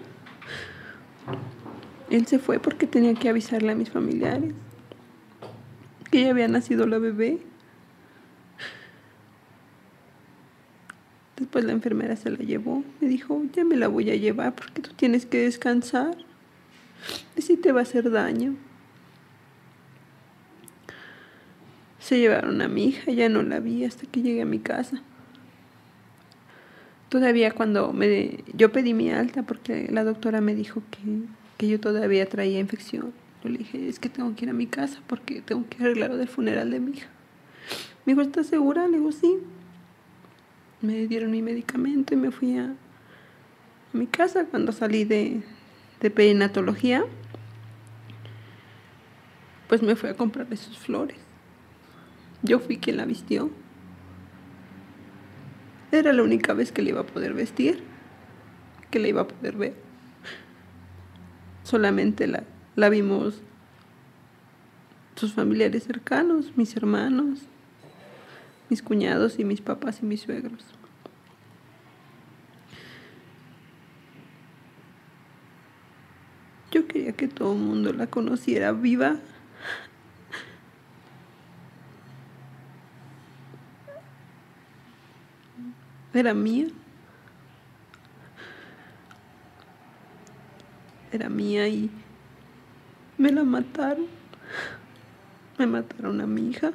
Él 2.09 2.27
se 2.27 2.39
fue 2.39 2.59
porque 2.59 2.87
tenía 2.87 3.13
que 3.13 3.29
avisarle 3.29 3.71
a 3.71 3.75
mis 3.75 3.89
familiares 3.89 4.53
que 6.09 6.21
ya 6.21 6.29
había 6.29 6.47
nacido 6.47 6.85
la 6.85 6.99
bebé. 6.99 7.39
Después 11.37 11.63
la 11.63 11.71
enfermera 11.71 12.15
se 12.17 12.29
la 12.29 12.37
llevó. 12.37 12.83
Me 12.99 13.07
dijo, 13.07 13.41
ya 13.53 13.63
me 13.63 13.77
la 13.77 13.87
voy 13.87 14.11
a 14.11 14.15
llevar 14.15 14.53
porque 14.53 14.81
tú 14.81 14.91
tienes 14.93 15.25
que 15.25 15.39
descansar 15.39 16.15
y 17.35 17.41
si 17.41 17.57
te 17.57 17.71
va 17.71 17.79
a 17.79 17.83
hacer 17.83 18.11
daño. 18.11 18.55
Se 21.99 22.19
llevaron 22.19 22.61
a 22.61 22.67
mi 22.67 22.85
hija, 22.85 23.11
ya 23.11 23.29
no 23.29 23.43
la 23.43 23.59
vi 23.59 23.85
hasta 23.85 24.07
que 24.07 24.21
llegué 24.21 24.41
a 24.41 24.45
mi 24.45 24.59
casa. 24.59 25.01
Todavía 27.09 27.51
cuando 27.51 27.93
me, 27.93 28.43
yo 28.53 28.71
pedí 28.71 28.93
mi 28.93 29.11
alta 29.11 29.43
porque 29.43 29.87
la 29.91 30.03
doctora 30.03 30.41
me 30.41 30.55
dijo 30.55 30.81
que, 30.89 30.99
que 31.57 31.67
yo 31.67 31.79
todavía 31.79 32.27
traía 32.27 32.59
infección. 32.59 33.13
Yo 33.43 33.49
le 33.49 33.59
dije, 33.59 33.87
es 33.87 33.99
que 33.99 34.09
tengo 34.09 34.33
que 34.35 34.45
ir 34.45 34.49
a 34.49 34.53
mi 34.53 34.67
casa 34.67 35.01
porque 35.07 35.41
tengo 35.41 35.65
que 35.69 35.83
arreglar 35.83 36.15
del 36.15 36.27
funeral 36.27 36.71
de 36.71 36.79
mi 36.79 36.91
hija. 36.91 37.07
Me 38.05 38.13
dijo, 38.13 38.21
¿estás 38.21 38.47
segura? 38.47 38.87
Le 38.87 38.97
digo, 38.97 39.11
sí. 39.11 39.37
Me 40.81 41.07
dieron 41.07 41.31
mi 41.31 41.41
medicamento 41.41 42.13
y 42.13 42.17
me 42.17 42.31
fui 42.31 42.57
a 42.57 42.73
mi 43.93 44.07
casa 44.07 44.45
cuando 44.45 44.71
salí 44.71 45.03
de, 45.03 45.43
de 46.01 46.09
perinatología, 46.09 47.05
pues 49.69 49.81
me 49.81 49.95
fui 49.95 50.09
a 50.09 50.15
comprarle 50.15 50.57
sus 50.57 50.77
flores. 50.77 51.17
Yo 52.41 52.59
fui 52.59 52.77
quien 52.77 52.97
la 52.97 53.05
vistió. 53.05 53.51
Era 55.91 56.11
la 56.11 56.23
única 56.23 56.53
vez 56.53 56.71
que 56.71 56.81
le 56.81 56.89
iba 56.89 57.01
a 57.01 57.05
poder 57.05 57.33
vestir, 57.33 57.83
que 58.89 58.99
le 58.99 59.09
iba 59.09 59.21
a 59.21 59.27
poder 59.27 59.55
ver. 59.55 59.75
Solamente 61.63 62.27
la, 62.27 62.43
la 62.75 62.89
vimos 62.89 63.41
sus 65.15 65.33
familiares 65.33 65.83
cercanos, 65.83 66.57
mis 66.57 66.75
hermanos, 66.75 67.41
mis 68.69 68.81
cuñados 68.81 69.37
y 69.37 69.45
mis 69.45 69.61
papás 69.61 69.99
y 70.01 70.05
mis 70.05 70.21
suegros. 70.21 70.65
Yo 76.71 76.87
quería 76.87 77.11
que 77.11 77.27
todo 77.27 77.51
el 77.51 77.59
mundo 77.59 77.91
la 77.91 78.07
conociera 78.07 78.71
viva. 78.71 79.17
Era 86.13 86.33
mía. 86.33 86.67
Era 91.11 91.27
mía 91.27 91.67
y 91.67 91.89
me 93.17 93.33
la 93.33 93.43
mataron. 93.43 94.07
Me 95.57 95.67
mataron 95.67 96.21
a 96.21 96.25
mi 96.25 96.51
hija. 96.51 96.71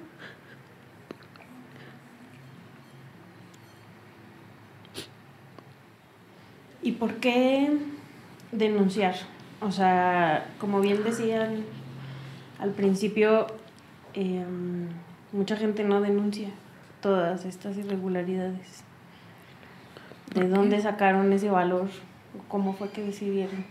¿Y 6.82 6.92
por 6.92 7.14
qué 7.14 7.78
denunciar? 8.52 9.35
O 9.60 9.70
sea, 9.70 10.46
como 10.58 10.80
bien 10.80 11.02
decían 11.02 11.64
al 12.58 12.70
principio, 12.70 13.46
em, 14.14 14.88
mucha 15.32 15.56
gente 15.56 15.84
no 15.84 16.00
denuncia 16.00 16.50
todas 17.00 17.44
estas 17.44 17.76
irregularidades. 17.76 18.84
¿De 20.34 20.48
dónde 20.48 20.80
sacaron 20.80 21.32
ese 21.32 21.50
valor? 21.50 21.88
¿Cómo 22.48 22.74
fue 22.74 22.90
que 22.90 23.02
decidieron? 23.02 23.64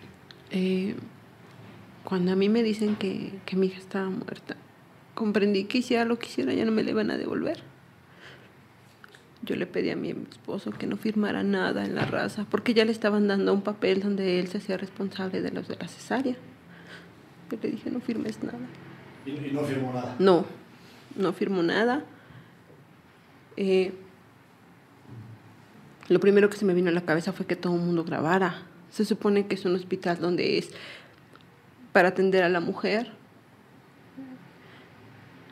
Eh, 0.52 0.96
cuando 2.04 2.32
a 2.32 2.36
mí 2.36 2.50
me 2.50 2.64
dicen 2.64 2.96
que, 2.96 3.34
que 3.46 3.56
mi 3.56 3.68
hija 3.68 3.80
estaba 3.80 4.10
muerta, 4.10 4.56
comprendí 5.14 5.66
que 5.66 5.80
hiciera 5.80 6.06
lo 6.06 6.18
que 6.18 6.28
hiciera 6.28 6.54
ya 6.54 6.66
no 6.66 6.72
me 6.72 6.84
la 6.84 6.92
iban 6.92 7.12
a 7.12 7.18
devolver. 7.18 7.62
Yo 9.46 9.56
le 9.56 9.68
pedí 9.68 9.92
a 9.92 9.96
mi 9.96 10.10
esposo 10.10 10.72
que 10.72 10.88
no 10.88 10.98
firmara 10.98 11.44
nada 11.44 11.86
en 11.86 11.96
la 11.96 12.06
raza, 12.06 12.46
porque 12.50 12.74
ya 12.74 12.84
le 12.84 12.92
estaban 12.92 13.28
dando 13.28 13.54
un 13.54 13.62
papel 13.62 14.02
donde 14.02 14.40
él 14.40 14.48
se 14.48 14.58
hacía 14.58 14.78
responsable 14.78 15.42
de 15.42 15.52
los 15.52 15.68
de 15.68 15.76
la 15.76 15.88
cesárea. 15.88 16.36
Yo 17.52 17.58
le 17.62 17.70
dije, 17.70 17.92
no 17.92 18.00
firmes 18.00 18.42
nada. 18.44 18.58
¿Y, 19.26 19.52
no 19.52 19.62
firmó 19.62 19.94
nada? 19.94 20.16
No, 20.18 20.46
no 21.16 21.34
firmó 21.34 21.62
nada. 21.62 22.04
Eh, 23.58 23.94
lo 26.08 26.20
primero 26.20 26.50
que 26.50 26.58
se 26.58 26.66
me 26.66 26.74
vino 26.74 26.90
a 26.90 26.94
la 26.94 27.02
cabeza 27.02 27.32
fue 27.32 27.46
que 27.46 27.56
todo 27.56 27.76
el 27.76 27.82
mundo 27.82 28.04
grabara. 28.04 28.64
Se 28.90 29.06
supone 29.06 29.48
que 29.48 29.56
es 29.56 29.66
un 29.66 29.76
hospital 29.76 30.20
donde 30.20 30.58
es 30.58 30.72
para 31.92 32.10
atender 32.10 32.44
a 32.44 32.50
la 32.50 32.60
mujer, 32.60 33.12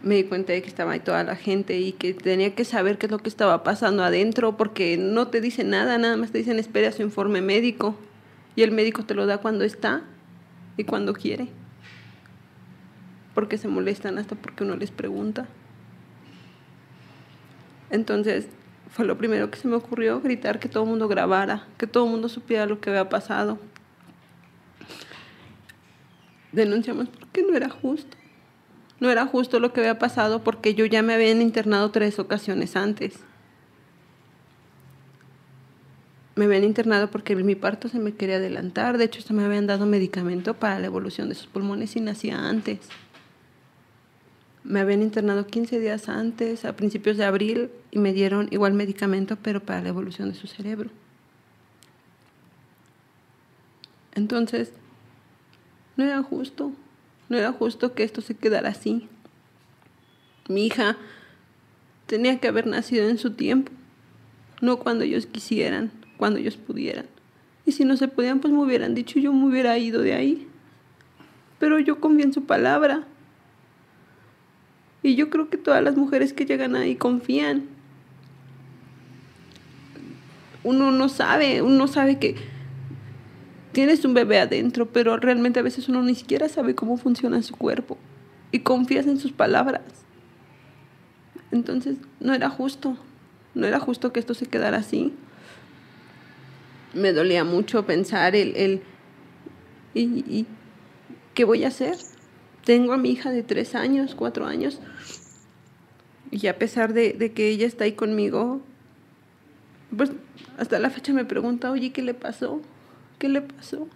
me 0.04 0.16
di 0.16 0.26
cuenta 0.26 0.52
de 0.52 0.62
que 0.62 0.68
estaba 0.68 0.92
ahí 0.92 1.00
toda 1.00 1.24
la 1.24 1.38
gente 1.38 1.80
y 1.80 1.94
que 1.94 2.14
tenía 2.14 2.54
que 2.54 2.66
saber 2.66 2.98
qué 2.98 3.06
es 3.06 3.12
lo 3.12 3.20
que 3.20 3.30
estaba 3.30 3.64
pasando 3.64 4.04
adentro 4.04 4.58
porque 4.58 4.98
no 4.98 5.30
te 5.30 5.40
dicen 5.40 5.70
nada, 5.70 5.98
nada 5.98 6.18
más 6.18 6.32
te 6.32 6.38
dicen 6.38 6.60
espera 6.60 6.92
su 6.92 7.02
informe 7.02 7.42
médico 7.42 7.96
y 8.56 8.64
el 8.64 8.72
médico 8.72 9.06
te 9.06 9.16
lo 9.16 9.26
da 9.26 9.38
cuando 9.38 9.64
está 9.64 10.04
y 10.76 10.84
cuando 10.84 11.14
quiere. 11.14 11.48
Porque 13.34 13.58
se 13.58 13.70
molestan 13.70 14.18
hasta 14.18 14.36
porque 14.36 14.66
uno 14.66 14.76
les 14.76 14.92
pregunta. 14.92 15.48
Entonces 17.90 18.48
fue 18.90 19.06
lo 19.06 19.18
primero 19.18 19.50
que 19.50 19.58
se 19.58 19.70
me 19.70 19.76
ocurrió, 19.76 20.20
gritar 20.20 20.60
que 20.60 20.68
todo 20.68 20.84
el 20.84 20.90
mundo 20.90 21.08
grabara, 21.08 21.66
que 21.78 21.88
todo 21.88 22.06
el 22.06 22.12
mundo 22.12 22.28
supiera 22.28 22.66
lo 22.66 22.82
que 22.82 22.90
había 22.90 23.08
pasado. 23.08 23.58
Denunciamos 26.52 27.08
porque 27.08 27.42
no 27.42 27.56
era 27.56 27.70
justo. 27.70 28.18
No 29.04 29.12
era 29.12 29.26
justo 29.26 29.60
lo 29.60 29.74
que 29.74 29.82
había 29.82 30.00
pasado 30.00 30.46
porque 30.46 30.76
yo 30.76 30.86
ya 30.86 31.02
me 31.02 31.14
habían 31.14 31.42
internado 31.42 31.92
tres 31.92 32.20
ocasiones 32.20 32.78
antes. 32.78 33.20
Me 36.36 36.46
habían 36.46 36.64
internado 36.64 37.12
porque 37.12 37.36
mi 37.36 37.56
parto 37.56 37.90
se 37.90 38.00
me 38.00 38.14
quería 38.14 38.38
adelantar. 38.38 38.98
De 38.98 39.04
hecho, 39.04 39.22
se 39.22 39.34
me 39.34 39.44
habían 39.44 39.68
dado 39.68 39.86
medicamento 39.86 40.54
para 40.54 40.80
la 40.80 40.86
evolución 40.86 41.28
de 41.28 41.36
sus 41.36 41.48
pulmones 41.48 41.98
y 41.98 42.00
nacía 42.00 42.48
antes. 42.48 42.80
Me 44.64 44.80
habían 44.80 45.02
internado 45.02 45.48
15 45.48 45.82
días 45.82 46.08
antes, 46.08 46.64
a 46.64 46.74
principios 46.78 47.18
de 47.18 47.26
abril, 47.26 47.72
y 47.92 48.00
me 48.00 48.14
dieron 48.14 48.48
igual 48.52 48.72
medicamento, 48.72 49.36
pero 49.36 49.60
para 49.60 49.82
la 49.82 49.90
evolución 49.90 50.30
de 50.30 50.36
su 50.36 50.48
cerebro. 50.48 50.92
Entonces, 54.16 54.72
no 55.98 56.06
era 56.06 56.24
justo. 56.24 56.72
No 57.30 57.38
era 57.38 57.52
justo 57.52 57.94
que 57.94 58.04
esto 58.04 58.22
se 58.22 58.36
quedara 58.36 58.70
así. 58.70 59.08
Mi 60.50 60.66
hija 60.66 60.98
tenía 62.06 62.40
que 62.40 62.48
haber 62.48 62.68
nacido 62.68 63.10
en 63.10 63.18
su 63.18 63.32
tiempo, 63.32 63.72
no 64.62 64.78
cuando 64.78 65.04
ellos 65.04 65.26
quisieran. 65.26 65.92
cuando 66.18 66.40
ellos 66.40 66.56
pudieran. 66.56 67.06
Y 67.66 67.74
si 67.74 67.84
no 67.86 67.98
se 67.98 68.08
podían, 68.08 68.40
pues 68.40 68.54
me 68.54 68.60
hubieran 68.60 68.94
dicho, 68.94 69.20
yo 69.20 69.34
me 69.34 69.46
hubiera 69.46 69.78
ido 69.78 70.02
de 70.02 70.14
ahí. 70.14 70.48
Pero 71.60 71.80
yo 71.80 72.00
confío 72.00 72.26
en 72.26 72.34
su 72.34 72.46
palabra. 72.46 73.04
Y 75.02 75.16
yo 75.16 75.30
creo 75.30 75.50
que 75.50 75.58
todas 75.58 75.84
las 75.84 75.98
mujeres 75.98 76.32
que 76.32 76.46
llegan 76.46 76.76
ahí 76.76 76.96
confían. 76.96 77.66
Uno 80.64 80.92
no 80.92 81.10
sabe, 81.10 81.62
uno 81.62 81.88
sabe 81.88 82.20
que 82.20 82.36
tienes 83.74 84.06
un 84.06 84.14
bebé 84.14 84.40
adentro, 84.40 84.88
pero 84.88 85.18
realmente 85.18 85.60
a 85.60 85.64
veces 85.64 85.90
uno 85.90 86.02
ni 86.02 86.16
siquiera 86.16 86.48
sabe 86.48 86.76
cómo 86.76 86.98
funciona 86.98 87.42
su 87.42 87.56
cuerpo. 87.56 87.98
Y 88.52 88.60
confías 88.60 89.08
en 89.08 89.20
sus 89.20 89.32
palabras. 89.32 89.82
Entonces, 91.52 91.98
no 92.20 92.34
era 92.34 92.50
justo. 92.50 92.98
No 93.56 93.68
era 93.68 93.80
justo 93.80 94.14
que 94.14 94.20
esto 94.20 94.34
se 94.34 94.46
quedara 94.46 94.78
así. 94.78 95.14
Me 96.94 97.12
dolía 97.12 97.44
mucho 97.44 97.86
pensar 97.86 98.36
el, 98.36 98.56
el 98.56 98.82
y, 99.94 100.02
y, 100.02 100.48
¿qué 101.34 101.44
voy 101.44 101.64
a 101.64 101.68
hacer? 101.68 101.96
Tengo 102.66 102.94
a 102.94 102.98
mi 102.98 103.12
hija 103.12 103.32
de 103.32 103.44
tres 103.44 103.76
años, 103.76 104.16
cuatro 104.16 104.46
años, 104.46 104.80
y 106.32 106.48
a 106.48 106.58
pesar 106.58 106.94
de, 106.94 107.14
de 107.14 107.32
que 107.32 107.50
ella 107.50 107.68
está 107.68 107.84
ahí 107.84 107.92
conmigo, 107.94 108.62
pues 109.96 110.12
hasta 110.58 110.80
la 110.80 110.90
fecha 110.90 111.14
me 111.14 111.26
pregunta, 111.26 111.72
oye, 111.72 111.92
¿qué 111.92 112.02
le 112.02 112.14
pasó? 112.14 112.62
¿Qué 113.24 113.30
le 113.30 113.42
pasó? 113.42 113.88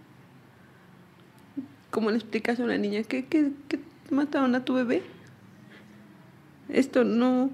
¿Cómo 1.91 2.11
le 2.11 2.15
explicas 2.15 2.61
a 2.61 2.63
una 2.63 2.77
niña 2.77 3.03
que, 3.03 3.25
que, 3.25 3.51
que 3.67 3.81
mataron 4.09 4.55
a 4.55 4.63
tu 4.63 4.73
bebé? 4.73 5.03
Esto 6.69 7.03
no, 7.03 7.49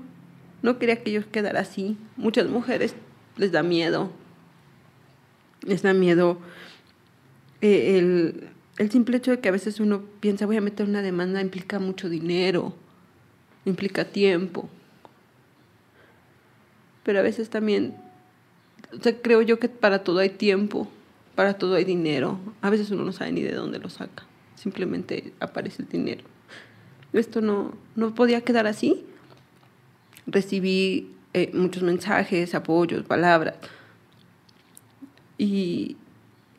no 0.61 0.77
quería 0.77 1.01
que 1.01 1.11
yo 1.11 1.31
quedara 1.31 1.61
así. 1.61 1.97
Muchas 2.15 2.47
mujeres 2.47 2.93
les 3.37 3.51
da 3.51 3.63
miedo. 3.63 4.11
Les 5.63 5.81
da 5.81 5.95
miedo 5.95 6.37
eh, 7.61 7.97
el, 7.97 8.49
el, 8.77 8.91
simple 8.91 9.17
hecho 9.17 9.31
de 9.31 9.39
que 9.39 9.49
a 9.49 9.51
veces 9.51 9.79
uno 9.79 10.03
piensa 10.19 10.45
voy 10.45 10.57
a 10.57 10.61
meter 10.61 10.87
una 10.87 11.01
demanda 11.01 11.41
implica 11.41 11.79
mucho 11.79 12.07
dinero, 12.07 12.75
implica 13.65 14.05
tiempo. 14.05 14.69
Pero 17.01 17.17
a 17.17 17.23
veces 17.23 17.49
también, 17.49 17.95
o 18.95 19.01
sea, 19.01 19.19
creo 19.19 19.41
yo 19.41 19.57
que 19.57 19.69
para 19.69 20.03
todo 20.03 20.19
hay 20.19 20.29
tiempo, 20.29 20.87
para 21.35 21.55
todo 21.55 21.75
hay 21.75 21.85
dinero. 21.85 22.39
A 22.61 22.69
veces 22.69 22.91
uno 22.91 23.03
no 23.03 23.11
sabe 23.11 23.31
ni 23.31 23.41
de 23.41 23.53
dónde 23.53 23.79
lo 23.79 23.89
saca. 23.89 24.23
Simplemente 24.55 25.33
aparece 25.39 25.81
el 25.83 25.89
dinero. 25.89 26.23
Esto 27.11 27.41
no, 27.41 27.73
no 27.95 28.15
podía 28.15 28.41
quedar 28.41 28.67
así 28.67 29.05
recibí 30.27 31.11
eh, 31.33 31.51
muchos 31.53 31.83
mensajes, 31.83 32.55
apoyos, 32.55 33.03
palabras. 33.05 33.55
Y 35.37 35.97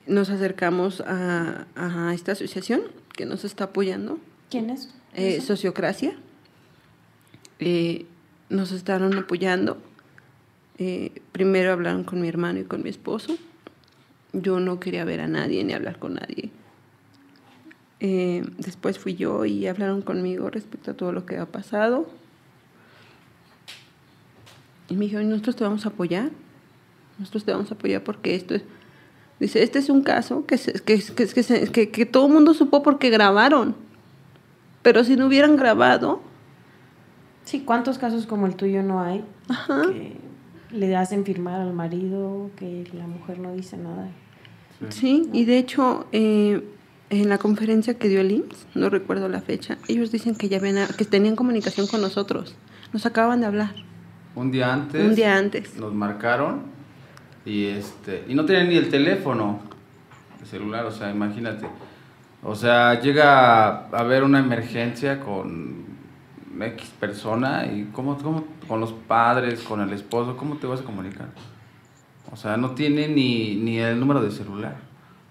nos 0.06 0.30
acercamos 0.30 1.00
a, 1.00 1.66
a, 1.76 2.12
esta 2.14 2.32
asociación 2.32 2.82
que 3.12 3.26
nos 3.26 3.44
está 3.44 3.64
apoyando. 3.64 4.18
¿Quién 4.50 4.70
es? 4.70 4.90
Eh, 5.14 5.40
Sociocracia. 5.40 6.14
Eh, 7.60 8.06
nos 8.48 8.72
estaban 8.72 9.16
apoyando. 9.16 9.78
primero 11.32 11.72
hablaron 11.72 12.04
con 12.04 12.20
mi 12.20 12.28
hermano 12.28 12.60
y 12.60 12.64
con 12.64 12.82
mi 12.82 12.90
esposo. 12.90 13.36
Yo 14.34 14.60
no 14.60 14.78
quería 14.80 15.04
ver 15.04 15.20
a 15.20 15.28
nadie 15.28 15.64
ni 15.64 15.72
hablar 15.72 15.98
con 15.98 16.14
nadie. 16.14 16.50
después 18.58 18.98
fui 18.98 19.14
yo 19.14 19.46
y 19.46 19.66
hablaron 19.66 20.02
conmigo 20.02 20.50
respecto 20.50 20.90
a 20.90 20.94
todo 20.94 21.12
lo 21.12 21.24
que 21.24 21.38
ha 21.38 21.46
pasado 21.46 22.06
y 24.88 24.94
me 24.94 25.06
dijeron, 25.06 25.30
nosotros 25.30 25.56
te 25.56 25.64
vamos 25.64 25.86
a 25.86 25.88
apoyar. 25.88 26.30
Nosotros 27.18 27.44
te 27.44 27.52
vamos 27.52 27.70
a 27.70 27.74
apoyar 27.74 28.02
porque 28.02 28.34
esto 28.34 28.54
es... 28.54 28.62
Dice, 29.40 29.62
este 29.62 29.78
es 29.78 29.88
un 29.88 30.02
caso 30.02 30.46
que, 30.46 30.56
que, 30.56 31.02
que, 31.02 31.70
que, 31.72 31.90
que 31.90 32.06
todo 32.06 32.26
el 32.26 32.32
mundo 32.32 32.54
supo 32.54 32.82
porque 32.82 33.10
grabaron. 33.10 33.74
Pero 34.82 35.04
si 35.04 35.16
no 35.16 35.26
hubieran 35.26 35.56
grabado... 35.56 36.20
Sí, 37.44 37.60
¿cuántos 37.60 37.98
casos 37.98 38.26
como 38.26 38.46
el 38.46 38.56
tuyo 38.56 38.82
no 38.82 39.02
hay? 39.02 39.24
Ajá. 39.48 39.82
Que 39.82 40.16
le 40.70 40.96
hacen 40.96 41.24
firmar 41.24 41.60
al 41.60 41.72
marido, 41.72 42.50
que 42.56 42.88
la 42.94 43.06
mujer 43.06 43.38
no 43.38 43.52
dice 43.52 43.76
nada. 43.76 44.08
Sí, 44.90 45.28
y 45.32 45.44
de 45.44 45.58
hecho, 45.58 46.06
eh, 46.12 46.62
en 47.10 47.28
la 47.28 47.38
conferencia 47.38 47.94
que 47.94 48.08
dio 48.08 48.20
el 48.20 48.32
IMSS, 48.32 48.66
no 48.74 48.90
recuerdo 48.90 49.28
la 49.28 49.40
fecha, 49.40 49.78
ellos 49.88 50.10
dicen 50.10 50.34
que 50.34 50.48
ya 50.48 50.58
ven 50.58 50.76
que 50.96 51.04
tenían 51.04 51.36
comunicación 51.36 51.86
con 51.86 52.00
nosotros. 52.00 52.56
Nos 52.92 53.06
acaban 53.06 53.40
de 53.40 53.46
hablar. 53.46 53.74
Un 54.34 54.50
día 54.50 54.72
antes. 54.72 55.04
Un 55.04 55.14
día 55.14 55.36
antes. 55.36 55.76
Nos 55.76 55.94
marcaron 55.94 56.62
y 57.44 57.66
este 57.66 58.24
y 58.28 58.34
no 58.34 58.44
tenían 58.44 58.68
ni 58.68 58.76
el 58.76 58.88
teléfono 58.88 59.60
de 60.40 60.46
celular, 60.46 60.86
o 60.86 60.90
sea, 60.90 61.10
imagínate. 61.10 61.66
O 62.42 62.54
sea, 62.54 63.00
llega 63.00 63.66
a 63.68 63.98
haber 63.98 64.22
una 64.22 64.38
emergencia 64.38 65.20
con 65.20 65.84
X 66.60 66.92
persona 67.00 67.66
y 67.66 67.90
cómo, 67.92 68.18
cómo 68.18 68.44
con 68.68 68.80
los 68.80 68.92
padres, 68.92 69.60
con 69.60 69.80
el 69.80 69.92
esposo, 69.92 70.36
¿cómo 70.36 70.56
te 70.56 70.66
vas 70.66 70.80
a 70.80 70.84
comunicar? 70.84 71.28
O 72.34 72.36
sea, 72.36 72.56
no 72.56 72.72
tiene 72.72 73.06
ni, 73.06 73.54
ni 73.54 73.78
el 73.78 74.00
número 74.00 74.20
de 74.20 74.32
celular 74.32 74.74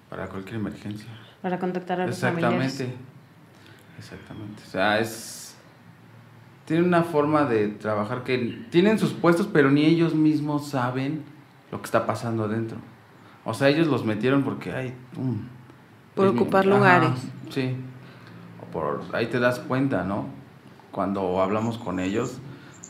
para 0.10 0.28
cualquier 0.30 0.56
emergencia. 0.56 1.10
Para 1.42 1.60
contactar 1.60 2.00
a 2.00 2.08
los 2.08 2.16
Exactamente. 2.16 2.48
familiares. 2.48 2.90
Exactamente. 4.00 4.64
O 4.66 4.70
sea, 4.70 5.00
es 5.00 5.58
tienen 6.64 6.86
una 6.86 7.04
forma 7.04 7.44
de 7.44 7.68
trabajar 7.68 8.24
que 8.24 8.66
tienen 8.70 8.98
sus 8.98 9.12
puestos, 9.12 9.50
pero 9.52 9.70
ni 9.70 9.84
ellos 9.84 10.16
mismos 10.16 10.70
saben 10.70 11.24
lo 11.74 11.80
que 11.80 11.86
está 11.86 12.06
pasando 12.06 12.46
adentro. 12.46 12.78
O 13.44 13.54
sea, 13.54 13.68
ellos 13.68 13.88
los 13.88 14.06
metieron 14.06 14.44
porque 14.44 14.72
hay... 14.72 14.94
Um, 15.18 15.40
por 16.16 16.28
ocupar 16.28 16.66
lugares. 16.66 17.12
Sí. 17.50 17.76
O 18.62 18.72
por, 18.72 19.02
ahí 19.12 19.28
te 19.28 19.42
das 19.42 19.60
cuenta, 19.60 20.06
¿no? 20.06 20.28
Cuando 20.94 21.42
hablamos 21.42 21.78
con 21.78 22.00
ellos, 22.00 22.40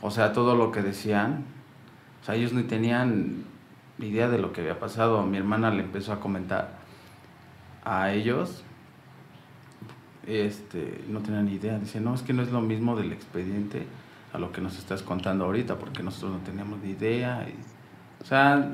o 0.03 0.11
sea, 0.11 0.33
todo 0.33 0.55
lo 0.55 0.71
que 0.71 0.83
decían, 0.83 1.45
o 2.21 2.25
sea, 2.25 2.35
ellos 2.35 2.53
ni 2.53 2.61
tenían 2.61 3.45
idea 3.99 4.29
de 4.29 4.37
lo 4.37 4.53
que 4.53 4.61
había 4.61 4.79
pasado. 4.79 5.23
Mi 5.23 5.37
hermana 5.37 5.71
le 5.71 5.83
empezó 5.83 6.13
a 6.13 6.19
comentar 6.19 6.71
a 7.83 8.11
ellos 8.11 8.63
este, 10.27 11.03
no 11.07 11.19
tenían 11.19 11.45
ni 11.45 11.53
idea. 11.53 11.77
Dice, 11.79 11.99
no, 11.99 12.13
es 12.13 12.21
que 12.21 12.33
no 12.33 12.41
es 12.41 12.51
lo 12.51 12.61
mismo 12.61 12.95
del 12.95 13.11
expediente 13.11 13.85
a 14.31 14.39
lo 14.39 14.51
que 14.51 14.61
nos 14.61 14.77
estás 14.77 15.03
contando 15.03 15.45
ahorita, 15.45 15.77
porque 15.77 16.01
nosotros 16.01 16.31
no 16.31 16.39
teníamos 16.39 16.79
ni 16.79 16.91
idea. 16.91 17.47
Y, 17.47 17.55
o 18.21 18.25
sea, 18.25 18.73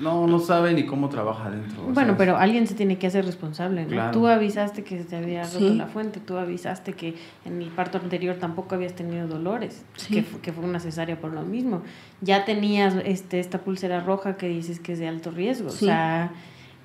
no, 0.00 0.26
no 0.26 0.38
sabe 0.38 0.72
ni 0.72 0.86
cómo 0.86 1.08
trabaja 1.08 1.46
adentro. 1.46 1.82
Bueno, 1.92 2.14
pero 2.16 2.36
alguien 2.36 2.66
se 2.66 2.74
tiene 2.74 2.98
que 2.98 3.06
hacer 3.06 3.24
responsable, 3.24 3.86
¿no? 3.86 4.10
Tú 4.10 4.26
avisaste 4.26 4.82
que 4.82 5.02
se 5.04 5.16
había 5.16 5.44
roto 5.44 5.58
sí. 5.58 5.74
la 5.74 5.86
fuente, 5.86 6.20
tú 6.20 6.36
avisaste 6.36 6.94
que 6.94 7.14
en 7.44 7.62
el 7.62 7.68
parto 7.68 7.98
anterior 7.98 8.36
tampoco 8.36 8.74
habías 8.74 8.94
tenido 8.94 9.28
dolores, 9.28 9.84
sí. 9.96 10.14
que, 10.14 10.24
que, 10.24 10.52
fue 10.52 10.64
una 10.64 10.80
cesárea 10.80 11.20
por 11.20 11.32
lo 11.32 11.42
mismo. 11.42 11.82
Ya 12.20 12.44
tenías 12.44 12.94
este, 13.04 13.40
esta 13.40 13.58
pulsera 13.58 14.00
roja 14.00 14.36
que 14.36 14.48
dices 14.48 14.80
que 14.80 14.94
es 14.94 14.98
de 14.98 15.08
alto 15.08 15.30
riesgo, 15.30 15.70
sí. 15.70 15.84
o 15.84 15.88
sea 15.88 16.32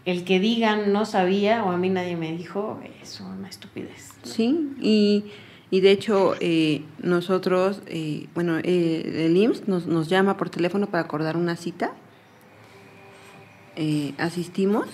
el 0.05 0.23
que 0.23 0.39
digan 0.39 0.93
no 0.93 1.05
sabía 1.05 1.63
o 1.63 1.71
a 1.71 1.77
mí 1.77 1.89
nadie 1.89 2.15
me 2.15 2.31
dijo 2.31 2.79
es 3.01 3.19
una 3.19 3.49
estupidez. 3.49 4.13
¿no? 4.23 4.31
Sí, 4.31 4.69
y, 4.79 5.25
y, 5.71 5.81
de 5.81 5.91
hecho 5.91 6.35
eh, 6.39 6.83
nosotros, 7.01 7.81
eh, 7.87 8.27
bueno, 8.35 8.57
eh, 8.59 9.25
el 9.25 9.35
IMSS 9.35 9.67
nos, 9.67 9.87
nos, 9.87 10.07
llama 10.07 10.37
por 10.37 10.49
teléfono 10.49 10.87
para 10.87 11.03
acordar 11.03 11.35
una 11.37 11.55
cita. 11.55 11.91
Eh, 13.75 14.13
asistimos 14.17 14.87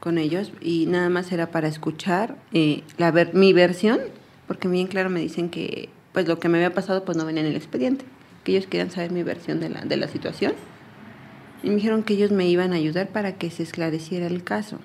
con 0.00 0.18
ellos 0.18 0.52
y 0.60 0.86
nada 0.86 1.08
más 1.08 1.32
era 1.32 1.50
para 1.50 1.68
escuchar 1.68 2.36
eh, 2.52 2.82
la 2.98 3.10
ver, 3.10 3.34
mi 3.34 3.52
versión, 3.52 3.98
porque 4.46 4.68
bien 4.68 4.86
claro 4.86 5.10
me 5.10 5.20
dicen 5.20 5.48
que 5.48 5.88
pues 6.12 6.28
lo 6.28 6.38
que 6.38 6.48
me 6.48 6.58
había 6.58 6.74
pasado 6.74 7.04
pues 7.04 7.16
no 7.16 7.24
venía 7.24 7.42
en 7.42 7.48
el 7.48 7.56
expediente, 7.56 8.04
que 8.44 8.52
ellos 8.52 8.66
querían 8.66 8.90
saber 8.90 9.10
mi 9.12 9.22
versión 9.22 9.60
de 9.60 9.68
la, 9.68 9.82
de 9.82 9.96
la 9.96 10.08
situación. 10.08 10.54
Y 11.62 11.68
me 11.68 11.76
dijeron 11.76 12.02
que 12.02 12.14
ellos 12.14 12.30
me 12.30 12.46
iban 12.48 12.72
a 12.72 12.76
ayudar 12.76 13.08
para 13.08 13.36
que 13.36 13.50
se 13.50 13.62
esclareciera 13.62 14.26
el 14.26 14.44
caso. 14.44 14.78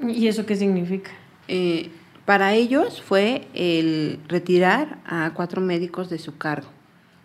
¿Y 0.00 0.28
eso 0.28 0.46
qué 0.46 0.54
significa? 0.54 1.10
Eh, 1.48 1.90
para 2.24 2.54
ellos 2.54 3.02
fue 3.02 3.48
el 3.54 4.20
retirar 4.28 4.98
a 5.06 5.32
cuatro 5.34 5.60
médicos 5.60 6.10
de 6.10 6.18
su 6.18 6.36
cargo. 6.36 6.68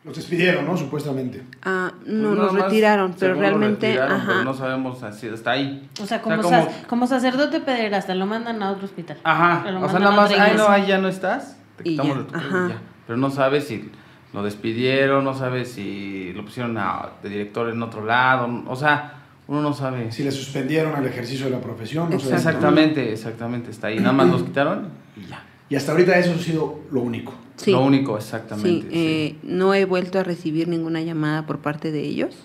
Los 0.05 0.17
despidieron, 0.17 0.65
¿no? 0.65 0.75
Supuestamente. 0.75 1.43
Ah, 1.63 1.93
no, 2.05 2.29
pues 2.29 2.39
los 2.39 2.53
retiraron, 2.53 3.15
pero 3.17 3.35
realmente... 3.35 3.87
Retiraron, 3.87 4.15
ajá. 4.15 4.27
Pero 4.27 4.43
no 4.43 4.53
sabemos 4.53 5.01
así, 5.03 5.29
hasta 5.29 5.51
ahí. 5.51 5.89
O 6.01 6.05
sea, 6.05 6.21
como, 6.21 6.39
o 6.39 6.43
sea, 6.43 6.59
como... 6.61 6.71
Sa 6.71 6.87
como 6.87 7.07
sacerdote 7.07 7.61
pederasta, 7.61 8.13
lo 8.13 8.25
mandan 8.25 8.61
a 8.61 8.71
otro 8.71 8.85
hospital. 8.85 9.17
Ajá, 9.23 9.63
o 9.81 9.89
sea, 9.89 9.99
nada 9.99 10.15
más, 10.15 10.31
ay, 10.31 10.53
no, 10.57 10.67
ahí 10.67 10.87
ya 10.87 10.97
no 10.97 11.07
estás, 11.07 11.57
te 11.77 11.85
quitamos 11.85 12.17
de 12.17 12.23
tu 12.25 12.35
ajá. 12.35 12.67
ya. 12.69 12.81
Pero 13.07 13.17
no 13.17 13.31
sabes 13.31 13.65
si 13.65 13.89
lo 14.33 14.43
despidieron, 14.43 15.23
no 15.23 15.33
sabes 15.33 15.71
si 15.71 16.33
lo 16.33 16.43
pusieron 16.43 16.77
a, 16.77 17.11
de 17.21 17.29
director 17.29 17.69
en 17.69 17.81
otro 17.81 18.05
lado, 18.05 18.63
o 18.67 18.75
sea, 18.75 19.19
uno 19.47 19.61
no 19.61 19.73
sabe. 19.73 20.11
Si 20.11 20.23
le 20.23 20.31
suspendieron 20.31 20.95
al 20.95 21.05
ejercicio 21.05 21.45
de 21.45 21.51
la 21.51 21.59
profesión. 21.59 22.09
No 22.09 22.19
sé 22.19 22.33
exactamente, 22.33 23.11
exactamente, 23.11 23.71
está 23.71 23.87
ahí. 23.87 23.99
Nada 23.99 24.13
más 24.13 24.27
los 24.27 24.43
quitaron 24.43 24.89
y 25.17 25.27
ya. 25.27 25.43
Y 25.69 25.75
hasta 25.75 25.91
ahorita 25.91 26.17
eso 26.17 26.33
ha 26.33 26.37
sido 26.37 26.81
lo 26.91 27.01
único. 27.01 27.33
Sí. 27.57 27.71
Lo 27.71 27.83
único, 27.85 28.17
exactamente. 28.17 28.69
Sí, 28.81 28.87
eh, 28.91 29.35
no 29.43 29.73
he 29.73 29.85
vuelto 29.85 30.19
a 30.19 30.23
recibir 30.23 30.67
ninguna 30.67 31.01
llamada 31.01 31.45
por 31.45 31.59
parte 31.59 31.91
de 31.91 32.01
ellos. 32.01 32.35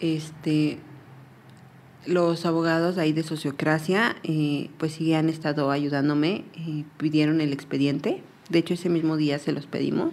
Este, 0.00 0.78
los 2.06 2.44
abogados 2.46 2.98
ahí 2.98 3.12
de 3.12 3.22
Sociocracia, 3.22 4.16
eh, 4.24 4.68
pues 4.78 4.92
sí 4.92 5.14
han 5.14 5.28
estado 5.28 5.70
ayudándome, 5.70 6.44
eh, 6.56 6.84
pidieron 6.98 7.40
el 7.40 7.52
expediente. 7.52 8.22
De 8.50 8.58
hecho, 8.58 8.74
ese 8.74 8.88
mismo 8.90 9.16
día 9.16 9.38
se 9.38 9.52
los 9.52 9.66
pedimos. 9.66 10.12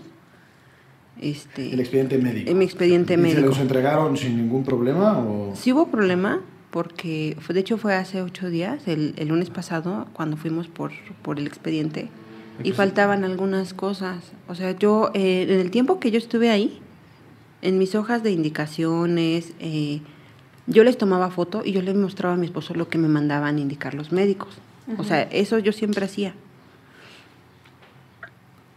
Este, 1.19 1.73
El 1.73 1.79
expediente 1.79 2.17
médico. 2.17 2.53
Mi 2.53 2.65
expediente 2.65 3.13
¿Y 3.13 3.17
¿Se 3.17 3.21
médico. 3.21 3.47
los 3.47 3.59
entregaron 3.59 4.15
sin 4.17 4.37
ningún 4.37 4.63
problema? 4.63 5.19
O... 5.19 5.53
Sí 5.55 5.73
hubo 5.73 5.87
problema 5.87 6.39
porque, 6.71 7.35
fue- 7.41 7.53
de 7.53 7.59
hecho 7.61 7.77
fue 7.77 7.95
hace 7.95 8.21
ocho 8.21 8.49
días, 8.49 8.87
el, 8.87 9.13
el 9.17 9.27
lunes 9.27 9.49
pasado, 9.49 10.07
cuando 10.13 10.37
fuimos 10.37 10.67
por, 10.69 10.91
por 11.21 11.37
el 11.37 11.45
expediente, 11.47 12.09
y 12.63 12.71
faltaban 12.71 13.23
algunas 13.23 13.73
cosas. 13.73 14.31
O 14.47 14.55
sea, 14.55 14.71
yo, 14.77 15.11
eh, 15.13 15.47
en 15.49 15.59
el 15.59 15.71
tiempo 15.71 15.99
que 15.99 16.11
yo 16.11 16.17
estuve 16.17 16.49
ahí, 16.49 16.79
en 17.61 17.77
mis 17.77 17.95
hojas 17.95 18.23
de 18.23 18.31
indicaciones, 18.31 19.53
eh, 19.59 20.01
yo 20.67 20.83
les 20.83 20.97
tomaba 20.97 21.29
foto 21.31 21.63
y 21.63 21.71
yo 21.71 21.81
les 21.81 21.95
mostraba 21.95 22.35
a 22.35 22.37
mi 22.37 22.45
esposo 22.45 22.73
lo 22.73 22.87
que 22.87 22.97
me 22.97 23.07
mandaban 23.07 23.59
indicar 23.59 23.93
los 23.93 24.11
médicos. 24.11 24.49
O 24.97 25.03
sea, 25.03 25.21
eso 25.23 25.57
yo 25.59 25.71
siempre 25.71 26.05
hacía. 26.05 26.33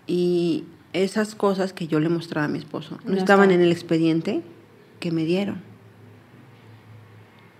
Y 0.06 0.64
esas 0.92 1.34
cosas 1.34 1.72
que 1.72 1.86
yo 1.88 1.98
le 1.98 2.08
mostraba 2.08 2.46
a 2.46 2.48
mi 2.48 2.58
esposo 2.58 2.98
no 3.04 3.12
No 3.12 3.18
estaban 3.18 3.50
en 3.50 3.60
el 3.60 3.72
expediente 3.72 4.42
que 5.00 5.10
me 5.10 5.24
dieron. 5.24 5.62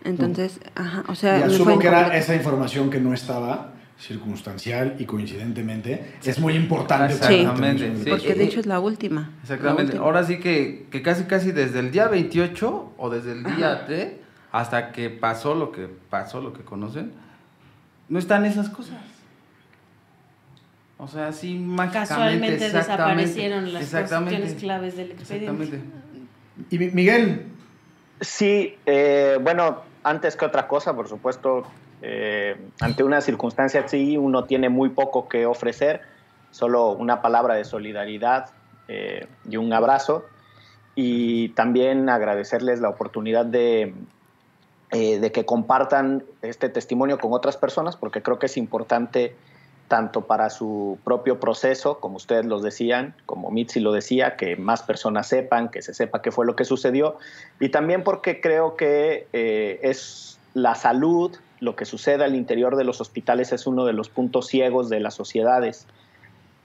Entonces, 0.05 0.61
ajá, 0.75 1.05
o 1.09 1.15
sea, 1.15 1.41
y 1.41 1.43
asumo 1.43 1.79
que 1.79 1.87
era 1.87 2.17
esa 2.17 2.35
información 2.35 2.91
que 2.91 3.01
no 3.01 3.15
estaba 3.15 3.74
circunstancial 3.99 4.97
y 4.99 5.05
coincidentemente. 5.07 6.14
Es 6.24 6.38
muy 6.38 6.55
importante. 6.55 7.14
Sí. 7.14 7.47
Porque 8.09 8.34
de 8.34 8.45
hecho 8.45 8.61
es 8.61 8.66
la 8.66 8.80
última. 8.80 9.30
la 9.36 9.42
Exactamente. 9.42 9.82
última. 9.84 10.05
Ahora 10.05 10.24
sí 10.24 10.38
que, 10.40 10.86
que 10.90 11.03
casi 11.03 11.24
casi 11.24 11.53
desde 11.53 11.78
el 11.80 11.90
día 11.90 12.09
28 12.09 12.92
o 12.97 13.11
desde 13.11 13.32
el 13.32 13.45
día 13.45 13.86
T 13.86 14.20
hasta 14.53 14.92
que 14.92 15.11
pasó 15.11 15.55
lo 15.55 15.72
que 15.72 15.88
pasó, 16.11 16.40
lo 16.40 16.53
que 16.53 16.62
conocen, 16.62 17.12
no 18.09 18.18
están 18.18 18.45
esas 18.45 18.68
cosas. 18.68 18.99
O 20.99 21.09
sea, 21.09 21.32
sí 21.32 21.55
mágicamente. 21.59 22.09
Casualmente 22.14 22.70
desaparecieron 22.70 23.72
las 23.72 23.82
exactamente, 23.82 24.30
cuestiones 24.36 24.62
claves 24.62 24.97
del 24.97 25.11
expediente. 25.12 25.64
Exactamente. 25.64 25.90
Y 26.70 26.78
Mi- 26.78 26.90
Miguel, 26.90 27.47
Sí, 28.20 28.76
eh, 28.86 29.38
bueno, 29.42 29.82
antes 30.05 30.36
que 30.36 30.45
otra 30.45 30.68
cosa, 30.68 30.95
por 30.95 31.09
supuesto, 31.09 31.64
eh, 32.07 32.55
ante 32.80 33.02
una 33.02 33.22
circunstancia 33.22 33.80
así, 33.80 34.18
uno 34.18 34.44
tiene 34.44 34.68
muy 34.68 34.90
poco 34.90 35.26
que 35.26 35.46
ofrecer, 35.46 36.02
solo 36.50 36.90
una 36.90 37.22
palabra 37.22 37.55
de 37.55 37.64
solidaridad 37.64 38.50
eh, 38.88 39.26
y 39.48 39.57
un 39.57 39.72
abrazo. 39.72 40.26
Y 40.94 41.48
también 41.50 42.11
agradecerles 42.11 42.80
la 42.80 42.90
oportunidad 42.90 43.46
de, 43.46 43.94
eh, 44.90 45.18
de 45.18 45.32
que 45.32 45.46
compartan 45.46 46.24
este 46.42 46.68
testimonio 46.68 47.18
con 47.18 47.32
otras 47.32 47.57
personas, 47.57 47.96
porque 47.96 48.22
creo 48.22 48.38
que 48.38 48.46
es 48.46 48.59
importante 48.59 49.34
tanto 49.88 50.26
para 50.26 50.50
su 50.50 50.98
propio 51.05 51.40
proceso, 51.40 52.00
como 52.00 52.16
ustedes 52.16 52.44
lo 52.44 52.61
decían, 52.61 53.14
como 53.24 53.50
Mitzi 53.50 53.80
lo 53.80 53.92
decía, 53.92 54.36
que 54.36 54.57
más 54.57 54.82
personas 54.82 55.26
sepan, 55.26 55.70
que 55.70 55.80
se 55.80 55.94
sepa 55.94 56.20
qué 56.20 56.30
fue 56.30 56.44
lo 56.44 56.55
que 56.55 56.64
sucedió, 56.64 57.16
y 57.61 57.70
también 57.70 58.05
porque 58.05 58.40
creo 58.40 58.76
que 58.76 59.26
eh, 59.32 59.80
es 59.82 60.38
la 60.52 60.74
salud, 60.74 61.36
lo 61.65 61.77
que 61.77 61.87
sucede 61.87 62.25
al 62.25 62.37
interior 62.37 62.77
de 62.77 62.85
los 62.85 63.01
hospitales 63.01 63.53
es 63.53 63.67
uno 63.67 63.87
de 63.87 63.95
los 63.95 64.11
puntos 64.11 64.47
ciegos 64.47 64.91
de 64.91 65.01
las 65.01 65.15
sociedades. 65.15 65.87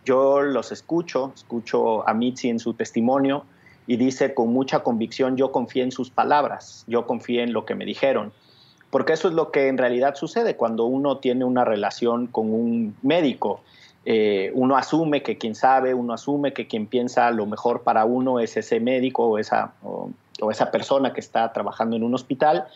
Yo 0.06 0.42
los 0.42 0.72
escucho, 0.72 1.32
escucho 1.34 2.08
a 2.08 2.14
Mitzi 2.14 2.50
en 2.50 2.60
su 2.60 2.74
testimonio 2.74 3.46
y 3.88 3.96
dice 3.96 4.34
con 4.34 4.52
mucha 4.52 4.82
convicción, 4.82 5.38
yo 5.38 5.52
confié 5.52 5.84
en 5.84 5.92
sus 5.92 6.10
palabras, 6.10 6.84
yo 6.88 7.08
confié 7.08 7.44
en 7.44 7.54
lo 7.54 7.66
que 7.66 7.76
me 7.76 7.86
dijeron. 7.86 8.34
Porque 8.92 9.14
eso 9.14 9.28
es 9.30 9.34
lo 9.34 9.52
que 9.52 9.68
en 9.68 9.78
realidad 9.78 10.16
sucede 10.16 10.56
cuando 10.56 10.86
uno 10.86 11.20
tiene 11.20 11.46
una 11.46 11.64
relación 11.64 12.28
con 12.28 12.52
un 12.52 12.96
médico. 13.02 13.62
Eh, 14.06 14.52
uno 14.54 14.78
asume 14.78 15.22
que 15.24 15.38
quien 15.38 15.56
sabe, 15.56 15.94
uno 15.94 16.14
asume 16.14 16.54
que 16.54 16.68
quien 16.68 16.88
piensa 16.88 17.30
lo 17.32 17.46
mejor 17.46 17.84
para 17.84 18.06
uno 18.06 18.40
es 18.40 18.58
ese 18.58 18.80
médico 18.80 19.26
o 19.26 19.38
esa, 19.38 19.74
o, 19.84 20.10
o 20.42 20.52
esa 20.52 20.72
persona 20.72 21.14
que 21.14 21.20
está 21.20 21.54
trabajando 21.54 21.96
en 21.96 22.04
un 22.04 22.16
hospital. 22.16 22.68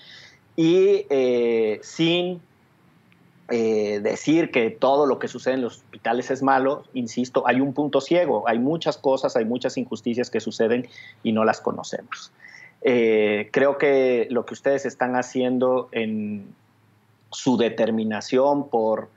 Y 0.55 1.05
eh, 1.09 1.79
sin 1.81 2.41
eh, 3.49 3.99
decir 4.01 4.51
que 4.51 4.69
todo 4.69 5.05
lo 5.05 5.19
que 5.19 5.27
sucede 5.27 5.55
en 5.55 5.61
los 5.61 5.77
hospitales 5.77 6.29
es 6.31 6.43
malo, 6.43 6.83
insisto, 6.93 7.47
hay 7.47 7.59
un 7.59 7.73
punto 7.73 8.01
ciego, 8.01 8.47
hay 8.47 8.59
muchas 8.59 8.97
cosas, 8.97 9.35
hay 9.35 9.45
muchas 9.45 9.77
injusticias 9.77 10.29
que 10.29 10.39
suceden 10.39 10.87
y 11.23 11.31
no 11.31 11.43
las 11.43 11.59
conocemos. 11.59 12.31
Eh, 12.81 13.49
creo 13.51 13.77
que 13.77 14.27
lo 14.29 14.45
que 14.45 14.53
ustedes 14.53 14.85
están 14.85 15.15
haciendo 15.15 15.89
en 15.91 16.53
su 17.31 17.57
determinación 17.57 18.69
por 18.69 19.09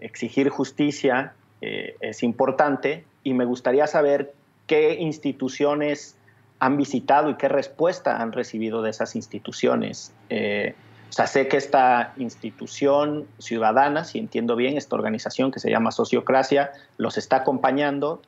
exigir 0.00 0.48
justicia 0.48 1.34
es 1.60 2.22
importante 2.22 3.04
y 3.22 3.32
me 3.32 3.46
gustaría 3.46 3.86
saber 3.86 4.34
qué 4.66 4.96
instituciones 5.00 6.18
han 6.58 6.76
visitado 6.76 7.30
y 7.30 7.34
qué 7.34 7.48
respuesta 7.48 8.20
han 8.20 8.32
recibido 8.32 8.82
de 8.82 8.90
esas 8.90 9.16
instituciones. 9.16 10.12
Eh, 10.30 10.74
o 11.10 11.12
sea, 11.12 11.28
sé 11.28 11.46
que 11.46 11.56
esta 11.56 12.12
institución 12.16 13.26
ciudadana, 13.38 14.02
si 14.02 14.18
entiendo 14.18 14.56
bien, 14.56 14.76
esta 14.76 14.96
organización 14.96 15.52
que 15.52 15.60
se 15.60 15.70
llama 15.70 15.92
Sociocracia, 15.92 16.72
los 16.96 17.18
está 17.18 17.36
acompañando, 17.36 18.20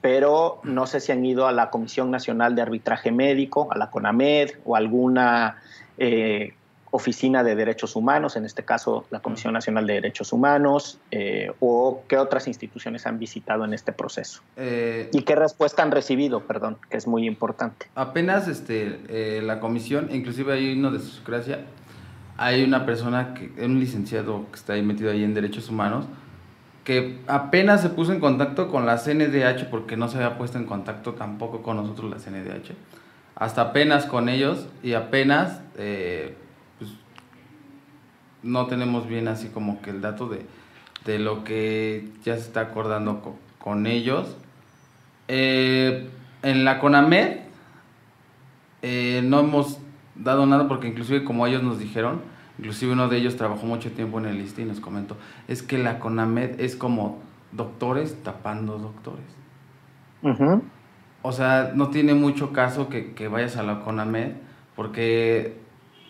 pero 0.00 0.60
no 0.64 0.88
sé 0.88 0.98
si 0.98 1.12
han 1.12 1.24
ido 1.24 1.46
a 1.46 1.52
la 1.52 1.70
Comisión 1.70 2.10
Nacional 2.10 2.56
de 2.56 2.62
Arbitraje 2.62 3.12
Médico, 3.12 3.68
a 3.70 3.78
la 3.78 3.90
CONAMED 3.90 4.54
o 4.64 4.74
alguna 4.74 5.58
eh, 5.98 6.54
oficina 6.92 7.42
de 7.42 7.56
derechos 7.56 7.96
humanos, 7.96 8.36
en 8.36 8.44
este 8.44 8.64
caso 8.64 9.06
la 9.10 9.20
Comisión 9.20 9.54
Nacional 9.54 9.86
de 9.86 9.94
Derechos 9.94 10.32
Humanos, 10.32 10.98
eh, 11.10 11.50
o 11.58 12.02
qué 12.06 12.18
otras 12.18 12.46
instituciones 12.46 13.06
han 13.06 13.18
visitado 13.18 13.64
en 13.64 13.72
este 13.72 13.92
proceso. 13.92 14.42
Eh, 14.56 15.08
Y 15.12 15.22
qué 15.22 15.34
respuesta 15.34 15.82
han 15.82 15.90
recibido, 15.90 16.46
perdón, 16.46 16.76
que 16.90 16.98
es 16.98 17.06
muy 17.06 17.26
importante. 17.26 17.86
apenas 17.94 18.46
este, 18.46 19.00
eh, 19.08 19.40
la 19.42 19.58
comisión, 19.58 20.10
inclusive 20.12 20.52
hay 20.52 20.74
uno 20.78 20.90
de 20.90 20.98
Sociocracia, 20.98 21.64
hay 22.36 22.62
una 22.62 22.84
persona, 22.84 23.34
que 23.34 23.64
un 23.64 23.80
licenciado 23.80 24.44
que 24.50 24.56
está 24.56 24.74
ahí 24.74 24.82
metido 24.82 25.10
ahí 25.10 25.24
en 25.24 25.32
Derechos 25.32 25.70
Humanos, 25.70 26.04
que 26.84 27.20
apenas 27.26 27.80
se 27.80 27.88
puso 27.88 28.12
en 28.12 28.20
contacto 28.20 28.70
con 28.70 28.84
la 28.84 28.98
CNDH 28.98 29.70
porque 29.70 29.96
no 29.96 30.08
se 30.08 30.18
había 30.18 30.36
puesto 30.36 30.58
en 30.58 30.66
contacto 30.66 31.14
tampoco 31.14 31.62
con 31.62 31.76
nosotros 31.76 32.10
la 32.10 32.18
CNDH, 32.18 32.72
hasta 33.34 33.62
apenas 33.62 34.04
con 34.04 34.28
ellos 34.28 34.66
y 34.82 34.92
apenas 34.92 35.60
eh, 35.78 36.36
no 38.42 38.66
tenemos 38.66 39.06
bien 39.06 39.28
así 39.28 39.48
como 39.48 39.80
que 39.82 39.90
el 39.90 40.00
dato 40.00 40.28
de, 40.28 40.46
de 41.04 41.18
lo 41.18 41.44
que 41.44 42.08
ya 42.24 42.34
se 42.34 42.42
está 42.42 42.60
acordando 42.62 43.20
co- 43.22 43.36
con 43.58 43.86
ellos. 43.86 44.36
Eh, 45.28 46.08
en 46.42 46.64
la 46.64 46.78
CONAMED 46.80 47.38
eh, 48.82 49.22
no 49.24 49.40
hemos 49.40 49.78
dado 50.16 50.46
nada 50.46 50.68
porque 50.68 50.88
inclusive 50.88 51.24
como 51.24 51.46
ellos 51.46 51.62
nos 51.62 51.78
dijeron, 51.78 52.20
inclusive 52.58 52.92
uno 52.92 53.08
de 53.08 53.18
ellos 53.18 53.36
trabajó 53.36 53.66
mucho 53.66 53.90
tiempo 53.92 54.18
en 54.18 54.26
el 54.26 54.40
ISTE 54.40 54.62
y 54.62 54.64
nos 54.64 54.80
comentó, 54.80 55.16
es 55.48 55.62
que 55.62 55.78
la 55.78 55.98
CONAMED 55.98 56.60
es 56.60 56.76
como 56.76 57.20
doctores 57.52 58.20
tapando 58.22 58.78
doctores. 58.78 59.24
O 61.22 61.30
sea, 61.32 61.72
no 61.74 61.90
tiene 61.90 62.14
mucho 62.14 62.52
caso 62.52 62.88
que, 62.88 63.12
que 63.14 63.28
vayas 63.28 63.56
a 63.56 63.62
la 63.62 63.80
CONAMED 63.80 64.32
porque, 64.74 65.56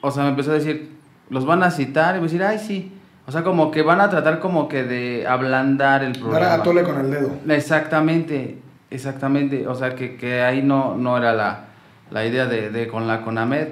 o 0.00 0.10
sea, 0.10 0.24
me 0.24 0.30
empezó 0.30 0.52
a 0.52 0.54
decir, 0.54 0.96
los 1.32 1.46
van 1.46 1.62
a 1.62 1.70
citar 1.70 2.14
y 2.14 2.18
voy 2.18 2.28
a 2.28 2.30
decir, 2.30 2.42
ay, 2.44 2.58
sí. 2.58 2.92
O 3.26 3.32
sea, 3.32 3.42
como 3.42 3.70
que 3.70 3.82
van 3.82 4.00
a 4.02 4.10
tratar 4.10 4.38
como 4.38 4.68
que 4.68 4.84
de 4.84 5.26
ablandar 5.26 6.04
el 6.04 6.12
dar 6.12 6.22
programa. 6.22 6.54
a 6.54 6.62
tole 6.62 6.82
con 6.82 7.00
el 7.00 7.10
dedo. 7.10 7.30
Exactamente, 7.48 8.58
exactamente. 8.90 9.66
O 9.66 9.74
sea, 9.74 9.94
que, 9.94 10.16
que 10.16 10.42
ahí 10.42 10.62
no, 10.62 10.94
no 10.96 11.16
era 11.16 11.32
la, 11.32 11.64
la 12.10 12.26
idea 12.26 12.46
de, 12.46 12.68
de 12.68 12.86
con 12.86 13.06
la 13.06 13.22
CONAMED. 13.22 13.68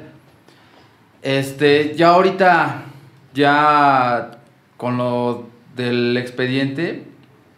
Este, 1.20 1.94
ya 1.94 2.08
ahorita, 2.10 2.82
ya 3.34 4.30
con 4.78 4.96
lo 4.96 5.46
del 5.76 6.16
expediente, 6.16 7.04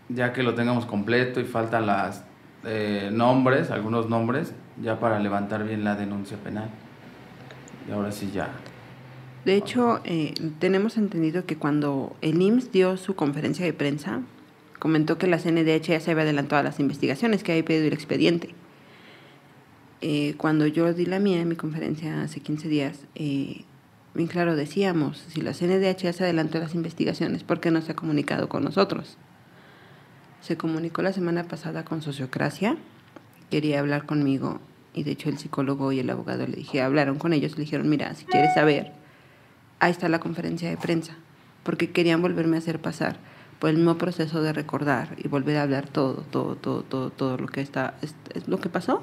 ya 0.09 0.33
que 0.33 0.43
lo 0.43 0.55
tengamos 0.55 0.85
completo 0.85 1.39
y 1.39 1.45
faltan 1.45 1.87
las 1.87 2.25
eh, 2.65 3.11
nombres, 3.13 3.71
algunos 3.71 4.09
nombres, 4.09 4.53
ya 4.83 4.99
para 4.99 5.21
levantar 5.21 5.63
bien 5.63 5.85
la 5.85 5.95
denuncia 5.95 6.37
penal. 6.39 6.71
Y 7.89 7.93
ahora 7.93 8.11
sí 8.11 8.33
ya. 8.35 8.49
De 9.45 9.57
hecho, 9.57 10.01
eh, 10.05 10.35
tenemos 10.61 10.97
entendido 10.97 11.47
que 11.47 11.57
cuando 11.57 12.15
el 12.21 12.41
IMSS 12.41 12.71
dio 12.71 12.97
su 12.97 13.17
conferencia 13.17 13.65
de 13.65 13.73
prensa, 13.73 14.23
comentó 14.79 15.19
que 15.19 15.27
la 15.27 15.39
CNDH 15.39 15.89
ya 15.89 16.01
se 16.01 16.13
había 16.13 16.23
adelantado 16.23 16.61
a 16.61 16.63
las 16.63 16.79
investigaciones, 16.79 17.43
que 17.43 17.53
había 17.53 17.65
pedido 17.65 17.87
el 17.87 17.93
expediente. 17.93 18.55
Eh, 20.01 20.35
cuando 20.37 20.67
yo 20.67 20.93
di 20.93 21.07
la 21.07 21.19
mía 21.19 21.41
en 21.41 21.49
mi 21.49 21.57
conferencia 21.57 22.23
hace 22.23 22.41
15 22.41 22.69
días, 22.69 22.99
eh, 23.15 23.65
bien 24.15 24.29
claro 24.29 24.57
decíamos, 24.57 25.25
si 25.29 25.41
la 25.41 25.55
CNDH 25.55 26.03
ya 26.03 26.13
se 26.13 26.25
adelantó 26.25 26.59
a 26.59 26.63
las 26.63 26.75
investigaciones, 26.75 27.45
¿por 27.45 27.61
qué 27.61 27.71
no 27.71 27.83
se 27.83 27.93
ha 27.93 27.97
comunicado 27.97 28.49
con 28.49 28.65
nosotros? 28.65 29.17
Se 30.41 30.57
comunicó 30.57 31.03
la 31.03 31.13
semana 31.13 31.45
pasada 31.45 31.85
con 31.85 32.03
Sociocracia, 32.03 32.77
quería 33.51 33.79
hablar 33.79 34.07
conmigo 34.07 34.61
y 34.95 35.05
de 35.05 35.13
hecho 35.13 35.29
el 35.29 35.39
psicólogo 35.39 35.93
y 35.93 36.01
el 36.01 36.11
abogado 36.11 36.47
le 36.47 36.57
dije, 36.57 36.83
hablaron 36.83 37.19
con 37.19 37.33
ellos, 37.33 37.57
le 37.57 37.65
dijeron, 37.65 37.89
mira, 37.89 38.15
si 38.15 38.25
quieres 38.25 38.55
saber, 38.55 39.02
ahí 39.83 39.91
está 39.91 40.09
la 40.09 40.21
conferencia 40.21 40.71
de 40.71 40.77
prensa, 40.77 41.17
porque 41.65 41.91
querían 41.91 42.23
volverme 42.23 42.57
a 42.57 42.61
hacer 42.61 42.81
pasar 42.81 43.19
por 43.59 43.69
el 43.69 43.77
mismo 43.77 43.99
proceso 43.99 44.41
de 44.41 44.53
recordar 44.53 45.17
y 45.19 45.27
volver 45.27 45.57
a 45.57 45.63
hablar 45.63 45.89
todo, 45.89 46.25
todo, 46.31 46.55
todo, 46.55 46.83
todo, 46.85 47.11
todo 47.11 47.37
lo 47.37 47.49
que 47.49 47.61
está, 47.61 47.95
es, 48.01 48.15
lo 48.47 48.61
que 48.61 48.69
pasó. 48.69 49.03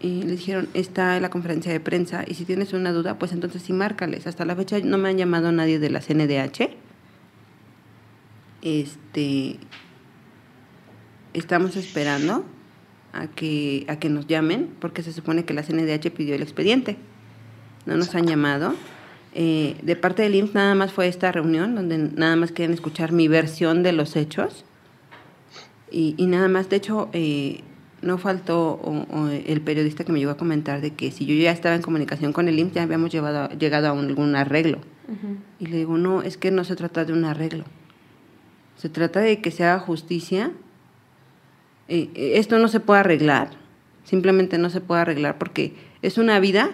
Y 0.00 0.24
le 0.24 0.32
dijeron, 0.32 0.68
está 0.74 1.16
en 1.16 1.22
la 1.22 1.30
conferencia 1.30 1.70
de 1.70 1.78
prensa 1.78 2.24
y 2.26 2.34
si 2.34 2.44
tienes 2.44 2.72
una 2.72 2.92
duda, 2.92 3.16
pues 3.16 3.30
entonces 3.32 3.62
sí 3.62 3.72
márcales. 3.72 4.26
Hasta 4.26 4.44
la 4.44 4.56
fecha 4.56 4.80
no 4.80 4.98
me 4.98 5.08
han 5.08 5.18
llamado 5.18 5.52
nadie 5.52 5.78
de 5.78 5.88
la 5.88 6.00
CNDH. 6.00 6.70
Este, 8.62 9.58
estamos 11.32 11.76
esperando 11.76 12.44
a 13.12 13.28
que, 13.28 13.86
a 13.88 14.00
que 14.00 14.08
nos 14.08 14.26
llamen, 14.26 14.74
porque 14.80 15.04
se 15.04 15.12
supone 15.12 15.44
que 15.44 15.54
la 15.54 15.62
CNDH 15.62 16.10
pidió 16.10 16.34
el 16.34 16.42
expediente. 16.42 16.96
No 17.86 17.96
nos 17.96 18.16
han 18.16 18.26
llamado. 18.26 18.74
Eh, 19.34 19.76
de 19.82 19.96
parte 19.96 20.22
del 20.22 20.34
IMSS 20.34 20.54
nada 20.54 20.74
más 20.74 20.92
fue 20.92 21.08
esta 21.08 21.32
reunión, 21.32 21.74
donde 21.74 21.98
nada 21.98 22.36
más 22.36 22.52
quieren 22.52 22.72
escuchar 22.72 23.12
mi 23.12 23.28
versión 23.28 23.82
de 23.82 23.92
los 23.92 24.16
hechos. 24.16 24.64
Y, 25.90 26.14
y 26.16 26.26
nada 26.26 26.48
más, 26.48 26.70
de 26.70 26.76
hecho, 26.76 27.08
eh, 27.12 27.60
no 28.02 28.18
faltó 28.18 28.80
el 29.46 29.60
periodista 29.60 30.04
que 30.04 30.12
me 30.12 30.18
llegó 30.18 30.32
a 30.32 30.36
comentar 30.36 30.80
de 30.80 30.92
que 30.92 31.10
si 31.10 31.24
yo 31.26 31.34
ya 31.34 31.52
estaba 31.52 31.74
en 31.74 31.82
comunicación 31.82 32.32
con 32.32 32.48
el 32.48 32.58
IMSS, 32.58 32.74
ya 32.74 32.82
habíamos 32.82 33.10
llevado, 33.10 33.48
llegado 33.50 33.88
a 33.88 33.90
algún 33.90 34.36
arreglo. 34.36 34.78
Y 35.58 35.66
le 35.66 35.76
digo, 35.78 35.98
no, 35.98 36.22
es 36.22 36.36
que 36.36 36.50
no 36.50 36.64
se 36.64 36.76
trata 36.76 37.04
de 37.04 37.12
un 37.12 37.24
arreglo. 37.24 37.64
Se 38.76 38.88
trata 38.88 39.20
de 39.20 39.40
que 39.40 39.50
se 39.50 39.64
haga 39.64 39.78
justicia 39.78 40.52
eh, 41.88 42.10
esto 42.16 42.58
no 42.58 42.68
se 42.68 42.80
puede 42.80 43.00
arreglar, 43.00 43.50
simplemente 44.04 44.58
no 44.58 44.70
se 44.70 44.80
puede 44.80 45.02
arreglar 45.02 45.38
porque 45.38 45.74
es 46.02 46.16
una 46.16 46.40
vida 46.40 46.70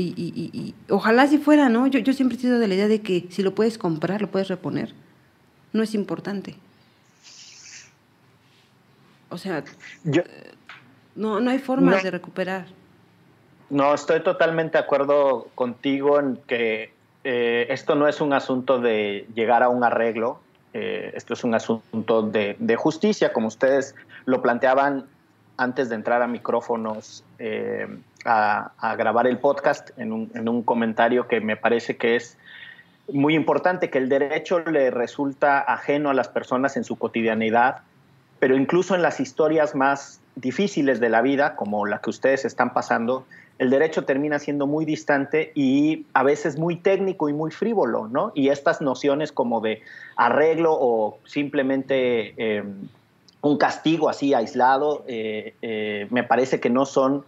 y, 0.00 0.74
ojalá 0.88 1.26
si 1.26 1.38
fuera, 1.38 1.68
¿no? 1.68 1.86
Yo, 1.86 1.98
yo 1.98 2.12
siempre 2.12 2.36
he 2.36 2.40
sido 2.40 2.58
de 2.58 2.68
la 2.68 2.74
idea 2.74 2.88
de 2.88 3.02
que 3.02 3.26
si 3.30 3.42
lo 3.42 3.54
puedes 3.54 3.78
comprar, 3.78 4.22
lo 4.22 4.30
puedes 4.30 4.48
reponer. 4.48 4.94
No 5.72 5.82
es 5.82 5.94
importante. 5.94 6.56
O 9.30 9.36
sea, 9.36 9.64
yo, 10.04 10.22
eh, 10.22 10.54
no, 11.14 11.40
no 11.40 11.50
hay 11.50 11.58
formas 11.58 12.02
de 12.02 12.10
recuperar. 12.10 12.66
No, 13.70 13.92
estoy 13.92 14.22
totalmente 14.22 14.78
de 14.78 14.84
acuerdo 14.84 15.48
contigo 15.54 16.18
en 16.18 16.36
que 16.46 16.92
esto 17.24 17.94
no 17.94 18.08
es 18.08 18.22
un 18.22 18.32
asunto 18.32 18.80
de 18.80 19.26
llegar 19.34 19.62
a 19.62 19.68
un 19.68 19.84
arreglo, 19.84 20.40
eh, 20.74 21.12
esto 21.14 21.34
es 21.34 21.44
un 21.44 21.54
asunto 21.54 22.22
de, 22.22 22.76
justicia, 22.76 23.32
como 23.32 23.48
ustedes 23.48 23.94
lo 24.26 24.42
planteaban 24.42 25.06
antes 25.56 25.88
de 25.88 25.94
entrar 25.94 26.22
a 26.22 26.28
micrófonos 26.28 27.24
eh, 27.38 27.88
a, 28.24 28.94
grabar 28.96 29.26
el 29.26 29.38
podcast, 29.38 29.90
en 29.96 30.12
un, 30.12 30.62
comentario 30.62 31.28
que 31.28 31.40
me 31.40 31.56
parece 31.56 31.96
que 31.96 32.16
es 32.16 32.36
muy 33.12 33.34
importante, 33.34 33.90
que 33.90 33.98
el 33.98 34.08
derecho 34.08 34.60
le 34.60 34.90
resulta 34.90 35.60
ajeno 35.60 36.10
a 36.10 36.14
las 36.14 36.28
personas 36.28 36.76
en 36.76 36.84
su 36.84 36.96
cotidianidad, 36.96 37.78
pero 38.38 38.56
incluso 38.56 38.94
en 38.94 39.02
las 39.02 39.20
historias 39.20 39.74
más 39.74 40.20
difíciles 40.36 41.00
de 41.00 41.08
la 41.08 41.22
vida, 41.22 41.56
como 41.56 41.86
la 41.86 42.00
que 42.00 42.10
ustedes 42.10 42.44
están 42.44 42.72
pasando, 42.72 43.24
el 43.58 43.70
derecho 43.70 44.04
termina 44.04 44.38
siendo 44.38 44.66
muy 44.66 44.84
distante 44.84 45.50
y 45.54 46.06
a 46.12 46.22
veces 46.22 46.58
muy 46.58 46.76
técnico 46.76 47.28
y 47.28 47.32
muy 47.32 47.50
frívolo, 47.50 48.06
¿no? 48.06 48.30
Y 48.34 48.50
estas 48.50 48.80
nociones 48.80 49.32
como 49.32 49.60
de 49.60 49.82
arreglo 50.16 50.76
o 50.78 51.18
simplemente 51.24 52.34
eh, 52.36 52.62
un 53.40 53.58
castigo 53.58 54.08
así 54.08 54.32
aislado, 54.32 55.04
eh, 55.08 55.54
eh, 55.62 56.06
me 56.10 56.22
parece 56.22 56.60
que 56.60 56.70
no 56.70 56.86
son 56.86 57.24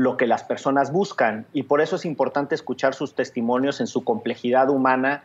lo 0.00 0.16
que 0.16 0.26
las 0.26 0.44
personas 0.44 0.92
buscan 0.92 1.44
y 1.52 1.64
por 1.64 1.82
eso 1.82 1.96
es 1.96 2.06
importante 2.06 2.54
escuchar 2.54 2.94
sus 2.94 3.14
testimonios 3.14 3.82
en 3.82 3.86
su 3.86 4.02
complejidad 4.02 4.70
humana 4.70 5.24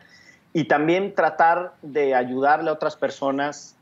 y 0.52 0.64
también 0.64 1.14
tratar 1.14 1.72
de 1.80 2.14
ayudarle 2.14 2.68
a 2.68 2.74
otras 2.74 2.94
personas 2.94 3.74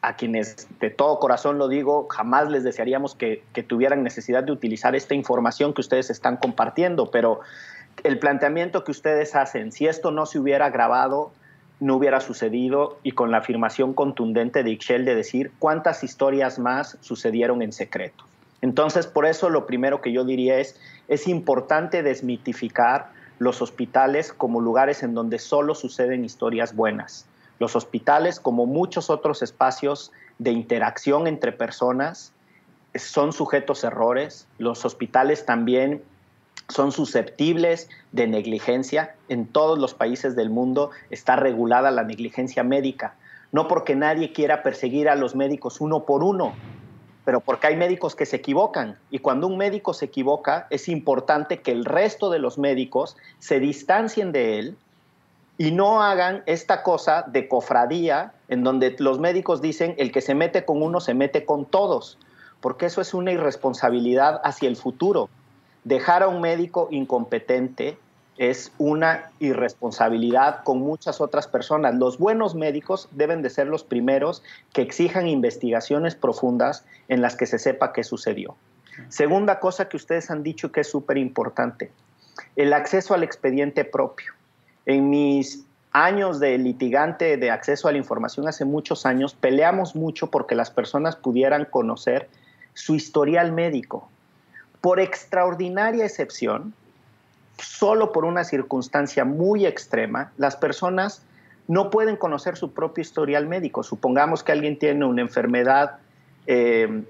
a 0.00 0.16
quienes 0.16 0.66
de 0.80 0.88
todo 0.88 1.18
corazón 1.18 1.58
lo 1.58 1.68
digo, 1.68 2.08
jamás 2.08 2.48
les 2.48 2.64
desearíamos 2.64 3.14
que, 3.14 3.42
tuvieran 3.66 4.02
necesidad 4.02 4.42
de 4.42 4.52
utilizar 4.52 4.96
esta 4.96 5.14
información 5.14 5.74
que 5.74 5.82
ustedes 5.82 6.08
están 6.08 6.38
compartiendo, 6.38 7.10
pero 7.10 7.40
el 8.02 8.18
planteamiento 8.18 8.84
que 8.84 8.92
ustedes 8.92 9.34
hacen, 9.36 9.70
si 9.70 9.86
esto 9.86 10.12
no 10.12 10.24
se 10.24 10.38
hubiera 10.38 10.70
grabado, 10.70 11.30
no 11.78 11.96
hubiera 11.96 12.20
sucedido 12.20 12.98
y 13.02 13.12
con 13.12 13.30
la 13.30 13.38
afirmación 13.38 13.92
contundente 13.92 14.62
de 14.62 14.70
Ixchel 14.70 15.04
de 15.04 15.14
decir 15.14 15.52
cuántas 15.58 16.02
historias 16.04 16.58
más 16.58 16.96
sucedieron 17.02 17.60
en 17.60 17.72
secreto. 17.72 18.27
Entonces, 18.60 19.06
por 19.06 19.26
eso 19.26 19.50
lo 19.50 19.66
primero 19.66 20.00
que 20.00 20.12
yo 20.12 20.24
diría 20.24 20.58
es, 20.58 20.76
es 21.08 21.28
importante 21.28 22.02
desmitificar 22.02 23.12
los 23.38 23.62
hospitales 23.62 24.32
como 24.32 24.60
lugares 24.60 25.02
en 25.02 25.14
donde 25.14 25.38
solo 25.38 25.74
suceden 25.74 26.24
historias 26.24 26.74
buenas 26.74 27.26
los 27.58 27.74
hospitales, 27.74 28.40
como 28.40 28.66
muchos 28.66 29.10
otros 29.10 29.42
espacios 29.42 30.12
de 30.38 30.52
interacción 30.52 31.26
entre 31.26 31.52
personas, 31.52 32.32
son 32.94 33.32
sujetos 33.32 33.84
a 33.84 33.88
errores. 33.88 34.46
Los 34.58 34.84
hospitales 34.84 35.44
también 35.44 36.02
son 36.68 36.92
susceptibles 36.92 37.88
de 38.12 38.26
negligencia. 38.26 39.14
En 39.28 39.46
todos 39.46 39.78
los 39.78 39.94
países 39.94 40.36
del 40.36 40.50
mundo 40.50 40.90
está 41.10 41.36
regulada 41.36 41.90
la 41.90 42.04
negligencia 42.04 42.62
médica. 42.62 43.14
No 43.50 43.66
porque 43.66 43.96
nadie 43.96 44.32
quiera 44.32 44.62
perseguir 44.62 45.08
a 45.08 45.16
los 45.16 45.34
médicos 45.34 45.80
uno 45.80 46.04
por 46.04 46.22
uno, 46.22 46.52
pero 47.28 47.40
porque 47.40 47.66
hay 47.66 47.76
médicos 47.76 48.16
que 48.16 48.24
se 48.24 48.36
equivocan. 48.36 48.96
Y 49.10 49.18
cuando 49.18 49.48
un 49.48 49.58
médico 49.58 49.92
se 49.92 50.06
equivoca, 50.06 50.66
es 50.70 50.88
importante 50.88 51.60
que 51.60 51.72
el 51.72 51.84
resto 51.84 52.30
de 52.30 52.38
los 52.38 52.56
médicos 52.56 53.18
se 53.38 53.60
distancien 53.60 54.32
de 54.32 54.58
él 54.58 54.78
y 55.58 55.72
no 55.72 56.02
hagan 56.02 56.42
esta 56.46 56.82
cosa 56.82 57.26
de 57.26 57.46
cofradía 57.46 58.32
en 58.48 58.64
donde 58.64 58.96
los 58.98 59.18
médicos 59.18 59.60
dicen 59.60 59.94
el 59.98 60.10
que 60.10 60.22
se 60.22 60.34
mete 60.34 60.64
con 60.64 60.82
uno 60.82 61.00
se 61.00 61.12
mete 61.12 61.44
con 61.44 61.66
todos, 61.66 62.16
porque 62.62 62.86
eso 62.86 63.02
es 63.02 63.12
una 63.12 63.30
irresponsabilidad 63.30 64.40
hacia 64.42 64.70
el 64.70 64.76
futuro. 64.76 65.28
Dejar 65.84 66.22
a 66.22 66.28
un 66.28 66.40
médico 66.40 66.88
incompetente 66.90 67.98
es 68.38 68.72
una 68.78 69.30
irresponsabilidad 69.40 70.62
con 70.62 70.78
muchas 70.78 71.20
otras 71.20 71.48
personas. 71.48 71.96
Los 71.96 72.18
buenos 72.18 72.54
médicos 72.54 73.08
deben 73.10 73.42
de 73.42 73.50
ser 73.50 73.66
los 73.66 73.82
primeros 73.82 74.44
que 74.72 74.82
exijan 74.82 75.26
investigaciones 75.26 76.14
profundas 76.14 76.84
en 77.08 77.20
las 77.20 77.34
que 77.36 77.46
se 77.46 77.58
sepa 77.58 77.92
qué 77.92 78.04
sucedió. 78.04 78.54
Segunda 79.08 79.58
cosa 79.58 79.88
que 79.88 79.96
ustedes 79.96 80.30
han 80.30 80.42
dicho 80.42 80.72
que 80.72 80.80
es 80.80 80.90
súper 80.90 81.18
importante, 81.18 81.90
el 82.56 82.72
acceso 82.72 83.12
al 83.14 83.24
expediente 83.24 83.84
propio. 83.84 84.32
En 84.86 85.10
mis 85.10 85.64
años 85.92 86.38
de 86.38 86.58
litigante 86.58 87.36
de 87.36 87.50
acceso 87.50 87.88
a 87.88 87.92
la 87.92 87.98
información 87.98 88.46
hace 88.46 88.64
muchos 88.64 89.04
años, 89.04 89.34
peleamos 89.34 89.96
mucho 89.96 90.30
porque 90.30 90.54
las 90.54 90.70
personas 90.70 91.16
pudieran 91.16 91.64
conocer 91.64 92.28
su 92.74 92.94
historial 92.94 93.52
médico. 93.52 94.08
Por 94.80 95.00
extraordinaria 95.00 96.04
excepción, 96.04 96.74
solo 97.58 98.12
por 98.12 98.24
una 98.24 98.44
circunstancia 98.44 99.24
muy 99.24 99.66
extrema, 99.66 100.32
las 100.36 100.56
personas 100.56 101.22
no 101.66 101.90
pueden 101.90 102.16
conocer 102.16 102.56
su 102.56 102.72
propio 102.72 103.02
historial 103.02 103.46
médico. 103.46 103.82
Supongamos 103.82 104.42
que 104.42 104.52
alguien 104.52 104.78
tiene 104.78 105.04
una 105.04 105.20
enfermedad 105.20 105.98
eh, 106.46 107.04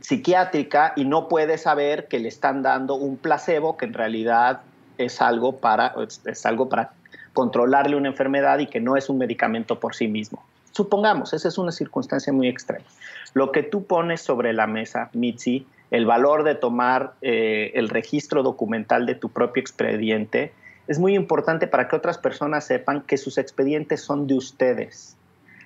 psiquiátrica 0.00 0.92
y 0.96 1.04
no 1.04 1.28
puede 1.28 1.58
saber 1.58 2.08
que 2.08 2.18
le 2.18 2.28
están 2.28 2.62
dando 2.62 2.94
un 2.94 3.16
placebo 3.16 3.76
que 3.76 3.86
en 3.86 3.94
realidad 3.94 4.60
es 4.98 5.22
algo 5.22 5.58
para, 5.58 5.94
es 6.26 6.46
algo 6.46 6.68
para 6.68 6.92
controlarle 7.32 7.96
una 7.96 8.08
enfermedad 8.08 8.58
y 8.58 8.66
que 8.66 8.80
no 8.80 8.96
es 8.96 9.08
un 9.08 9.18
medicamento 9.18 9.78
por 9.78 9.94
sí 9.94 10.08
mismo. 10.08 10.44
Supongamos, 10.72 11.32
esa 11.32 11.48
es 11.48 11.56
una 11.56 11.72
circunstancia 11.72 12.32
muy 12.32 12.48
extrema. 12.48 12.84
Lo 13.32 13.52
que 13.52 13.62
tú 13.62 13.84
pones 13.84 14.20
sobre 14.20 14.52
la 14.52 14.66
mesa, 14.66 15.08
Mitzi, 15.12 15.66
el 15.90 16.06
valor 16.06 16.44
de 16.44 16.54
tomar 16.54 17.14
eh, 17.22 17.72
el 17.74 17.88
registro 17.88 18.42
documental 18.42 19.06
de 19.06 19.14
tu 19.14 19.30
propio 19.30 19.60
expediente, 19.60 20.52
es 20.86 20.98
muy 20.98 21.14
importante 21.14 21.66
para 21.66 21.88
que 21.88 21.96
otras 21.96 22.18
personas 22.18 22.66
sepan 22.66 23.02
que 23.02 23.16
sus 23.16 23.38
expedientes 23.38 24.02
son 24.02 24.26
de 24.26 24.34
ustedes. 24.34 25.16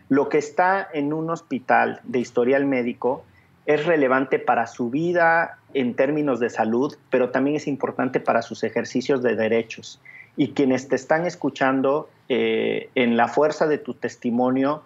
Lo 0.08 0.28
que 0.28 0.38
está 0.38 0.88
en 0.92 1.12
un 1.12 1.30
hospital 1.30 2.00
de 2.04 2.18
historial 2.18 2.66
médico 2.66 3.24
es 3.66 3.86
relevante 3.86 4.38
para 4.38 4.66
su 4.66 4.90
vida 4.90 5.58
en 5.74 5.94
términos 5.94 6.40
de 6.40 6.50
salud, 6.50 6.94
pero 7.10 7.30
también 7.30 7.56
es 7.56 7.68
importante 7.68 8.20
para 8.20 8.42
sus 8.42 8.64
ejercicios 8.64 9.22
de 9.22 9.36
derechos. 9.36 10.00
Y 10.36 10.48
quienes 10.48 10.88
te 10.88 10.96
están 10.96 11.26
escuchando 11.26 12.08
eh, 12.28 12.88
en 12.94 13.16
la 13.16 13.28
fuerza 13.28 13.66
de 13.66 13.78
tu 13.78 13.94
testimonio 13.94 14.82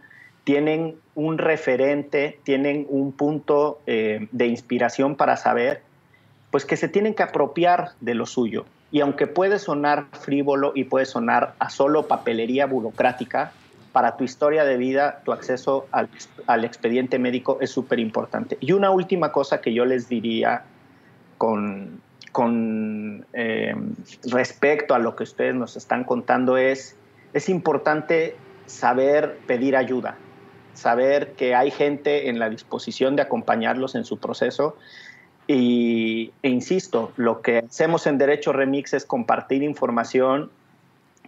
tienen 0.46 0.94
un 1.16 1.38
referente, 1.38 2.38
tienen 2.44 2.86
un 2.88 3.10
punto 3.10 3.80
eh, 3.88 4.28
de 4.30 4.46
inspiración 4.46 5.16
para 5.16 5.36
saber, 5.36 5.82
pues 6.52 6.64
que 6.64 6.76
se 6.76 6.86
tienen 6.86 7.14
que 7.14 7.24
apropiar 7.24 7.90
de 8.00 8.14
lo 8.14 8.26
suyo. 8.26 8.64
Y 8.92 9.00
aunque 9.00 9.26
puede 9.26 9.58
sonar 9.58 10.06
frívolo 10.12 10.70
y 10.72 10.84
puede 10.84 11.04
sonar 11.04 11.54
a 11.58 11.68
solo 11.68 12.06
papelería 12.06 12.66
burocrática, 12.66 13.50
para 13.90 14.16
tu 14.16 14.22
historia 14.22 14.64
de 14.64 14.76
vida, 14.76 15.20
tu 15.24 15.32
acceso 15.32 15.88
al, 15.90 16.64
expediente 16.64 17.18
médico 17.18 17.58
es 17.60 17.70
súper 17.70 17.98
importante. 17.98 18.56
Y 18.60 18.70
una 18.70 18.90
última 18.90 19.32
cosa 19.32 19.60
que 19.60 19.74
yo 19.74 19.84
les 19.84 20.08
diría 20.08 20.62
con, 21.38 22.02
con 22.30 23.26
eh, 23.32 23.74
respecto 24.30 24.94
a 24.94 25.00
lo 25.00 25.16
que 25.16 25.24
ustedes 25.24 25.56
nos 25.56 25.76
están 25.76 26.04
contando 26.04 26.56
es, 26.56 26.94
es 27.32 27.48
importante 27.48 28.36
saber 28.66 29.38
pedir 29.46 29.76
ayuda, 29.76 30.18
saber 30.76 31.32
que 31.32 31.54
hay 31.54 31.70
gente 31.70 32.28
en 32.28 32.38
la 32.38 32.50
disposición 32.50 33.16
de 33.16 33.22
acompañarlos 33.22 33.94
en 33.94 34.04
su 34.04 34.18
proceso. 34.18 34.76
Y, 35.46 36.32
e 36.42 36.48
insisto, 36.48 37.12
lo 37.16 37.40
que 37.40 37.58
hacemos 37.58 38.06
en 38.06 38.18
Derecho 38.18 38.52
Remix 38.52 38.94
es 38.94 39.04
compartir 39.04 39.62
información 39.62 40.50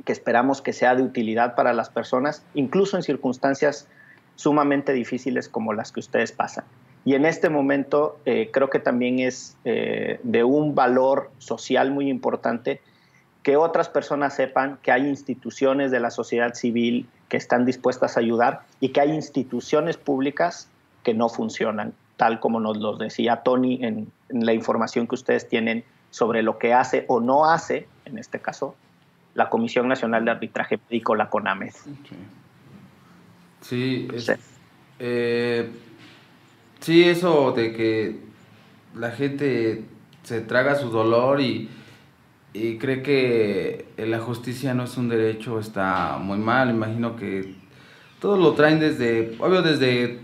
que 0.04 0.12
esperamos 0.12 0.62
que 0.62 0.72
sea 0.72 0.94
de 0.94 1.02
utilidad 1.02 1.54
para 1.54 1.72
las 1.72 1.90
personas, 1.90 2.44
incluso 2.54 2.96
en 2.96 3.02
circunstancias 3.02 3.88
sumamente 4.36 4.92
difíciles 4.92 5.48
como 5.48 5.72
las 5.72 5.92
que 5.92 6.00
ustedes 6.00 6.32
pasan. 6.32 6.64
Y 7.04 7.14
en 7.14 7.24
este 7.24 7.48
momento 7.48 8.18
eh, 8.24 8.50
creo 8.52 8.70
que 8.70 8.78
también 8.78 9.18
es 9.18 9.56
eh, 9.64 10.20
de 10.22 10.44
un 10.44 10.74
valor 10.74 11.30
social 11.38 11.90
muy 11.90 12.08
importante 12.10 12.80
que 13.42 13.56
otras 13.56 13.88
personas 13.88 14.34
sepan 14.34 14.78
que 14.82 14.92
hay 14.92 15.08
instituciones 15.08 15.90
de 15.90 16.00
la 16.00 16.10
sociedad 16.10 16.54
civil 16.54 17.08
que 17.28 17.36
están 17.36 17.64
dispuestas 17.64 18.16
a 18.16 18.20
ayudar 18.20 18.62
y 18.80 18.90
que 18.90 19.00
hay 19.00 19.12
instituciones 19.12 19.96
públicas 19.96 20.68
que 21.02 21.14
no 21.14 21.28
funcionan, 21.28 21.94
tal 22.16 22.40
como 22.40 22.60
nos 22.60 22.78
lo 22.78 22.96
decía 22.96 23.42
Tony 23.42 23.78
en, 23.82 24.10
la 24.30 24.52
información 24.52 25.06
que 25.06 25.14
ustedes 25.14 25.48
tienen 25.48 25.84
sobre 26.10 26.42
lo 26.42 26.58
que 26.58 26.74
hace 26.74 27.04
o 27.08 27.20
no 27.20 27.46
hace, 27.50 27.86
en 28.04 28.18
este 28.18 28.40
caso, 28.40 28.74
la 29.34 29.48
Comisión 29.48 29.88
Nacional 29.88 30.24
de 30.24 30.32
Arbitraje 30.32 30.78
Médico, 30.90 31.14
la 31.14 31.30
CONAMED. 31.30 31.72
Sí, 33.60 34.08
eh, 34.98 35.70
sí, 36.80 37.04
eso 37.04 37.52
de 37.52 37.72
que 37.72 38.20
la 38.94 39.10
gente 39.10 39.84
se 40.24 40.40
traga 40.40 40.74
su 40.74 40.90
dolor 40.90 41.40
y 41.40 41.68
y 42.52 42.78
cree 42.78 43.02
que 43.02 43.86
la 43.98 44.20
justicia 44.20 44.74
no 44.74 44.84
es 44.84 44.96
un 44.96 45.08
derecho, 45.08 45.58
está 45.58 46.18
muy 46.20 46.38
mal. 46.38 46.70
Imagino 46.70 47.16
que 47.16 47.54
todos 48.20 48.38
lo 48.38 48.52
traen 48.54 48.80
desde, 48.80 49.36
obvio, 49.38 49.62
desde, 49.62 50.20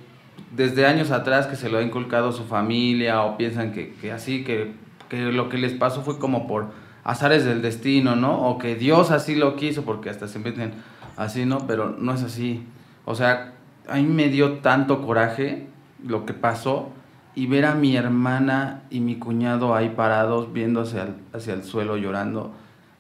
desde 0.53 0.87
años 0.87 1.11
atrás 1.11 1.47
que 1.47 1.57
se 1.57 1.69
lo 1.69 1.79
ha 1.79 1.83
inculcado 1.83 2.33
su 2.33 2.45
familia 2.45 3.23
o 3.23 3.37
piensan 3.37 3.73
que, 3.73 3.95
que 3.95 4.13
así, 4.13 4.43
que, 4.45 4.73
que, 5.09 5.33
lo 5.33 5.49
que 5.49 5.59
les 5.59 5.73
pasó 5.73 6.03
fue 6.03 6.19
como 6.19 6.47
por 6.47 6.69
azares 7.05 7.45
del 7.45 7.61
destino, 7.61 8.17
¿no? 8.17 8.49
O 8.49 8.59
que 8.59 8.75
Dios 8.75 9.11
así 9.11 9.35
lo 9.35 9.57
quiso, 9.57 9.85
porque 9.85 10.11
hasta 10.11 10.27
se 10.27 10.39
meten 10.39 10.73
así, 11.17 11.45
¿no? 11.45 11.59
Pero 11.67 11.91
no 11.91 12.15
es 12.15 12.23
así. 12.23 12.65
O 13.05 13.15
sea, 13.15 13.53
a 13.87 13.97
mí 13.97 14.05
me 14.05 14.29
dio 14.31 14.55
tanto 14.59 15.03
coraje 15.03 15.67
lo 16.03 16.25
que 16.25 16.33
pasó 16.33 16.91
y 17.35 17.47
ver 17.47 17.65
a 17.67 17.75
mi 17.75 17.97
hermana 17.97 18.83
y 18.91 19.01
mi 19.01 19.17
cuñado 19.17 19.75
ahí 19.75 19.91
parados 19.91 20.53
viendo 20.53 20.83
hacia 20.83 21.15
el, 21.53 21.65
suelo 21.65 21.97
llorando, 21.97 22.53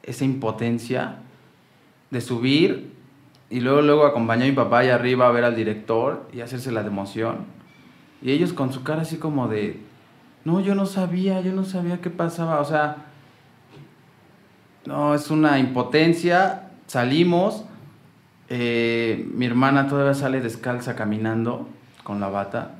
esa 0.03 0.25
impotencia 0.25 1.17
de 2.11 2.21
subir 2.21 2.93
y 3.51 3.61
luego 3.61 3.83
luego 3.83 4.07
acompañar 4.07 4.47
a 4.47 4.51
mi 4.51 4.57
papá 4.57 4.81
allá 4.81 4.97
arriba 4.97 5.29
a 5.29 5.31
ver 5.31 5.45
al 5.45 5.55
director 5.55 6.29
y 6.33 6.41
hacerse 6.41 6.73
la 6.73 6.81
emoción. 6.81 7.47
Y 8.23 8.33
ellos 8.33 8.53
con 8.53 8.73
su 8.73 8.83
cara 8.83 9.03
así 9.03 9.19
como 9.19 9.49
de, 9.49 9.81
no, 10.45 10.61
yo 10.61 10.75
no 10.75 10.87
sabía, 10.87 11.41
yo 11.41 11.53
no 11.53 11.65
sabía 11.65 12.01
qué 12.01 12.11
pasaba, 12.11 12.61
o 12.61 12.65
sea, 12.65 12.97
no, 14.87 15.15
es 15.15 15.31
una 15.31 15.59
impotencia, 15.59 16.71
salimos, 16.87 17.65
eh, 18.49 19.27
mi 19.33 19.47
hermana 19.47 19.89
todavía 19.89 20.15
sale 20.15 20.41
descalza 20.41 20.97
caminando 20.97 21.69
con 22.03 22.21
la 22.21 22.29
bata 22.29 22.73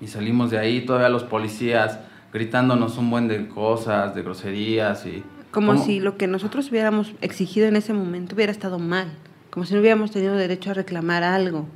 y 0.00 0.08
salimos 0.08 0.50
de 0.50 0.58
ahí, 0.58 0.84
todavía 0.84 1.08
los 1.08 1.24
policías 1.24 1.98
gritándonos 2.32 2.98
un 2.98 3.10
buen 3.10 3.28
de 3.28 3.48
cosas, 3.48 4.14
de 4.14 4.22
groserías 4.22 5.06
y... 5.06 5.22
Como 5.50 5.82
si 5.82 6.00
lo 6.00 6.18
que 6.18 6.26
nosotros 6.26 6.70
hubiéramos 6.70 7.14
exigido 7.22 7.66
en 7.66 7.76
ese 7.76 7.94
momento 7.94 8.34
hubiera 8.34 8.52
estado 8.52 8.78
mal, 8.78 9.08
como 9.50 9.64
si 9.64 9.72
no 9.72 9.80
hubiéramos 9.80 10.10
tenido 10.10 10.34
derecho 10.34 10.70
a 10.70 10.74
reclamar 10.74 11.22
algo. 11.22 11.66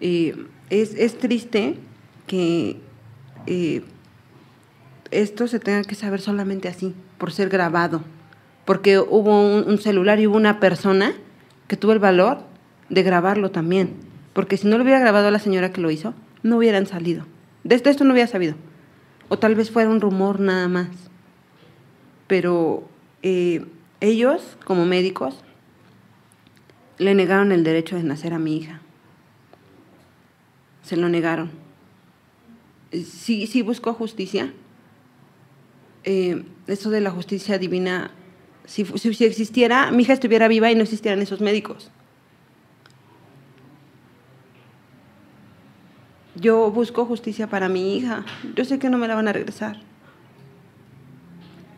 Y 0.00 0.32
es, 0.70 0.92
es 0.94 1.16
triste 1.16 1.76
que 2.26 2.80
eh, 3.46 3.84
esto 5.12 5.46
se 5.46 5.60
tenga 5.60 5.84
que 5.84 5.94
saber 5.94 6.20
solamente 6.20 6.66
así, 6.66 6.94
por 7.16 7.30
ser 7.30 7.48
grabado, 7.48 8.02
porque 8.64 8.98
hubo 8.98 9.40
un, 9.40 9.68
un 9.68 9.78
celular 9.78 10.18
y 10.18 10.26
hubo 10.26 10.36
una 10.36 10.58
persona 10.58 11.12
que 11.68 11.76
tuvo 11.76 11.92
el 11.92 12.00
valor 12.00 12.38
de 12.88 13.04
grabarlo 13.04 13.52
también, 13.52 13.94
porque 14.32 14.56
si 14.56 14.66
no 14.66 14.78
lo 14.78 14.82
hubiera 14.82 14.98
grabado 14.98 15.28
a 15.28 15.30
la 15.30 15.38
señora 15.38 15.70
que 15.70 15.80
lo 15.80 15.92
hizo, 15.92 16.12
no 16.42 16.56
hubieran 16.56 16.86
salido. 16.86 17.24
Desde 17.66 17.90
esto 17.90 18.04
no 18.04 18.12
había 18.12 18.28
sabido. 18.28 18.54
O 19.28 19.40
tal 19.40 19.56
vez 19.56 19.72
fuera 19.72 19.90
un 19.90 20.00
rumor 20.00 20.38
nada 20.38 20.68
más. 20.68 20.88
Pero 22.28 22.88
eh, 23.22 23.64
ellos, 24.00 24.56
como 24.64 24.86
médicos, 24.86 25.42
le 26.98 27.14
negaron 27.14 27.50
el 27.50 27.64
derecho 27.64 27.96
de 27.96 28.04
nacer 28.04 28.34
a 28.34 28.38
mi 28.38 28.56
hija. 28.56 28.80
Se 30.84 30.96
lo 30.96 31.08
negaron. 31.08 31.50
Sí, 32.92 33.48
sí 33.48 33.62
buscó 33.62 33.94
justicia. 33.94 34.52
Eh, 36.04 36.44
eso 36.68 36.90
de 36.90 37.00
la 37.00 37.10
justicia 37.10 37.58
divina, 37.58 38.12
si, 38.64 38.84
si 38.84 39.24
existiera, 39.24 39.90
mi 39.90 40.04
hija 40.04 40.12
estuviera 40.12 40.46
viva 40.46 40.70
y 40.70 40.76
no 40.76 40.84
existieran 40.84 41.20
esos 41.20 41.40
médicos. 41.40 41.90
Yo 46.38 46.70
busco 46.70 47.06
justicia 47.06 47.46
para 47.46 47.68
mi 47.68 47.96
hija. 47.96 48.24
Yo 48.54 48.64
sé 48.64 48.78
que 48.78 48.90
no 48.90 48.98
me 48.98 49.08
la 49.08 49.14
van 49.14 49.28
a 49.28 49.32
regresar. 49.32 49.78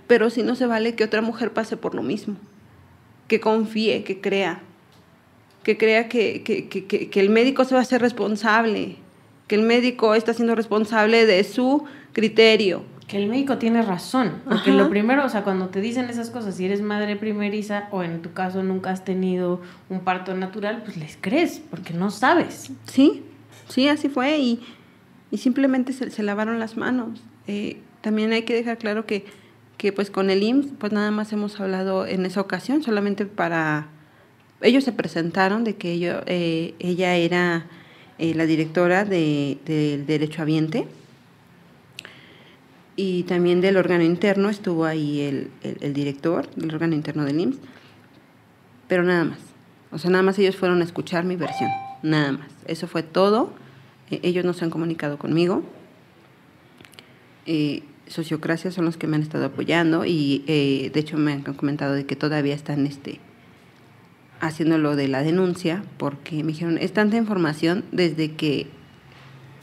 Pero 0.09 0.31
si 0.31 0.43
no 0.43 0.57
se 0.57 0.67
vale 0.67 0.95
que 0.95 1.05
otra 1.05 1.23
mujer 1.23 1.53
pase 1.53 1.77
por 1.77 1.95
lo 1.95 2.03
mismo. 2.03 2.37
Que 3.29 3.41
confíe, 3.41 4.03
que 4.03 4.21
crea. 4.21 4.61
Que 5.63 5.77
crea 5.77 6.09
que, 6.09 6.43
que, 6.43 7.21
el 7.21 7.31
médico 7.31 7.65
se 7.65 7.75
va 7.75 7.81
a 7.81 7.83
hacer 7.83 8.01
responsable. 8.01 8.97
Que 9.47 9.55
el 9.55 9.63
médico 9.63 10.15
está 10.15 10.35
siendo 10.35 10.55
responsable 10.55 11.27
de 11.27 11.45
su 11.45 11.85
criterio. 12.13 12.83
Que 13.07 13.19
el 13.19 13.29
médico 13.29 13.59
tiene 13.59 13.83
razón. 13.83 14.43
Porque 14.45 14.73
lo 14.73 14.91
primero, 14.91 15.25
o 15.25 15.29
sea, 15.29 15.45
cuando 15.45 15.69
te 15.69 15.81
dicen 15.81 16.11
esas 16.11 16.31
cosas, 16.31 16.57
si 16.57 16.65
eres 16.65 16.83
madre 16.83 17.17
primeriza 17.17 17.89
o 17.91 18.03
en 18.03 18.23
tu 18.23 18.33
caso 18.33 18.63
nunca 18.63 18.91
has 18.91 19.05
tenido 19.05 19.61
un 19.89 20.01
parto 20.01 20.35
natural, 20.35 20.83
pues 20.85 20.97
les 20.97 21.17
crees, 21.21 21.63
porque 21.71 21.95
no 21.95 22.11
sabes. 22.11 22.71
Sí, 22.87 23.25
Sí, 23.69 23.89
así 23.89 24.09
fue 24.09 24.39
y, 24.39 24.61
simplemente 25.37 25.93
se, 25.93 26.23
lavaron 26.23 26.59
las 26.59 26.77
manos. 26.77 27.21
Eh, 27.47 27.79
también 28.01 28.33
hay 28.33 28.43
que 28.43 28.55
dejar 28.55 28.79
claro 28.79 29.07
que, 29.07 29.25
que 29.77 29.93
pues 29.93 30.11
con 30.11 30.31
el 30.31 30.43
IMSS 30.43 30.73
pues 30.79 30.93
nada 30.93 31.11
más 31.11 31.33
hemos 31.33 31.59
hablado 31.61 32.07
en 32.07 32.27
esa 32.27 32.41
ocasión, 32.41 32.83
solamente 32.83 33.27
para... 33.27 33.89
Ellos 34.61 34.83
se 34.83 34.93
presentaron 34.93 35.63
de 35.63 35.77
que 35.77 35.93
ello, 35.93 36.23
eh, 36.27 36.75
ella 36.81 37.15
era 37.15 37.67
eh, 38.19 38.35
la 38.35 38.45
directora 38.47 39.05
del 39.05 39.61
de, 39.65 40.03
derecho 40.05 40.43
habiente 40.43 40.89
y 42.97 43.23
también 43.23 43.61
del 43.61 43.77
órgano 43.77 44.03
interno 44.03 44.49
estuvo 44.49 44.85
ahí 44.85 45.21
el, 45.21 45.51
el, 45.63 45.95
director 45.95 46.51
del 46.57 46.75
órgano 46.75 46.97
interno 46.97 47.25
del 47.25 47.39
IMSS, 47.39 47.59
pero 48.89 49.05
nada 49.05 49.23
más. 49.23 49.39
O 49.93 49.99
sea, 49.99 50.11
nada 50.11 50.25
más 50.25 50.37
ellos 50.41 50.57
fueron 50.57 50.81
a 50.81 50.85
escuchar 50.85 51.25
mi 51.25 51.37
versión, 51.37 51.71
nada 52.03 52.33
más. 52.33 52.58
Eso 52.69 52.87
fue 52.87 53.03
todo. 53.03 53.53
E, 54.11 54.21
ellos 54.23 54.45
no 54.45 54.53
se 54.53 54.65
han 54.65 54.71
comunicado 54.71 55.19
conmigo. 55.19 55.63
Eh, 57.47 57.83
Sociocracia 58.07 58.71
son 58.71 58.85
los 58.85 58.97
que 58.97 59.07
me 59.07 59.17
han 59.17 59.23
estado 59.23 59.47
apoyando 59.47 60.05
y 60.05 60.45
eh, 60.47 60.91
de 60.93 61.01
hecho 61.01 61.19
me 61.19 61.33
han 61.33 61.43
comentado 61.43 61.95
de 61.95 62.07
que 62.07 62.17
todavía 62.17 62.55
están 62.55 62.87
este, 62.87 63.21
haciendo 64.41 64.79
lo 64.79 64.97
de 64.97 65.09
la 65.09 65.23
denuncia 65.23 65.83
porque 65.99 66.43
me 66.43 66.53
dijeron, 66.53 66.79
es 66.79 66.93
tanta 66.93 67.17
información 67.17 67.85
desde 67.93 68.33
que 68.33 68.69